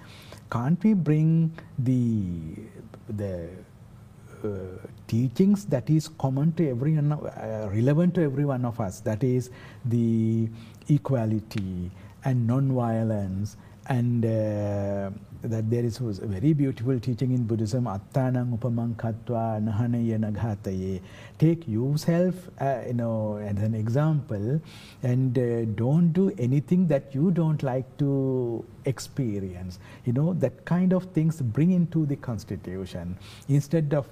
can't 0.50 0.82
we 0.82 0.94
bring 0.94 1.52
the 1.78 2.22
the 3.08 3.48
uh, 4.44 4.48
teachings 5.06 5.64
that 5.66 5.88
is 5.90 6.08
common 6.08 6.52
to 6.52 6.68
everyone, 6.68 7.12
uh, 7.12 7.68
relevant 7.72 8.14
to 8.14 8.22
every 8.22 8.44
one 8.44 8.64
of 8.64 8.80
us? 8.80 9.00
That 9.00 9.22
is 9.22 9.50
the 9.84 10.48
equality 10.88 11.90
and 12.24 12.46
non-violence 12.46 13.56
and 13.88 14.24
uh, 14.24 15.10
that 15.46 15.70
there 15.70 15.84
is 15.84 16.00
a 16.00 16.26
very 16.26 16.52
beautiful 16.52 16.98
teaching 17.00 17.32
in 17.32 17.44
Buddhism, 17.44 17.84
Attanang 17.84 18.58
upamang 18.58 18.94
katva 18.96 19.60
nahanaya 19.62 20.18
naghataye. 20.18 21.00
Take 21.38 21.66
yourself, 21.68 22.34
uh, 22.60 22.82
you 22.86 22.94
know, 22.94 23.36
as 23.36 23.62
an 23.62 23.74
example, 23.74 24.60
and 25.02 25.38
uh, 25.38 25.64
don't 25.76 26.12
do 26.12 26.32
anything 26.38 26.86
that 26.88 27.14
you 27.14 27.30
don't 27.30 27.62
like 27.62 27.96
to 27.98 28.64
experience. 28.84 29.78
You 30.04 30.12
know, 30.12 30.32
that 30.34 30.64
kind 30.64 30.92
of 30.92 31.04
things 31.12 31.40
bring 31.40 31.72
into 31.72 32.06
the 32.06 32.16
constitution 32.16 33.16
instead 33.48 33.94
of 33.94 34.06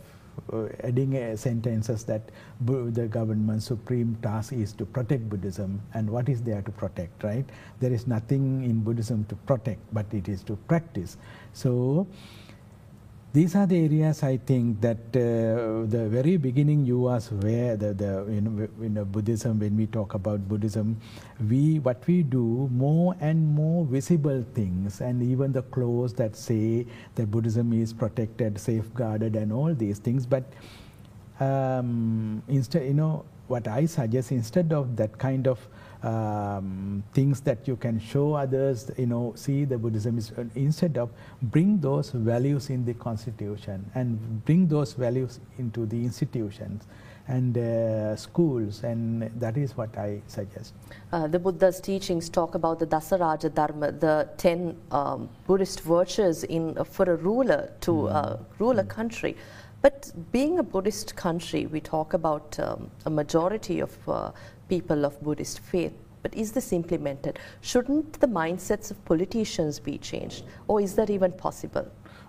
adding 0.83 1.17
uh, 1.17 1.37
sentences 1.37 2.05
that 2.05 2.31
the 2.61 3.09
government's 3.09 3.67
supreme 3.67 4.17
task 4.23 4.53
is 4.53 4.73
to 4.73 4.85
protect 4.85 5.29
Buddhism 5.29 5.81
and 5.95 6.09
what 6.09 6.29
is 6.29 6.43
there 6.43 6.63
to 6.63 6.71
protect, 6.71 7.23
right? 7.23 7.45
There 7.81 7.93
is 7.93 8.07
nothing 8.07 8.65
in 8.65 8.81
Buddhism 8.81 9.25
to 9.27 9.35
protect, 9.35 9.81
but 9.93 10.07
it 10.13 10.29
is 10.29 10.43
to 10.45 10.57
practice. 10.69 11.17
So, 11.53 12.07
these 13.35 13.57
are 13.57 13.67
the 13.67 13.77
areas 13.85 14.23
I 14.23 14.37
think 14.37 14.81
that 14.81 14.99
uh, 15.11 15.91
the 15.91 16.07
very 16.09 16.37
beginning 16.37 16.87
you 16.87 17.09
asked 17.09 17.33
where 17.33 17.77
the, 17.77 17.93
the 17.93 18.25
you 18.31 18.41
know, 18.41 18.69
in 18.81 19.03
Buddhism 19.11 19.59
when 19.59 19.77
we 19.77 19.87
talk 19.87 20.15
about 20.15 20.49
Buddhism 20.49 21.01
we 21.51 21.81
what 21.81 22.07
we 22.07 22.23
do 22.23 22.71
more 22.73 23.17
and 23.21 23.45
more 23.45 23.85
visible 23.87 24.45
things 24.55 25.01
and 25.01 25.21
even 25.21 25.51
the 25.51 25.63
clothes 25.63 26.15
that 26.15 26.37
say 26.37 26.87
that 27.17 27.29
Buddhism 27.29 27.73
is 27.73 27.93
protected 27.93 28.61
safeguarded 28.61 29.35
and 29.35 29.53
all 29.53 29.75
these 29.75 29.99
things. 29.99 30.27
But 30.27 30.45
um, 31.41 32.41
instead 32.47 32.87
you 32.87 32.95
know 32.95 33.25
what 33.49 33.67
I 33.67 33.87
suggest 33.87 34.31
instead 34.31 34.73
of 34.73 34.95
that 34.95 35.19
kind 35.19 35.49
of 35.49 35.59
um, 36.05 37.03
things 37.15 37.41
that 37.41 37.67
you 37.67 37.77
can 37.77 37.99
show 37.99 38.35
others, 38.35 38.91
you 38.99 39.07
know, 39.07 39.33
see 39.37 39.65
the 39.65 39.79
Buddhism 39.79 40.19
is, 40.19 40.33
uh, 40.33 40.45
instead 40.55 40.99
of 40.99 41.11
bring 41.43 41.81
those 41.81 42.11
values 42.11 42.71
in 42.71 42.85
the 42.85 42.95
constitution 42.95 43.91
and 43.95 44.45
bring 44.45 44.69
those 44.69 44.93
values 44.93 45.41
into 45.59 45.87
the 45.87 45.97
institutions 45.97 46.85
and 47.27 47.57
uh, 47.57 48.15
schools, 48.17 48.83
and 48.85 49.23
that 49.41 49.57
is 49.57 49.75
what 49.79 49.97
I 49.97 50.21
suggest. 50.27 50.75
Uh, 51.11 51.27
the 51.27 51.39
Buddha's 51.39 51.81
teachings 51.81 52.29
talk 52.29 52.55
about 52.55 52.79
the 52.79 52.87
Dasaraja 52.87 53.55
Dharma, 53.55 53.93
the 53.93 54.29
10 54.37 54.77
um, 54.91 55.31
Buddhist 55.47 55.81
virtues 55.81 56.45
in, 56.45 56.77
uh, 56.77 56.85
for 56.85 57.05
a 57.11 57.17
ruler 57.17 57.73
to 57.81 57.93
mm. 57.93 58.45
rule 58.59 58.79
a 58.79 58.85
country. 58.85 59.37
But 59.85 60.13
being 60.33 60.59
a 60.59 60.63
Buddhist 60.63 61.15
country, 61.15 61.67
we 61.67 61.79
talk 61.79 62.15
about 62.15 62.59
um, 62.59 62.91
a 63.05 63.11
majority 63.11 63.81
of 63.81 64.09
uh, 64.09 64.31
people 64.69 65.05
of 65.05 65.21
Buddhist 65.23 65.61
faith. 65.61 65.93
But 66.23 66.35
is 66.35 66.53
this 66.53 66.73
implemented? 66.73 67.39
Shouldn't 67.61 68.21
the 68.21 68.27
mindsets 68.27 68.91
of 68.91 69.05
politicians 69.05 69.79
be 69.79 69.99
changed? 69.99 70.45
Or 70.69 70.81
is 70.81 70.95
that 70.95 71.11
even 71.11 71.33
possible? 71.33 71.87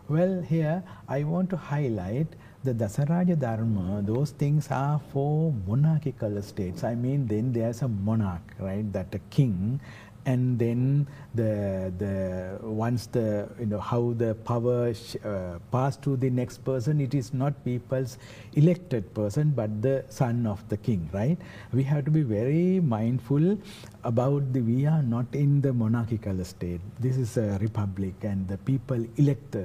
Well, 0.10 0.42
here 0.42 0.84
I 1.08 1.24
want 1.24 1.50
to 1.52 1.58
highlight 1.58 2.28
the 2.66 2.74
Dasaraja 2.74 3.38
Dharma, 3.40 4.02
those 4.02 4.32
things 4.32 4.68
are 4.72 5.00
for 5.14 5.54
monarchical 5.68 6.42
states. 6.42 6.84
I 6.84 6.96
mean, 6.96 7.28
then 7.28 7.54
there's 7.54 7.84
a 7.84 7.88
monarch, 7.88 8.42
right? 8.60 8.92
That 8.92 9.14
a 9.14 9.20
king, 9.30 9.80
and 10.26 10.58
then 10.58 11.08
the 11.34 11.94
the 11.98 12.58
once 12.62 13.08
the 13.08 13.48
you 13.60 13.68
know 13.68 13.80
how 13.80 14.14
the 14.18 14.34
power 14.46 14.94
uh, 15.24 15.60
pass 15.72 15.98
to 15.98 16.16
the 16.18 16.30
next 16.30 16.64
person, 16.66 17.00
it 17.00 17.14
is 17.14 17.34
not 17.34 17.64
people's 17.64 18.18
elected 18.54 19.14
person, 19.14 19.52
but 19.52 19.82
the 19.82 20.04
son 20.10 20.46
of 20.46 20.68
the 20.70 20.78
king, 20.78 21.10
right? 21.14 21.38
We 21.74 21.84
have 21.84 22.06
to 22.06 22.12
be 22.12 22.22
very 22.22 22.80
mindful 22.80 23.58
about 24.04 24.52
the. 24.54 24.62
We 24.62 24.86
are 24.86 25.04
not 25.04 25.28
in 25.34 25.62
the 25.62 25.74
monarchical 25.74 26.44
state. 26.44 26.82
This 27.00 27.18
is 27.18 27.38
a 27.38 27.58
republic, 27.62 28.16
and 28.24 28.48
the 28.48 28.58
people 28.58 29.06
elect, 29.18 29.56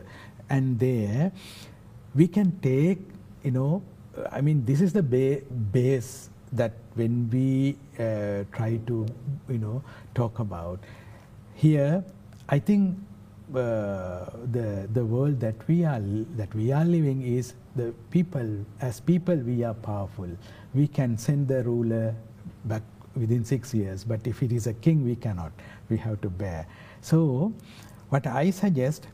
and 0.50 0.78
there 0.78 1.32
we 2.14 2.26
can 2.26 2.58
take, 2.60 2.98
you 3.42 3.50
know, 3.50 3.82
I 4.30 4.40
mean, 4.40 4.64
this 4.64 4.80
is 4.80 4.92
the 4.92 5.02
ba 5.02 5.40
base 5.72 6.30
that 6.52 6.72
when 6.94 7.30
we 7.30 7.76
uh, 7.98 8.44
try 8.52 8.78
to, 8.86 9.06
you 9.48 9.58
know, 9.58 9.82
talk 10.14 10.38
about. 10.38 10.80
Here, 11.54 12.04
I 12.48 12.58
think 12.58 12.96
uh, 13.54 14.30
the 14.52 14.88
the 14.92 15.04
world 15.04 15.40
that 15.40 15.56
we 15.68 15.84
are 15.84 16.00
that 16.36 16.54
we 16.54 16.72
are 16.72 16.84
living 16.84 17.22
is 17.22 17.54
the 17.76 17.92
people. 18.10 18.64
As 18.80 19.00
people, 19.00 19.36
we 19.36 19.62
are 19.64 19.74
powerful. 19.74 20.28
We 20.74 20.86
can 20.86 21.18
send 21.18 21.48
the 21.48 21.62
ruler 21.62 22.14
back 22.64 22.82
within 23.16 23.44
six 23.44 23.74
years, 23.74 24.04
but 24.04 24.26
if 24.26 24.42
it 24.42 24.52
is 24.52 24.66
a 24.66 24.72
king, 24.72 25.04
we 25.04 25.16
cannot. 25.16 25.52
We 25.88 25.96
have 25.98 26.20
to 26.22 26.30
bear. 26.30 26.66
So, 27.00 27.52
what 28.08 28.26
I 28.26 28.50
suggest 28.50 29.06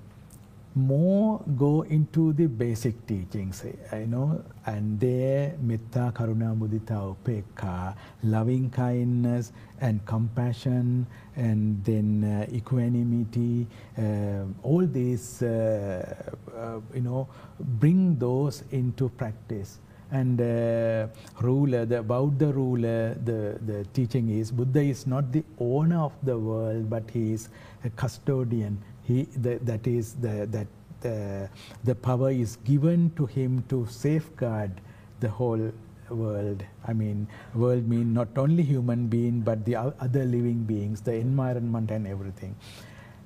more 0.77 1.43
go 1.57 1.83
into 1.89 2.35
the 2.35 2.47
basic 2.47 3.07
teachings, 3.07 3.65
you 3.65 4.07
know, 4.07 4.45
and 4.67 5.01
there 5.01 5.55
metta, 5.63 6.13
karuna, 6.15 6.55
mudita, 6.55 7.17
upekkha, 7.17 7.97
loving 8.23 8.69
kindness 8.69 9.53
and 9.81 10.05
compassion, 10.05 11.07
and 11.35 11.83
then 11.83 12.23
uh, 12.25 12.55
equanimity, 12.55 13.67
uh, 13.97 14.45
all 14.63 14.87
these, 14.87 15.43
uh, 15.43 16.15
uh 16.55 16.81
you 16.95 17.01
know, 17.01 17.27
bring 17.59 18.19
those 18.19 18.63
into 18.71 19.09
practice. 19.09 19.79
And 20.13 20.41
uh, 20.41 21.09
ruler, 21.41 21.85
the, 21.85 21.99
about 21.99 22.39
the 22.39 22.53
ruler, 22.53 23.15
the, 23.15 23.59
the 23.65 23.87
teaching 23.93 24.29
is 24.29 24.53
Buddha 24.53 24.81
is 24.81 25.07
not 25.07 25.33
the 25.33 25.43
owner 25.59 26.01
of 26.01 26.13
the 26.23 26.39
world, 26.39 26.89
but 26.91 27.11
he 27.11 27.33
is 27.33 27.49
a 27.83 27.91
custodian 27.91 28.79
he 29.07 29.25
that 29.37 29.87
is 29.87 30.15
the, 30.15 30.47
that 30.51 30.67
the, 31.01 31.49
the 31.85 31.95
power 31.95 32.31
is 32.31 32.57
given 32.65 33.13
to 33.17 33.27
him 33.27 33.65
to 33.69 33.87
safeguard 33.89 34.81
the 35.21 35.29
whole 35.29 35.73
world. 36.11 36.65
I 36.87 36.93
mean, 36.93 37.27
world 37.55 37.89
mean 37.89 38.15
not 38.15 38.29
only 38.37 38.63
human 38.63 39.07
being 39.09 39.41
but 39.41 39.65
the 39.65 39.77
other 39.77 40.25
living 40.25 40.65
beings, 40.65 41.01
the 41.01 41.15
environment 41.15 41.91
and 41.91 42.07
everything. 42.07 42.55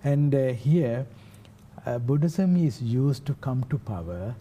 And 0.04 0.34
uh, 0.34 0.48
here, 0.52 1.06
uh, 1.86 1.98
Buddhism 1.98 2.56
is 2.56 2.82
used 2.82 3.26
to 3.26 3.34
come 3.34 3.64
to 3.70 3.78
power, 3.78 4.34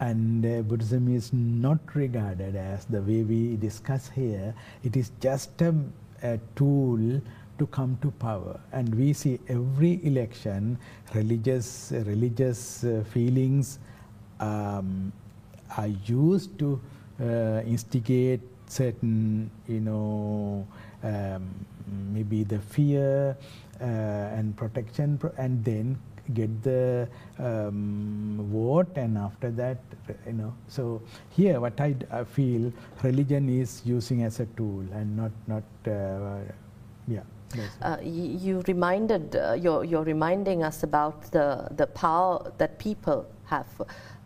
and 0.00 0.44
uh, 0.44 0.62
Buddhism 0.62 1.14
is 1.14 1.32
not 1.32 1.78
regarded 1.94 2.56
as 2.56 2.84
the 2.84 3.00
way 3.00 3.22
we 3.22 3.56
discuss 3.56 4.08
here. 4.08 4.54
It 4.82 4.96
is 4.96 5.12
just 5.20 5.60
a, 5.62 5.74
a 6.22 6.38
tool 6.56 7.20
to 7.58 7.66
come 7.68 7.98
to 8.02 8.10
power. 8.12 8.60
And 8.72 8.94
we 8.94 9.12
see 9.12 9.38
every 9.48 10.00
election, 10.04 10.78
religious, 11.14 11.92
religious 11.92 12.84
uh, 12.84 13.04
feelings 13.12 13.78
um, 14.40 15.12
are 15.76 15.88
used 16.06 16.58
to 16.58 16.80
uh, 17.20 17.62
instigate 17.66 18.40
certain, 18.66 19.50
you 19.68 19.80
know, 19.80 20.66
um, 21.02 21.48
maybe 22.12 22.44
the 22.44 22.58
fear 22.58 23.36
uh, 23.80 23.84
and 23.84 24.56
protection, 24.56 25.20
and 25.38 25.64
then 25.64 25.98
get 26.32 26.62
the 26.62 27.06
um, 27.38 28.48
vote 28.50 28.96
and 28.96 29.18
after 29.18 29.50
that 29.50 29.76
you 30.26 30.32
know 30.32 30.54
so 30.68 31.02
here 31.28 31.60
what 31.60 31.78
I, 31.78 31.94
feel 32.24 32.72
religion 33.02 33.50
is 33.50 33.82
using 33.84 34.22
as 34.22 34.40
a 34.40 34.46
tool 34.56 34.84
and 34.92 35.16
not 35.16 35.32
not 35.46 35.64
uh, 35.86 36.38
yeah 37.06 37.20
uh, 37.82 37.96
you, 38.02 38.38
you, 38.38 38.62
reminded, 38.66 39.36
uh, 39.36 39.52
you're, 39.52 39.84
you're, 39.84 40.04
reminding 40.04 40.62
us 40.62 40.82
about 40.82 41.30
the, 41.32 41.68
the 41.72 41.86
power 41.88 42.52
that 42.58 42.78
people 42.78 43.26
have 43.46 43.66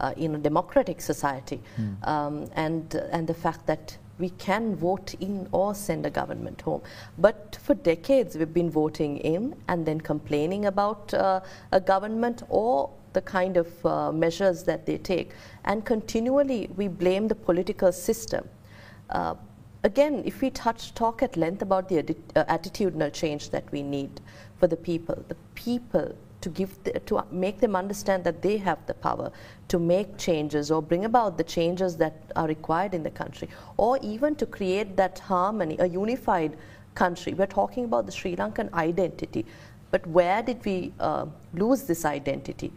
uh, 0.01 0.12
in 0.16 0.35
a 0.35 0.39
democratic 0.39 1.01
society 1.01 1.61
mm. 1.79 2.09
um, 2.09 2.49
and, 2.55 2.95
and 3.11 3.26
the 3.26 3.35
fact 3.35 3.66
that 3.66 3.97
we 4.18 4.31
can 4.31 4.74
vote 4.74 5.14
in 5.20 5.49
or 5.53 5.74
send 5.74 6.05
a 6.05 6.11
government 6.11 6.61
home. 6.61 6.83
But 7.18 7.59
for 7.62 7.74
decades, 7.74 8.37
we've 8.37 8.53
been 8.53 8.70
voting 8.70 9.18
in 9.18 9.55
and 9.68 9.87
then 9.87 10.01
complaining 10.01 10.66
about 10.66 11.14
uh, 11.14 11.41
a 11.72 11.81
government 11.81 12.43
or 12.49 12.91
the 13.12 13.22
kind 13.22 13.57
of 13.57 13.87
uh, 13.87 14.12
measures 14.12 14.64
that 14.64 14.87
they 14.87 14.99
take. 14.99 15.33
And 15.64 15.85
continually, 15.85 16.68
we 16.76 16.89
blame 16.89 17.29
the 17.29 17.35
political 17.35 17.93
system. 17.93 18.49
Uh, 19.11 19.35
again, 19.85 20.22
if 20.24 20.41
we 20.41 20.51
touch, 20.51 20.95
talk 20.95 21.22
at 21.22 21.37
length 21.37 21.62
about 21.62 21.89
the 21.89 21.99
uh, 21.99 22.45
attitudinal 22.45 23.12
change 23.12 23.51
that 23.51 23.70
we 23.72 23.83
need 23.83 24.20
for 24.59 24.66
the 24.66 24.76
people, 24.76 25.24
the 25.29 25.37
people 25.55 26.14
to 26.41 26.49
give 26.49 26.83
the, 26.85 26.93
to 27.01 27.24
make 27.31 27.61
them 27.61 27.74
understand 27.74 28.24
that 28.24 28.43
they 28.43 28.57
have 28.57 28.85
the 28.87 28.95
power 28.95 29.31
to 29.68 29.79
make 29.79 30.16
changes 30.18 30.70
or 30.70 30.81
bring 30.81 31.05
about 31.05 31.37
the 31.37 31.45
changes 31.45 31.97
that 31.97 32.14
are 32.37 32.47
required 32.47 32.95
in 32.95 33.03
the 33.03 33.11
country, 33.11 33.49
or 33.76 33.99
even 34.03 34.35
to 34.37 34.47
create 34.47 34.97
that 34.97 35.18
harmony, 35.18 35.76
a 35.79 35.87
unified 35.87 36.57
country. 36.95 37.35
We're 37.35 37.47
talking 37.47 37.85
about 37.85 38.07
the 38.07 38.12
Sri 38.12 38.37
Lankan 38.37 38.72
identity, 38.72 39.45
but 39.91 40.07
where 40.07 40.43
did 40.43 40.64
we 40.64 40.93
uh, 41.01 41.26
lose 41.55 41.83
this 41.83 42.05
identity? 42.05 42.72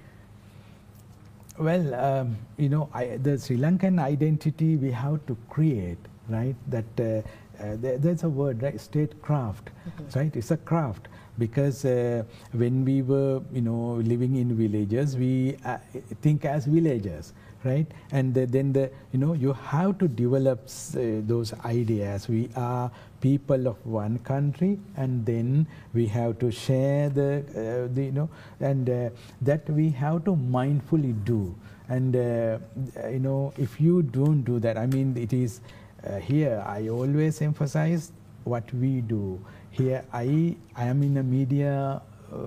Well, 1.58 1.94
um, 1.94 2.38
you 2.58 2.70
know, 2.70 2.90
I, 2.94 3.18
the 3.18 3.38
Sri 3.38 3.58
Lankan 3.58 4.00
identity 4.00 4.78
we 4.78 4.92
have 4.92 5.26
to 5.28 5.38
create 5.50 6.00
right? 6.32 6.56
That 6.68 6.86
uh, 7.00 7.22
uh, 7.62 7.76
there, 7.80 7.98
there's 7.98 8.24
a 8.24 8.30
word, 8.30 8.64
right? 8.64 8.80
Statecraft, 8.80 9.70
mm-hmm. 9.70 10.20
right? 10.20 10.36
It's 10.36 10.52
a 10.52 10.58
craft 10.58 11.08
because 11.38 11.86
uh, 11.86 12.24
when 12.54 12.84
we 12.86 13.02
were, 13.02 13.42
you 13.54 13.62
know, 13.62 14.02
living 14.04 14.36
in 14.36 14.56
villages, 14.56 15.16
we 15.16 15.58
uh, 15.66 15.78
think 16.22 16.46
as 16.46 16.66
villagers, 16.66 17.34
right? 17.64 17.86
And 18.12 18.34
the, 18.34 18.46
then 18.46 18.74
the, 18.74 18.90
you 19.12 19.20
know, 19.20 19.34
you 19.34 19.54
have 19.54 20.00
to 20.00 20.08
develop 20.08 20.66
uh, 20.66 21.00
those 21.28 21.54
ideas. 21.64 22.28
We 22.28 22.50
are 22.56 22.90
people 23.22 23.68
of 23.68 23.86
one 23.86 24.18
country, 24.20 24.80
and 24.98 25.26
then 25.26 25.68
we 25.94 26.08
have 26.08 26.40
to 26.40 26.52
share 26.52 27.10
the, 27.10 27.44
uh, 27.90 27.94
the 27.94 28.06
you 28.06 28.12
know, 28.12 28.30
and 28.60 29.12
that 29.42 29.70
we 29.70 29.92
have 29.92 30.26
to 30.26 30.32
mindfully 30.32 31.24
do. 31.24 31.56
And 31.90 32.16
you 32.16 33.20
know, 33.20 33.54
if 33.58 33.80
you 33.82 34.02
don't 34.02 34.44
do 34.44 34.60
that, 34.60 34.78
I 34.78 34.86
mean, 34.88 35.16
it 35.18 35.34
is 35.34 35.60
uh, 36.08 36.18
here 36.20 36.64
I 36.66 36.90
always 36.90 37.42
emphasize 37.42 38.12
what 38.44 38.72
we 38.74 39.02
do. 39.02 39.40
Here 39.70 40.04
I, 40.12 40.56
I 40.76 40.86
am 40.86 41.04
in 41.04 41.18
a 41.18 41.24
media 41.24 42.02
uh, 42.34 42.38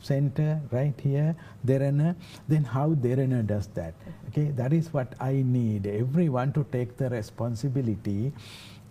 center 0.00 0.60
right 0.70 0.94
here, 1.02 1.34
Derana, 1.66 2.14
then 2.48 2.64
how 2.64 2.94
Derana 2.94 3.46
does 3.46 3.66
that. 3.68 3.94
Okay, 4.28 4.50
that 4.52 4.72
is 4.72 4.92
what 4.92 5.14
I 5.20 5.42
need. 5.44 5.86
Everyone 5.86 6.52
to 6.52 6.64
take 6.72 6.96
the 6.96 7.10
responsibility 7.10 8.32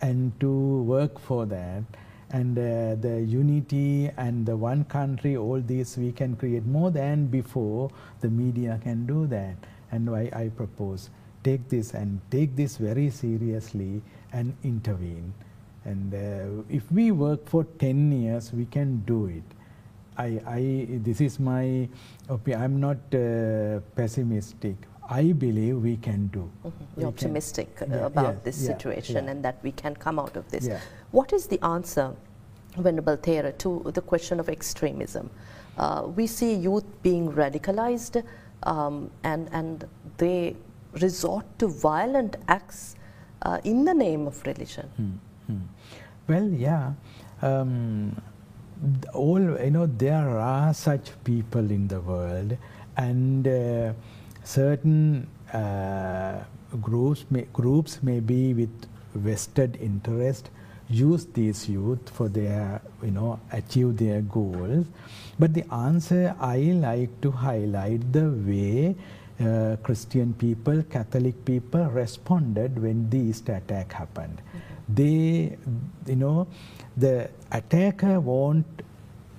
and 0.02 0.38
to 0.40 0.84
work 0.84 1.20
for 1.20 1.46
that. 1.46 1.84
And 2.32 2.58
uh, 2.60 2.96
the 3.02 3.26
unity 3.28 4.12
and 4.18 4.46
the 4.46 4.56
one 4.56 4.84
country, 4.84 5.36
all 5.36 5.60
this 5.60 5.98
we 5.98 6.12
can 6.12 6.36
create 6.36 6.66
more 6.66 6.92
than 6.92 7.26
before 7.26 7.90
the 8.22 8.30
media 8.30 8.80
can 8.84 9.08
do 9.08 9.26
that. 9.28 9.56
And 9.92 10.12
why 10.12 10.30
I 10.32 10.50
propose 10.50 11.10
take 11.50 11.68
this 11.70 11.94
and 11.94 12.20
take 12.30 12.56
this 12.56 12.78
very 12.78 13.10
seriously 13.10 14.02
and 14.34 14.56
intervene. 14.64 15.34
And 15.86 16.14
uh, 16.14 16.64
if 16.70 16.92
we 16.92 17.12
work 17.12 17.48
for 17.48 17.64
10 17.80 18.12
years, 18.12 18.54
we 18.54 18.66
can 18.66 19.00
do 19.06 19.26
it. 19.26 19.48
I, 20.18 20.28
I, 20.46 20.88
this 21.08 21.22
is 21.22 21.40
my 21.40 21.88
opinion. 22.28 22.62
I'm 22.62 22.80
not 22.80 22.98
uh, 23.14 23.80
pessimistic. 23.96 24.76
I 25.10 25.32
believe 25.32 25.78
we 25.78 25.98
can 25.98 26.28
do. 26.28 26.44
Mm-hmm. 26.44 26.70
You're 26.70 27.12
can- 27.12 27.14
optimistic 27.14 27.70
Yeah, 27.80 28.06
about 28.06 28.44
this 28.44 28.62
yeah, 28.62 28.68
situation 28.72 29.26
yeah. 29.26 29.32
and 29.32 29.46
that 29.46 29.58
we 29.64 29.72
can 29.72 29.96
come 29.96 30.20
out 30.20 30.36
of 30.38 30.50
this. 30.52 30.70
What 31.12 31.34
is 31.34 31.48
the 31.48 31.60
answer, 31.66 32.14
Venerable 32.78 33.18
Thera, 33.18 33.58
to 33.60 33.92
the 33.96 34.02
question 34.02 34.40
of 34.40 34.50
extremism? 34.50 35.32
Uh, 35.78 36.04
we 36.16 36.28
see 36.28 36.54
youth 36.54 36.86
being 37.02 37.32
radicalized 37.32 38.22
um, 38.64 39.10
and, 39.24 39.50
and 39.52 39.88
they 40.18 40.56
resort 40.94 41.46
to 41.60 41.68
violent 41.68 42.38
acts 42.48 42.96
uh, 43.42 43.60
in 43.64 43.86
the 43.86 43.94
name 43.94 44.28
of 44.28 44.42
religion. 44.46 44.88
Hmm, 44.96 45.12
hmm. 45.48 45.62
Well, 46.28 46.50
yeah. 46.50 46.94
Um, 47.42 48.22
all 49.14 49.40
you 49.40 49.72
know, 49.72 49.86
there 49.86 50.38
are 50.38 50.74
such 50.74 51.12
people 51.24 51.72
in 51.72 51.88
the 51.88 52.00
world, 52.00 52.58
and 52.98 53.48
uh, 53.48 53.94
certain 54.44 55.28
uh, 55.54 56.44
groups 56.82 57.26
may, 57.30 57.44
groups 57.54 58.02
may 58.04 58.20
be 58.20 58.54
with 58.54 58.88
vested 59.16 59.78
interest 59.82 60.50
use 60.90 61.26
these 61.34 61.70
youth 61.70 62.10
for 62.10 62.28
their 62.28 62.82
you 63.04 63.12
know 63.12 63.40
achieve 63.52 63.96
their 63.98 64.22
goals 64.22 64.88
but 65.38 65.54
the 65.54 65.64
answer 65.72 66.36
i 66.40 66.58
like 66.58 67.10
to 67.22 67.30
highlight 67.30 68.12
the 68.12 68.28
way 68.48 68.96
uh, 69.40 69.78
Christian 69.84 70.34
people, 70.34 70.84
Catholic 70.84 71.46
people 71.46 71.86
responded 71.86 72.82
when 72.82 73.10
the 73.10 73.18
East 73.18 73.50
attack 73.50 73.94
happened. 73.94 74.42
They, 74.88 75.58
you 76.08 76.16
know, 76.16 76.48
the 76.98 77.30
attacker 77.52 78.20
won't 78.20 78.66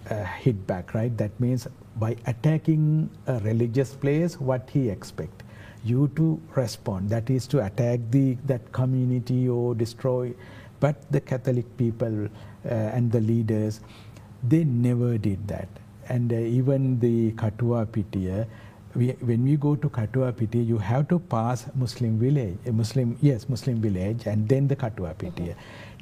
uh, 0.08 0.24
hit 0.24 0.66
back, 0.66 0.94
right? 0.94 1.16
That 1.16 1.38
means 1.40 1.66
by 1.96 2.16
attacking 2.26 3.10
a 3.26 3.38
religious 3.40 3.94
place, 3.94 4.40
what 4.40 4.70
he 4.70 4.88
expect 4.88 5.42
you 5.84 6.08
to 6.16 6.40
respond. 6.54 7.10
That 7.10 7.30
is 7.30 7.46
to 7.48 7.64
attack 7.64 8.00
the 8.10 8.36
that 8.46 8.72
community 8.72 9.48
or 9.48 9.74
destroy. 9.74 10.34
But 10.78 11.10
the 11.12 11.20
Catholic 11.20 11.76
people 11.76 12.26
uh, 12.26 12.68
and 12.68 13.12
the 13.12 13.20
leaders, 13.20 13.80
they 14.42 14.64
never 14.64 15.18
did 15.18 15.46
that. 15.48 15.68
And 16.08 16.32
uh, 16.32 16.36
even 16.36 16.98
the 17.00 17.32
Katuwapitiya, 17.32 18.46
we, 18.94 19.08
when 19.20 19.44
we 19.44 19.56
go 19.56 19.76
to 19.76 19.88
Katuwapitiya, 19.88 20.66
you 20.66 20.78
have 20.78 21.08
to 21.08 21.18
pass 21.18 21.66
Muslim 21.74 22.18
village, 22.18 22.58
a 22.66 22.72
Muslim 22.72 23.16
yes 23.20 23.48
Muslim 23.48 23.80
village, 23.80 24.26
and 24.26 24.48
then 24.48 24.66
the 24.68 24.76
Katua. 24.76 25.14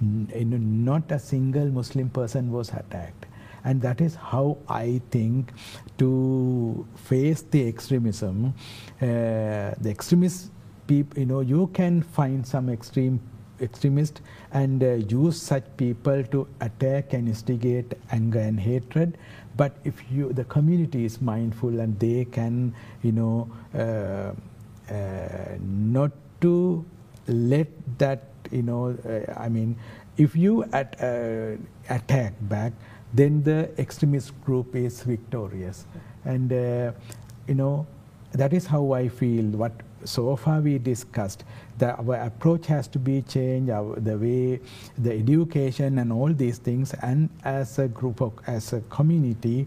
N- 0.00 0.30
you 0.34 0.44
know, 0.44 0.56
not 0.56 1.10
a 1.12 1.18
single 1.18 1.66
Muslim 1.66 2.08
person 2.08 2.50
was 2.50 2.70
attacked, 2.70 3.26
and 3.64 3.82
that 3.82 4.00
is 4.00 4.14
how 4.14 4.58
I 4.68 5.00
think 5.10 5.52
to 5.98 6.86
face 6.94 7.42
the 7.42 7.68
extremism. 7.68 8.54
Uh, 9.00 9.74
the 9.80 9.90
extremist 9.90 10.50
people, 10.86 11.18
you 11.18 11.26
know, 11.26 11.40
you 11.40 11.66
can 11.74 12.02
find 12.02 12.46
some 12.46 12.70
extreme 12.70 13.20
extremist 13.60 14.20
and 14.52 14.82
uh, 14.82 14.92
use 15.08 15.40
such 15.40 15.64
people 15.76 16.22
to 16.24 16.46
attack 16.60 17.12
and 17.12 17.28
instigate 17.28 17.94
anger 18.12 18.38
and 18.38 18.60
hatred 18.60 19.18
but 19.58 19.76
if 19.84 20.02
you 20.10 20.32
the 20.32 20.44
community 20.44 21.04
is 21.04 21.20
mindful 21.20 21.80
and 21.80 21.98
they 21.98 22.24
can 22.24 22.72
you 23.02 23.12
know 23.12 23.50
uh, 23.74 24.32
uh, 24.94 25.58
not 25.60 26.12
to 26.40 26.84
let 27.26 27.68
that 27.98 28.22
you 28.50 28.62
know 28.62 28.96
uh, 29.04 29.44
i 29.46 29.48
mean 29.48 29.76
if 30.16 30.34
you 30.34 30.64
at, 30.72 30.96
uh, 31.02 31.56
attack 31.90 32.32
back 32.48 32.72
then 33.12 33.42
the 33.42 33.70
extremist 33.78 34.38
group 34.44 34.76
is 34.76 35.02
victorious. 35.02 35.86
And 36.26 36.50
you 37.46 37.54
know 37.54 37.86
that 38.32 38.52
is 38.52 38.66
how 38.66 38.92
i 38.92 39.08
feel 39.08 39.44
what 39.56 39.72
so 40.04 40.36
far 40.36 40.60
we 40.60 40.78
discussed 40.78 41.44
our 41.82 42.16
approach 42.16 42.66
has 42.66 42.88
to 42.88 42.98
be 42.98 43.22
changed 43.22 43.70
our, 43.70 43.98
the 44.00 44.16
way 44.18 44.60
the 44.96 45.12
education 45.12 45.98
and 45.98 46.12
all 46.12 46.32
these 46.32 46.58
things. 46.58 46.94
And 47.02 47.30
as 47.44 47.78
a 47.78 47.88
group 47.88 48.20
of 48.20 48.32
as 48.46 48.72
a 48.72 48.80
community 48.82 49.66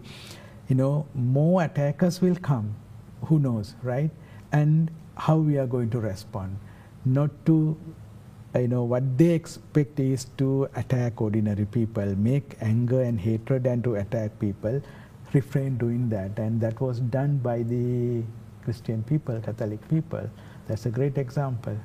you 0.68 0.76
know 0.76 1.06
more 1.14 1.62
attackers 1.62 2.20
will 2.20 2.36
come. 2.36 2.74
Who 3.26 3.38
knows 3.38 3.74
right? 3.82 4.10
And 4.52 4.90
how 5.16 5.36
we 5.36 5.58
are 5.58 5.66
going 5.66 5.90
to 5.90 6.00
respond. 6.00 6.58
Not 7.04 7.30
to 7.46 7.76
you 8.54 8.68
know 8.68 8.84
what 8.84 9.16
they 9.16 9.30
expect 9.30 9.98
is 9.98 10.26
to 10.36 10.68
attack 10.74 11.20
ordinary 11.20 11.64
people 11.64 12.14
make 12.16 12.56
anger 12.60 13.02
and 13.02 13.20
hatred 13.20 13.66
and 13.66 13.82
to 13.84 13.96
attack 13.96 14.38
people. 14.38 14.82
Refrain 15.32 15.78
doing 15.78 16.10
that. 16.10 16.38
And 16.38 16.60
that 16.60 16.80
was 16.80 17.00
done 17.00 17.38
by 17.38 17.62
the 17.62 18.22
christian 18.64 19.02
people 19.02 19.40
catholic 19.40 19.86
people. 19.88 20.28
That's 20.68 20.86
a 20.86 20.90
great 20.90 21.18
example 21.18 21.76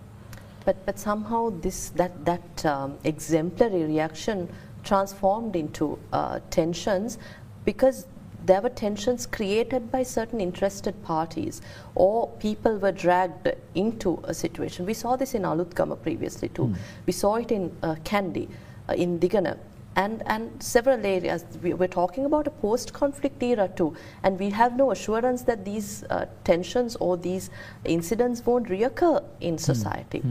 But, 0.67 0.85
but 0.85 0.99
somehow 0.99 1.53
this, 1.61 1.91
that, 1.95 2.25
that 2.25 2.65
um, 2.65 2.97
exemplary 3.05 3.83
reaction 3.85 4.49
transformed 4.83 5.55
into 5.55 5.97
uh, 6.11 6.41
tensions 6.49 7.17
because 7.63 8.05
there 8.45 8.59
were 8.59 8.69
tensions 8.69 9.25
created 9.25 9.89
by 9.89 10.03
certain 10.03 10.41
interested 10.41 11.01
parties 11.03 11.61
or 11.95 12.27
people 12.39 12.77
were 12.79 12.91
dragged 12.91 13.47
into 13.75 14.19
a 14.25 14.33
situation. 14.33 14.85
We 14.85 14.93
saw 14.93 15.15
this 15.15 15.35
in 15.35 15.43
Aluthgama 15.43 16.01
previously 16.01 16.49
too. 16.49 16.75
We 17.05 17.13
saw 17.13 17.35
it 17.35 17.49
in 17.49 17.73
uh, 17.81 17.95
Kandy, 18.03 18.49
uh, 18.89 18.93
in 18.93 19.19
Digana, 19.19 19.57
and, 19.95 20.21
and 20.25 20.61
several 20.61 21.05
areas. 21.05 21.45
We, 21.63 21.75
we're 21.75 21.87
talking 21.87 22.25
about 22.25 22.45
a 22.45 22.51
post-conflict 22.51 23.41
era 23.41 23.69
too, 23.73 23.95
and 24.23 24.37
we 24.37 24.49
have 24.49 24.75
no 24.75 24.91
assurance 24.91 25.43
that 25.43 25.63
these 25.63 26.03
uh, 26.09 26.25
tensions 26.43 26.97
or 26.97 27.15
these 27.15 27.51
incidents 27.85 28.45
won't 28.45 28.67
reoccur 28.67 29.23
in 29.39 29.57
society. 29.57 30.21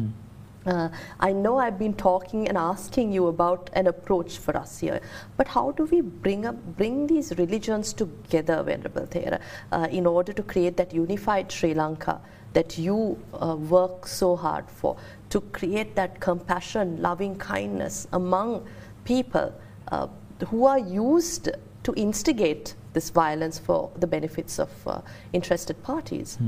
Uh, 0.67 0.89
I 1.21 1.33
know 1.33 1.59
I've 1.59 1.79
been 1.79 1.95
talking 1.95 2.49
and 2.49 2.59
asking 2.59 3.13
you 3.13 3.29
about 3.29 3.71
an 3.75 3.87
approach 3.87 4.39
for 4.39 4.57
us 4.57 4.79
here, 4.79 5.01
but 5.37 5.47
how 5.47 5.71
do 5.71 5.85
we 5.85 6.01
bring 6.01 6.45
up 6.45 6.57
bring 6.77 7.07
these 7.07 7.33
religions 7.39 7.93
together, 7.93 8.63
Venerable 8.65 9.07
Thera, 9.07 9.41
uh, 9.71 9.87
in 9.91 10.07
order 10.07 10.33
to 10.33 10.43
create 10.43 10.77
that 10.77 10.93
unified 10.93 11.53
Sri 11.53 11.73
Lanka 11.73 12.21
that 12.53 12.79
you 12.79 13.23
uh, 13.35 13.55
work 13.55 14.07
so 14.07 14.35
hard 14.35 14.69
for, 14.69 14.97
to 15.31 15.41
create 15.41 15.95
that 15.95 16.19
compassion, 16.21 17.01
loving 17.01 17.37
kindness 17.37 18.09
among 18.13 18.67
people 19.05 19.53
uh, 19.93 20.09
who 20.49 20.65
are 20.65 20.79
used 20.79 21.51
to 21.85 21.93
instigate 21.95 22.75
this 22.93 23.11
violence 23.11 23.59
for 23.59 23.91
the 23.97 24.07
benefits 24.07 24.59
of 24.59 24.71
uh, 24.89 25.01
interested 25.33 25.81
parties? 25.83 26.39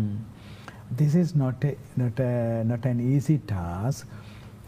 This 0.91 1.15
is 1.15 1.35
not 1.35 1.63
a, 1.65 1.77
not 1.97 2.19
a, 2.19 2.65
not 2.65 2.85
an 2.85 3.01
easy 3.01 3.39
task. 3.39 4.07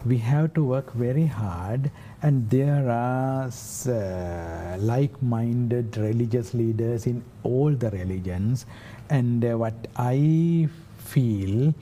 We 0.06 0.16
have 0.18 0.54
to 0.54 0.64
work 0.64 0.92
very 0.94 1.26
hard 1.26 1.90
and 2.22 2.48
there 2.48 2.90
are 2.90 3.48
uh, 3.48 4.76
like-minded 4.78 5.96
religious 5.98 6.54
leaders 6.54 7.06
in 7.06 7.22
all 7.42 7.70
the 7.72 7.90
religions. 7.90 8.66
And 9.10 9.44
uh, 9.44 9.58
what 9.58 9.74
i 9.96 10.68
feel 10.98 11.74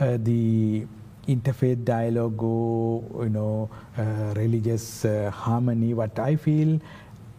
uh, 0.00 0.18
the 0.20 0.86
interfaith 1.28 1.84
dialogue 1.84 2.42
you 2.42 3.30
know 3.30 3.70
uh, 3.96 4.34
religious 4.36 5.04
uh, 5.04 5.30
harmony 5.30 5.94
what 5.94 6.18
i 6.18 6.34
feel 6.34 6.80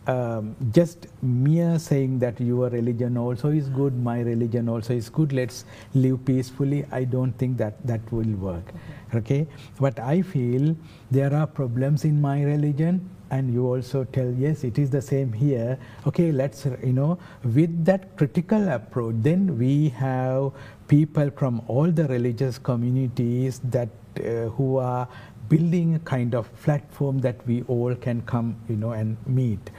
um, 0.07 0.55
just 0.71 1.07
mere 1.21 1.79
saying 1.79 2.19
that 2.19 2.39
your 2.39 2.69
religion 2.69 3.17
also 3.17 3.49
is 3.49 3.69
good, 3.69 3.95
my 3.95 4.19
religion 4.19 4.67
also 4.67 4.93
is 4.93 5.09
good, 5.09 5.33
let's 5.33 5.65
live 5.93 6.25
peacefully, 6.25 6.85
I 6.91 7.03
don't 7.05 7.33
think 7.33 7.57
that 7.57 7.85
that 7.87 8.11
will 8.11 8.35
work. 8.35 8.73
Okay? 9.15 9.47
But 9.79 9.99
I 9.99 10.21
feel 10.21 10.75
there 11.11 11.33
are 11.33 11.47
problems 11.47 12.03
in 12.05 12.19
my 12.19 12.43
religion, 12.43 13.09
and 13.31 13.51
you 13.51 13.65
also 13.65 14.03
tell, 14.03 14.29
yes, 14.31 14.63
it 14.63 14.77
is 14.77 14.89
the 14.91 15.01
same 15.01 15.33
here. 15.33 15.79
Okay, 16.05 16.31
let's, 16.31 16.65
you 16.65 16.93
know, 16.93 17.17
with 17.43 17.83
that 17.85 18.15
critical 18.15 18.69
approach, 18.69 19.15
then 19.19 19.57
we 19.57 19.89
have 19.89 20.51
people 20.87 21.31
from 21.31 21.61
all 21.67 21.89
the 21.89 22.07
religious 22.09 22.59
communities 22.59 23.59
that 23.63 23.89
uh, 24.19 24.49
who 24.55 24.77
are 24.77 25.07
building 25.53 25.95
a 25.95 25.99
kind 25.99 26.35
of 26.41 26.51
platform 26.63 27.19
that 27.19 27.45
we 27.47 27.61
all 27.67 27.95
can 27.95 28.21
come 28.33 28.55
you 28.67 28.75
know 28.75 28.91
and 28.91 29.17
meet 29.27 29.71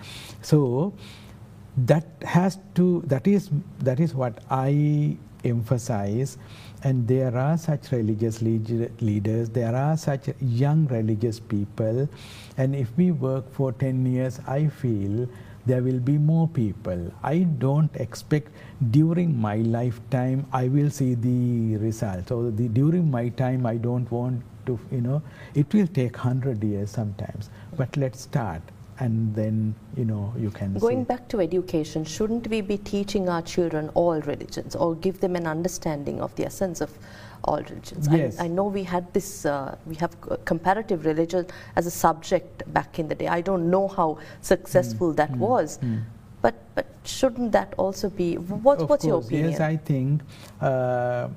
so 0.43 0.93
that 1.77 2.07
has 2.23 2.59
to 2.75 3.03
that 3.15 3.27
is 3.27 3.51
that 3.81 4.01
is 4.01 4.15
what 4.15 4.43
i 4.51 5.17
emphasize 5.45 6.37
and 6.85 7.09
there 7.09 7.37
are 7.37 7.57
such 7.59 7.91
religious 7.93 8.41
leaders 8.43 9.51
there 9.51 9.75
are 9.77 9.97
such 9.97 10.29
young 10.41 10.87
religious 10.89 11.41
people 11.41 12.09
and 12.57 12.75
if 12.75 12.97
we 12.97 13.11
work 13.11 13.51
for 13.53 13.73
10 13.73 14.07
years 14.07 14.41
i 14.47 14.67
feel 14.69 15.29
there 15.67 15.83
will 15.83 15.99
be 15.99 16.19
more 16.19 16.47
people. 16.49 17.11
I 17.23 17.39
don't 17.39 17.95
expect 17.97 18.51
during 18.91 19.41
my 19.41 19.57
lifetime 19.57 20.47
I 20.53 20.69
will 20.69 20.91
see 20.91 21.15
the 21.15 21.77
results. 21.79 22.29
So 22.29 22.51
the, 22.51 22.69
during 22.69 23.11
my 23.11 23.31
time 23.31 23.65
I 23.65 23.77
don't 23.77 24.11
want 24.11 24.43
to, 24.67 24.79
you 24.91 25.01
know, 25.01 25.23
it 25.55 25.73
will 25.75 25.87
take 25.87 26.17
100 26.17 26.63
years 26.63 26.91
sometimes. 26.91 27.51
But 27.77 27.97
let's 27.97 28.21
start 28.21 28.63
and 29.01 29.35
then 29.35 29.75
you 29.97 30.05
know 30.05 30.33
you 30.39 30.51
can 30.53 30.73
going 30.75 31.01
see. 31.01 31.05
back 31.09 31.27
to 31.27 31.41
education 31.41 32.05
shouldn't 32.05 32.47
we 32.47 32.61
be 32.61 32.79
teaching 32.79 33.29
our 33.29 33.43
children 33.43 33.91
all 33.95 34.21
religions 34.21 34.77
or 34.77 34.95
give 34.95 35.19
them 35.21 35.35
an 35.35 35.49
understanding 35.49 36.21
of 36.21 36.33
the 36.37 36.47
essence 36.47 36.81
of 36.81 36.97
all 37.43 37.57
religions 37.63 38.07
Yes. 38.13 38.39
I, 38.39 38.45
I 38.45 38.47
know 38.47 38.63
we 38.67 38.85
had 38.85 39.13
this 39.13 39.47
uh, 39.47 39.77
we 39.85 39.97
have 39.97 40.17
comparative 40.45 41.07
religion 41.07 41.45
as 41.75 41.87
a 41.89 41.91
subject 41.91 42.63
back 42.73 43.01
in 43.01 43.09
the 43.09 43.17
day 43.17 43.27
i 43.27 43.41
don't 43.41 43.69
know 43.69 43.89
how 43.89 44.19
successful 44.43 45.11
Hmm. 45.11 45.17
that 45.17 45.31
was 45.39 45.81
but 46.41 46.55
but 46.77 46.87
shouldn't 47.03 47.51
that 47.51 47.75
also 47.77 48.09
be 48.11 48.37
what, 48.37 48.79
Of 48.81 48.89
what's 48.89 49.05
your 49.05 49.15
course, 49.17 49.27
opinion 49.27 49.51
Yes, 49.51 49.61
I 49.61 49.77
think 49.77 50.23
uh, 50.61 51.29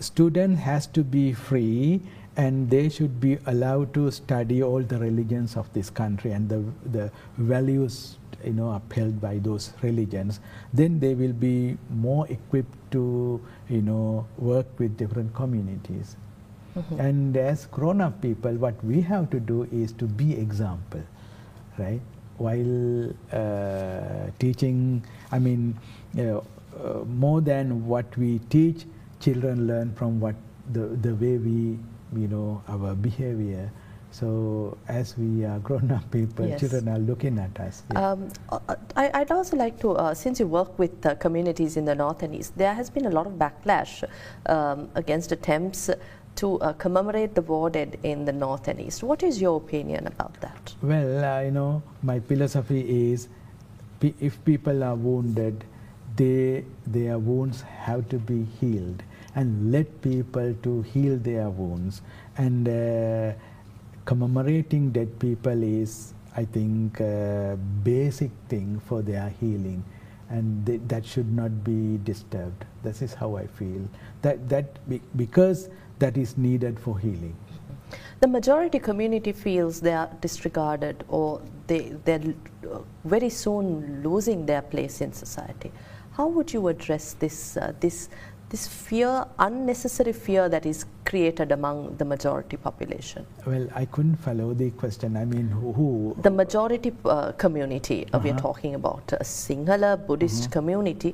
student 0.00 0.58
has 0.58 0.86
to 0.88 1.04
be 1.04 1.32
free 1.32 2.00
and 2.36 2.68
they 2.70 2.88
should 2.88 3.20
be 3.20 3.38
allowed 3.46 3.94
to 3.94 4.10
study 4.10 4.62
all 4.62 4.82
the 4.82 4.98
religions 4.98 5.56
of 5.56 5.72
this 5.72 5.90
country 5.90 6.32
and 6.32 6.48
the, 6.48 6.64
the 6.90 7.10
values 7.38 8.18
you 8.44 8.52
know 8.52 8.72
upheld 8.72 9.20
by 9.20 9.38
those 9.38 9.72
religions. 9.82 10.40
Then 10.72 11.00
they 11.00 11.14
will 11.14 11.32
be 11.32 11.78
more 11.90 12.26
equipped 12.28 12.90
to 12.92 13.40
you 13.68 13.82
know 13.82 14.26
work 14.38 14.66
with 14.78 14.96
different 14.96 15.34
communities. 15.34 16.16
Mm-hmm. 16.76 16.98
and 16.98 17.36
as 17.36 17.66
grown 17.66 18.00
up 18.00 18.20
people 18.20 18.52
what 18.54 18.74
we 18.84 19.00
have 19.00 19.30
to 19.30 19.38
do 19.38 19.62
is 19.70 19.92
to 19.92 20.06
be 20.06 20.32
example 20.36 21.02
right? 21.78 22.00
While 22.36 23.10
uh, 23.32 24.30
teaching 24.40 25.04
i 25.30 25.38
mean 25.38 25.78
you 26.14 26.24
know, 26.24 26.44
uh, 26.82 27.04
more 27.04 27.40
than 27.40 27.86
what 27.86 28.16
we 28.16 28.40
teach 28.50 28.86
children 29.20 29.68
learn 29.68 29.94
from 29.94 30.18
what 30.18 30.34
the 30.72 30.86
the 31.06 31.14
way 31.14 31.38
we 31.38 31.78
you 32.16 32.28
know 32.28 32.62
our 32.68 32.94
behavior 32.94 33.70
so 34.10 34.76
as 34.88 35.16
we 35.18 35.44
are 35.44 35.58
grown 35.58 35.90
up 35.90 36.08
people 36.10 36.46
Yes. 36.46 36.60
children 36.60 36.88
are 36.88 36.98
looking 36.98 37.38
at 37.38 37.58
us 37.60 37.82
yeah. 37.92 38.10
Um, 38.10 38.28
uh, 38.50 38.58
I, 38.96 39.10
I'd 39.14 39.32
also 39.32 39.56
like 39.56 39.80
to, 39.80 39.92
uh, 39.92 40.14
since 40.14 40.38
you 40.38 40.46
work 40.46 40.78
with 40.78 41.04
uh, 41.04 41.14
communities 41.16 41.76
in 41.76 41.84
the 41.84 41.94
north 41.94 42.22
and 42.22 42.34
east, 42.34 42.56
there 42.56 42.74
has 42.74 42.90
been 42.90 43.06
a 43.06 43.10
lot 43.10 43.26
of 43.26 43.32
backlash 43.34 44.04
um, 44.46 44.88
against 44.94 45.32
attempts 45.32 45.90
to 46.36 46.58
uh, 46.60 46.72
commemorate 46.74 47.34
the 47.34 47.42
war 47.42 47.70
dead 47.70 47.98
in 48.02 48.24
the 48.24 48.32
north 48.32 48.68
and 48.68 48.80
east. 48.80 49.02
What 49.02 49.22
is 49.22 49.40
your 49.40 49.56
opinion 49.56 50.06
about 50.06 50.40
that? 50.40 50.74
Well, 50.82 51.24
uh, 51.24 51.40
you 51.42 51.50
know, 51.50 51.82
my 52.02 52.20
philosophy 52.20 53.12
is 53.12 53.28
if 54.00 54.44
people 54.44 54.82
are 54.84 54.94
wounded, 54.94 55.64
they, 56.16 56.64
their 56.86 57.18
wounds 57.18 57.62
have 57.62 58.08
to 58.10 58.18
be 58.18 58.44
healed 58.60 59.02
and 59.34 59.72
let 59.72 60.00
people 60.00 60.54
to 60.62 60.82
heal 60.82 61.16
their 61.16 61.50
wounds. 61.50 62.02
And 62.36 62.68
uh, 62.68 63.32
commemorating 64.04 64.90
dead 64.90 65.18
people 65.18 65.62
is, 65.62 66.14
I 66.36 66.44
think, 66.44 67.00
a 67.00 67.58
basic 67.82 68.30
thing 68.48 68.80
for 68.86 69.02
their 69.02 69.28
healing. 69.40 69.84
And 70.30 70.66
th- 70.66 70.80
that 70.88 71.04
should 71.04 71.32
not 71.32 71.64
be 71.64 71.98
disturbed. 72.04 72.64
This 72.82 73.02
is 73.02 73.14
how 73.14 73.36
I 73.36 73.46
feel. 73.46 73.88
That, 74.22 74.48
that 74.48 74.88
be- 74.88 75.02
because 75.16 75.68
that 75.98 76.16
is 76.16 76.36
needed 76.38 76.78
for 76.78 76.98
healing. 76.98 77.36
The 78.20 78.28
majority 78.28 78.78
community 78.78 79.32
feels 79.32 79.80
they 79.80 79.92
are 79.92 80.10
disregarded 80.20 81.04
or 81.08 81.42
they, 81.66 81.94
they're 82.04 82.34
uh, 82.70 82.78
very 83.04 83.28
soon 83.28 84.02
losing 84.02 84.46
their 84.46 84.62
place 84.62 85.00
in 85.00 85.12
society. 85.12 85.70
How 86.12 86.28
would 86.28 86.52
you 86.52 86.68
address 86.68 87.14
this, 87.14 87.56
uh, 87.56 87.72
this, 87.80 88.08
this 88.54 88.68
fear, 88.88 89.12
unnecessary 89.46 90.12
fear 90.26 90.48
that 90.54 90.64
is 90.72 90.84
created 91.10 91.50
among 91.50 91.76
the 92.00 92.04
majority 92.04 92.56
population? 92.66 93.26
Well, 93.44 93.66
I 93.80 93.84
couldn't 93.94 94.18
follow 94.26 94.48
the 94.62 94.68
question. 94.82 95.16
I 95.22 95.24
mean, 95.32 95.48
who? 95.48 95.72
who 95.78 95.88
The 96.28 96.30
majority 96.42 96.92
uh, 97.04 97.32
community 97.44 97.98
uh, 98.12 98.20
we 98.24 98.30
are 98.30 98.34
Uh-huh. 98.34 98.48
talking 98.48 98.74
about, 98.80 99.04
a 99.24 99.24
Sinhala 99.24 99.90
Buddhist 100.06 100.44
community, 100.56 101.10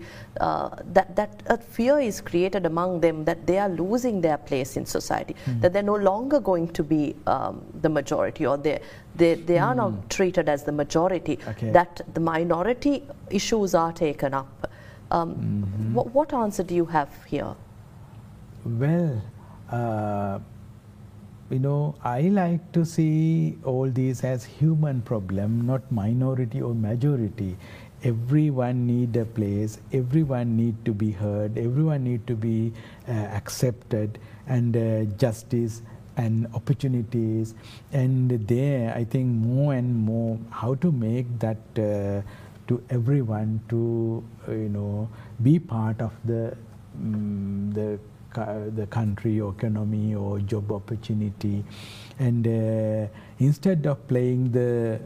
uh, 0.48 0.68
that, 0.96 1.08
that 1.20 1.32
a 1.56 1.56
fear 1.76 1.96
is 2.10 2.20
created 2.30 2.66
among 2.72 2.90
them 3.06 3.24
that 3.30 3.40
they 3.48 3.58
are 3.64 3.70
losing 3.84 4.20
their 4.26 4.38
place 4.50 4.72
in 4.80 4.84
society, 4.98 5.34
that 5.62 5.72
they're 5.72 5.90
no 5.94 6.00
longer 6.10 6.40
going 6.50 6.68
to 6.80 6.82
be 6.94 7.02
um, 7.34 7.54
the 7.86 7.90
majority 8.00 8.44
or 8.50 8.56
they, 8.66 8.76
they, 9.20 9.32
they 9.50 9.58
are 9.68 9.74
now 9.82 9.88
treated 10.16 10.46
as 10.54 10.60
the 10.68 10.74
majority, 10.82 11.38
Okay. 11.54 11.70
that 11.78 12.02
the 12.18 12.22
minority 12.34 12.94
issues 13.40 13.74
are 13.84 13.92
taken 14.06 14.34
up. 14.42 14.70
Um, 15.10 15.92
what, 15.92 16.14
what 16.14 16.32
answer 16.32 16.62
do 16.62 16.74
you 16.74 16.86
have 16.86 17.08
here? 17.24 17.54
Well, 18.64 19.22
uh, 19.70 20.38
you 21.50 21.58
know, 21.58 21.96
I 22.04 22.20
like 22.22 22.72
to 22.72 22.84
see 22.84 23.58
all 23.64 23.90
these 23.90 24.22
as 24.22 24.44
human 24.44 25.02
problem, 25.02 25.66
not 25.66 25.90
minority 25.90 26.62
or 26.62 26.74
majority. 26.74 27.56
Everyone 28.04 28.86
need 28.86 29.16
a 29.16 29.24
place. 29.24 29.78
Everyone 29.92 30.56
need 30.56 30.84
to 30.84 30.94
be 30.94 31.10
heard. 31.10 31.58
Everyone 31.58 32.04
need 32.04 32.26
to 32.28 32.36
be 32.36 32.72
uh, 33.08 33.12
accepted, 33.12 34.18
and 34.46 34.76
uh, 34.76 35.04
justice 35.16 35.82
and 36.16 36.46
opportunities. 36.54 37.54
And 37.92 38.30
there, 38.46 38.94
I 38.94 39.04
think 39.04 39.26
more 39.26 39.74
and 39.74 39.94
more 39.94 40.38
how 40.50 40.76
to 40.76 40.92
make 40.92 41.26
that. 41.40 42.24
To 42.70 42.80
everyone 42.88 43.60
to 43.68 44.22
uh, 44.48 44.52
you 44.52 44.68
know 44.68 45.08
be 45.42 45.58
part 45.58 46.00
of 46.00 46.12
the 46.24 46.56
mm, 46.96 47.74
the 47.74 47.98
the 48.76 48.86
country 48.86 49.40
or 49.40 49.52
economy 49.58 50.14
or 50.14 50.38
job 50.38 50.70
opportunity. 50.70 51.64
And 52.18 52.46
uh, 52.46 53.08
instead 53.38 53.86
of 53.86 54.06
playing 54.06 54.52
the 54.52 55.00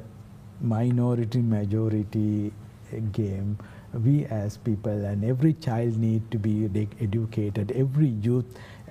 minority 0.60 1.40
majority 1.40 2.52
uh, 2.92 3.00
game 3.12 3.56
we 4.02 4.24
as 4.26 4.56
people 4.56 5.04
and 5.04 5.24
every 5.24 5.52
child 5.54 5.96
need 5.98 6.30
to 6.30 6.38
be 6.38 6.66
educated. 7.00 7.72
Every 7.72 8.08
youth 8.08 8.46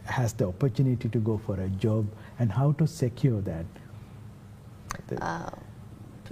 has 0.05 0.33
the 0.33 0.47
opportunity 0.47 1.09
to 1.09 1.19
go 1.19 1.37
for 1.37 1.59
a 1.59 1.69
job 1.69 2.07
and 2.39 2.51
how 2.51 2.71
to 2.73 2.87
secure 2.87 3.41
that 3.41 3.65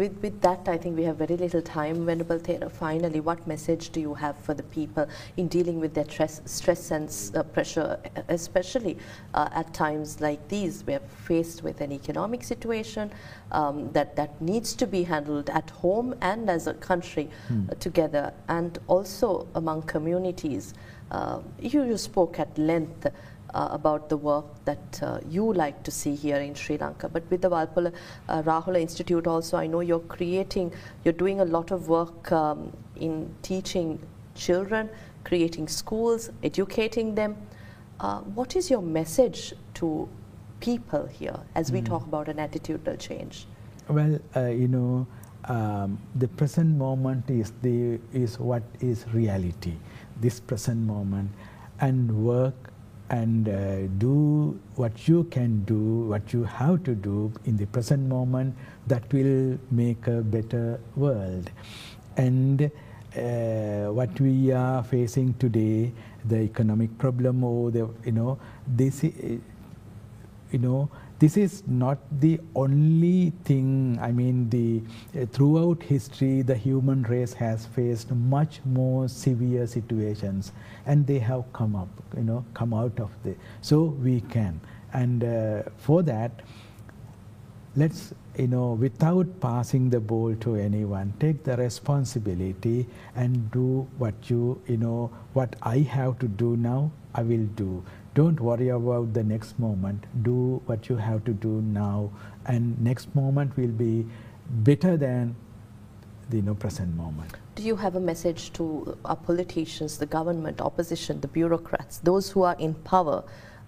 with, 0.01 0.17
with 0.23 0.41
that, 0.41 0.67
I 0.67 0.77
think 0.79 0.97
we 0.97 1.03
have 1.03 1.17
very 1.17 1.37
little 1.37 1.61
time. 1.61 2.07
Venerable 2.07 2.39
Thera, 2.39 2.71
finally, 2.71 3.19
what 3.19 3.45
message 3.45 3.91
do 3.91 3.99
you 3.99 4.15
have 4.15 4.35
for 4.39 4.55
the 4.55 4.63
people 4.63 5.07
in 5.37 5.47
dealing 5.47 5.79
with 5.79 5.93
their 5.93 6.09
stress, 6.09 6.41
stress 6.45 6.89
and 6.89 7.07
uh, 7.35 7.43
pressure, 7.43 7.99
especially 8.27 8.97
uh, 9.35 9.49
at 9.53 9.71
times 9.75 10.19
like 10.19 10.47
these? 10.47 10.83
We're 10.87 11.05
faced 11.27 11.61
with 11.61 11.81
an 11.81 11.91
economic 11.91 12.43
situation 12.43 13.11
um, 13.51 13.91
that, 13.91 14.15
that 14.15 14.41
needs 14.41 14.73
to 14.73 14.87
be 14.87 15.03
handled 15.03 15.51
at 15.51 15.69
home 15.69 16.15
and 16.21 16.49
as 16.49 16.65
a 16.65 16.73
country 16.73 17.29
uh, 17.51 17.75
together, 17.75 18.33
and 18.47 18.79
also 18.87 19.47
among 19.53 19.83
communities. 19.83 20.73
Uh, 21.11 21.41
you, 21.59 21.83
you 21.83 21.97
spoke 21.97 22.39
at 22.39 22.57
length 22.57 23.05
uh, 23.53 23.69
about 23.71 24.09
the 24.09 24.17
work 24.17 24.45
that 24.65 24.99
uh, 25.03 25.19
you 25.29 25.53
like 25.53 25.83
to 25.83 25.91
see 25.91 26.15
here 26.15 26.37
in 26.37 26.55
Sri 26.55 26.77
Lanka. 26.77 27.09
But 27.09 27.23
with 27.29 27.41
the 27.41 27.49
Walpola 27.49 27.93
uh, 28.29 28.41
Rahula 28.43 28.79
Institute 28.79 29.27
also, 29.27 29.57
I 29.57 29.67
know 29.67 29.81
you're 29.81 29.99
creating, 29.99 30.73
you're 31.03 31.13
doing 31.13 31.41
a 31.41 31.45
lot 31.45 31.71
of 31.71 31.87
work 31.87 32.31
um, 32.31 32.71
in 32.95 33.33
teaching 33.41 33.99
children, 34.35 34.89
creating 35.23 35.67
schools, 35.67 36.29
educating 36.43 37.15
them. 37.15 37.35
Uh, 37.99 38.19
what 38.21 38.55
is 38.55 38.69
your 38.69 38.81
message 38.81 39.53
to 39.75 40.09
people 40.59 41.05
here 41.07 41.39
as 41.55 41.71
we 41.71 41.81
talk 41.81 42.03
about 42.05 42.27
an 42.29 42.37
attitudinal 42.37 42.99
change? 42.99 43.45
Well, 43.87 44.19
uh, 44.35 44.45
you 44.45 44.67
know, 44.67 45.07
um, 45.45 45.99
the 46.15 46.27
present 46.27 46.77
moment 46.77 47.29
is 47.29 47.51
the 47.61 47.99
is 48.13 48.39
what 48.39 48.63
is 48.79 49.05
reality. 49.11 49.73
This 50.19 50.39
present 50.39 50.79
moment, 50.79 51.31
and 51.79 52.23
work 52.23 52.70
and 53.11 53.47
uh, 53.49 53.87
do 53.97 54.59
what 54.75 55.07
you 55.07 55.25
can 55.25 55.63
do, 55.65 56.07
what 56.09 56.33
you 56.33 56.43
have 56.43 56.83
to 56.85 56.95
do 56.95 57.31
in 57.45 57.57
the 57.57 57.65
present 57.67 58.07
moment. 58.07 58.55
That 58.87 59.11
will 59.13 59.59
make 59.69 60.07
a 60.07 60.21
better 60.21 60.79
world, 60.95 61.51
and. 62.17 62.71
Uh, 63.11 63.91
what 63.91 64.17
we 64.21 64.53
are 64.53 64.81
facing 64.85 65.33
today, 65.33 65.91
the 66.23 66.37
economic 66.37 66.97
problem, 66.97 67.43
or 67.43 67.69
the 67.69 67.85
you 68.05 68.13
know, 68.13 68.39
this 68.65 69.03
you 69.03 69.41
know 70.53 70.89
this 71.21 71.37
is 71.37 71.63
not 71.67 71.99
the 72.19 72.39
only 72.55 73.31
thing 73.43 73.97
i 74.01 74.11
mean 74.11 74.49
the 74.49 74.81
uh, 75.19 75.25
throughout 75.27 75.83
history 75.83 76.41
the 76.41 76.55
human 76.55 77.03
race 77.03 77.33
has 77.33 77.67
faced 77.77 78.11
much 78.11 78.59
more 78.65 79.07
severe 79.07 79.67
situations 79.67 80.51
and 80.87 81.05
they 81.05 81.19
have 81.19 81.43
come 81.53 81.75
up 81.75 81.89
you 82.17 82.23
know 82.23 82.43
come 82.55 82.73
out 82.73 82.99
of 82.99 83.11
the 83.23 83.35
so 83.61 83.83
we 84.07 84.19
can 84.35 84.59
and 84.93 85.23
uh, 85.23 85.61
for 85.77 86.01
that 86.03 86.31
let's, 87.75 88.13
you 88.37 88.47
know, 88.47 88.73
without 88.73 89.39
passing 89.39 89.89
the 89.89 89.99
ball 89.99 90.35
to 90.35 90.55
anyone, 90.55 91.13
take 91.19 91.43
the 91.43 91.55
responsibility 91.57 92.87
and 93.15 93.49
do 93.51 93.87
what 93.97 94.29
you, 94.29 94.61
you 94.67 94.77
know, 94.77 95.11
what 95.33 95.55
I 95.61 95.79
have 95.79 96.19
to 96.19 96.27
do 96.27 96.57
now, 96.57 96.91
I 97.13 97.23
will 97.23 97.45
do. 97.55 97.83
Don't 98.13 98.39
worry 98.41 98.69
about 98.69 99.13
the 99.13 99.23
next 99.23 99.57
moment. 99.57 100.03
Do 100.21 100.61
what 100.65 100.89
you 100.89 100.97
have 100.97 101.23
to 101.25 101.31
do 101.31 101.61
now, 101.61 102.11
and 102.45 102.79
next 102.81 103.15
moment 103.15 103.55
will 103.55 103.69
be 103.69 104.05
better 104.49 104.97
than 104.97 105.35
the 106.29 106.37
you 106.37 106.43
know, 106.43 106.55
present 106.55 106.95
moment. 106.95 107.31
Do 107.55 107.63
you 107.63 107.75
have 107.75 107.95
a 107.95 107.99
message 107.99 108.51
to 108.53 108.97
our 109.05 109.15
politicians, 109.15 109.97
the 109.97 110.05
government, 110.05 110.61
opposition, 110.61 111.21
the 111.21 111.27
bureaucrats, 111.27 111.99
those 111.99 112.29
who 112.31 112.43
are 112.43 112.55
in 112.57 112.73
power 112.73 113.23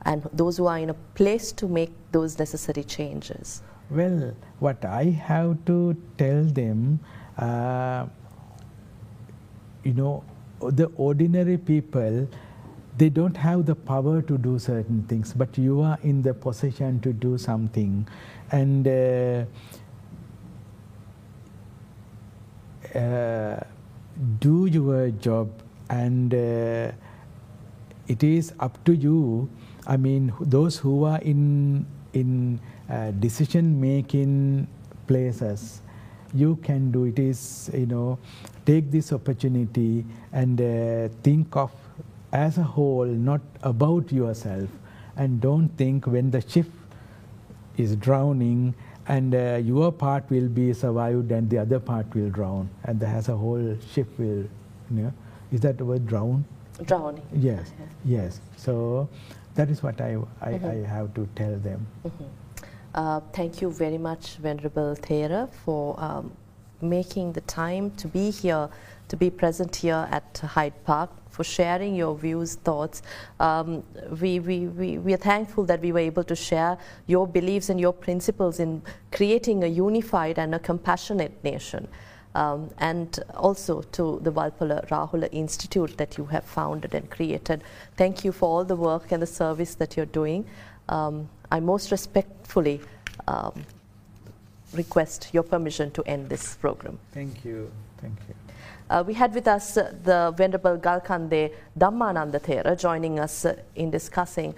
and 0.05 0.27
those 0.33 0.57
who 0.57 0.65
are 0.67 0.79
in 0.79 0.89
a 0.89 0.93
place 1.15 1.51
to 1.53 1.67
make 1.67 1.91
those 2.11 2.39
necessary 2.39 2.83
changes? 2.83 3.61
Well, 3.89 4.35
what 4.59 4.83
I 4.85 5.05
have 5.05 5.63
to 5.65 5.95
tell 6.17 6.43
them, 6.43 6.99
uh, 7.37 8.07
you 9.83 9.93
know, 9.93 10.23
the 10.59 10.85
ordinary 10.95 11.57
people, 11.57 12.27
they 12.97 13.09
don't 13.09 13.35
have 13.37 13.65
the 13.65 13.75
power 13.75 14.21
to 14.21 14.37
do 14.37 14.59
certain 14.59 15.03
things, 15.03 15.33
but 15.33 15.57
you 15.57 15.81
are 15.81 15.97
in 16.03 16.21
the 16.21 16.33
position 16.33 16.99
to 17.01 17.11
do 17.11 17.37
something. 17.37 18.07
And 18.51 18.87
uh, 18.87 19.45
uh, 22.95 23.59
do 24.39 24.67
your 24.67 25.09
job 25.11 25.49
and 25.89 26.33
uh, 26.33 26.91
it 28.07 28.23
is 28.23 28.53
up 28.59 28.77
to 28.85 28.95
you 28.95 29.49
i 29.87 29.97
mean 29.97 30.31
those 30.39 30.77
who 30.77 31.03
are 31.03 31.19
in 31.19 31.85
in 32.13 32.59
uh, 32.89 33.11
decision 33.11 33.79
making 33.79 34.67
places 35.07 35.81
you 36.33 36.55
can 36.57 36.91
do 36.91 37.05
it 37.05 37.19
is 37.19 37.69
you 37.73 37.85
know 37.85 38.17
take 38.65 38.91
this 38.91 39.11
opportunity 39.11 40.05
and 40.31 40.61
uh, 40.61 41.07
think 41.23 41.55
of 41.55 41.71
as 42.33 42.57
a 42.57 42.63
whole 42.63 43.05
not 43.05 43.41
about 43.61 44.11
yourself. 44.11 44.69
And 45.15 45.39
don't 45.39 45.69
think 45.77 46.07
when 46.07 46.31
the 46.31 46.41
ship 46.41 46.65
is 47.77 47.95
drowning 47.95 48.73
and 49.07 49.35
uh, 49.35 49.61
your 49.63 49.91
part 49.91 50.29
will 50.29 50.47
be 50.47 50.73
survived 50.73 51.31
and 51.31 51.49
the 51.49 51.59
other 51.59 51.79
part 51.79 52.13
will 52.15 52.29
drown. 52.29 52.69
And 52.83 53.01
as 53.03 53.29
a 53.29 53.37
whole 53.37 53.77
ship 53.93 54.07
will 54.17 54.45
you 54.91 55.03
know 55.03 55.13
is 55.51 55.61
that 55.61 55.77
the 55.77 55.85
word 55.85 56.07
drown? 56.07 56.45
Drowning. 56.83 57.23
Yes 57.33 57.71
yes. 58.03 58.41
So 58.57 59.07
that 59.55 59.69
is 59.69 59.83
what 59.83 60.01
i 60.01 60.15
i, 60.41 60.53
mm 60.53 60.59
-hmm. 60.59 60.71
I 60.71 60.87
have 60.87 61.13
to 61.13 61.27
tell 61.35 61.59
them. 61.59 61.85
Mm 62.03 62.11
-hmm. 62.11 62.29
uh, 62.99 63.19
thank 63.31 63.61
you 63.61 63.71
very 63.71 63.97
much 63.97 64.39
venerable 64.41 64.95
thera 64.95 65.47
for 65.47 65.95
um, 65.99 66.31
making 66.83 67.33
the 67.33 67.41
time 67.41 67.91
to 67.91 68.07
be 68.07 68.31
here 68.31 68.69
to 69.13 69.17
be 69.17 69.29
present 69.29 69.75
here 69.75 70.07
at 70.09 70.39
hyde 70.43 70.73
park 70.85 71.09
for 71.29 71.43
sharing 71.43 71.95
your 71.95 72.15
views, 72.15 72.55
thoughts. 72.55 73.01
Um, 73.39 73.83
we, 74.21 74.39
we, 74.39 74.67
we, 74.67 74.97
we 74.97 75.13
are 75.13 75.17
thankful 75.17 75.65
that 75.65 75.81
we 75.81 75.91
were 75.91 75.99
able 75.99 76.23
to 76.23 76.35
share 76.35 76.77
your 77.07 77.27
beliefs 77.27 77.69
and 77.69 77.79
your 77.79 77.93
principles 77.93 78.59
in 78.59 78.81
creating 79.11 79.63
a 79.63 79.67
unified 79.67 80.37
and 80.39 80.55
a 80.55 80.59
compassionate 80.59 81.43
nation. 81.43 81.87
Um, 82.35 82.71
and 82.79 83.19
also 83.35 83.81
to 83.81 84.19
the 84.23 84.31
Walpola 84.31 84.87
Rahula 84.87 85.29
Institute 85.31 85.95
that 85.97 86.17
you 86.17 86.25
have 86.25 86.43
founded 86.43 86.95
and 86.95 87.07
created. 87.09 87.63
Thank 87.95 88.25
you 88.25 88.31
for 88.31 88.49
all 88.49 88.63
the 88.63 88.75
work 88.75 89.11
and 89.11 89.21
the 89.21 89.27
service 89.27 89.75
that 89.75 89.95
you're 89.95 90.07
doing. 90.07 90.45
Um, 90.89 91.29
I 91.51 91.59
most 91.59 91.91
respectfully 91.91 92.81
um, 93.27 93.63
request 94.73 95.29
your 95.33 95.43
permission 95.43 95.91
to 95.91 96.03
end 96.03 96.29
this 96.29 96.55
program. 96.55 96.99
Thank 97.11 97.45
you. 97.45 97.71
Thank 98.01 98.17
you. 98.27 98.35
Uh, 98.89 99.03
we 99.05 99.13
had 99.13 99.33
with 99.33 99.47
us 99.47 99.77
uh, 99.77 99.93
the 100.03 100.33
Venerable 100.35 100.77
Galkande 100.77 101.53
Dhammananda 101.77 102.39
Thera 102.39 102.79
joining 102.79 103.19
us 103.19 103.45
uh, 103.45 103.55
in 103.75 103.89
discussing 103.89 104.53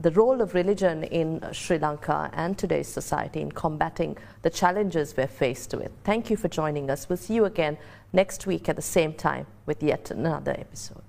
the 0.00 0.10
role 0.12 0.40
of 0.40 0.54
religion 0.54 1.02
in 1.04 1.44
Sri 1.52 1.78
Lanka 1.78 2.30
and 2.32 2.56
today's 2.56 2.88
society 2.88 3.40
in 3.40 3.50
combating 3.50 4.16
the 4.42 4.50
challenges 4.50 5.14
we're 5.16 5.26
faced 5.26 5.74
with. 5.74 5.90
Thank 6.04 6.30
you 6.30 6.36
for 6.36 6.48
joining 6.48 6.88
us. 6.88 7.08
We'll 7.08 7.16
see 7.16 7.34
you 7.34 7.44
again 7.44 7.76
next 8.12 8.46
week 8.46 8.68
at 8.68 8.76
the 8.76 8.82
same 8.82 9.12
time 9.12 9.46
with 9.66 9.82
yet 9.82 10.10
another 10.10 10.52
episode. 10.52 11.02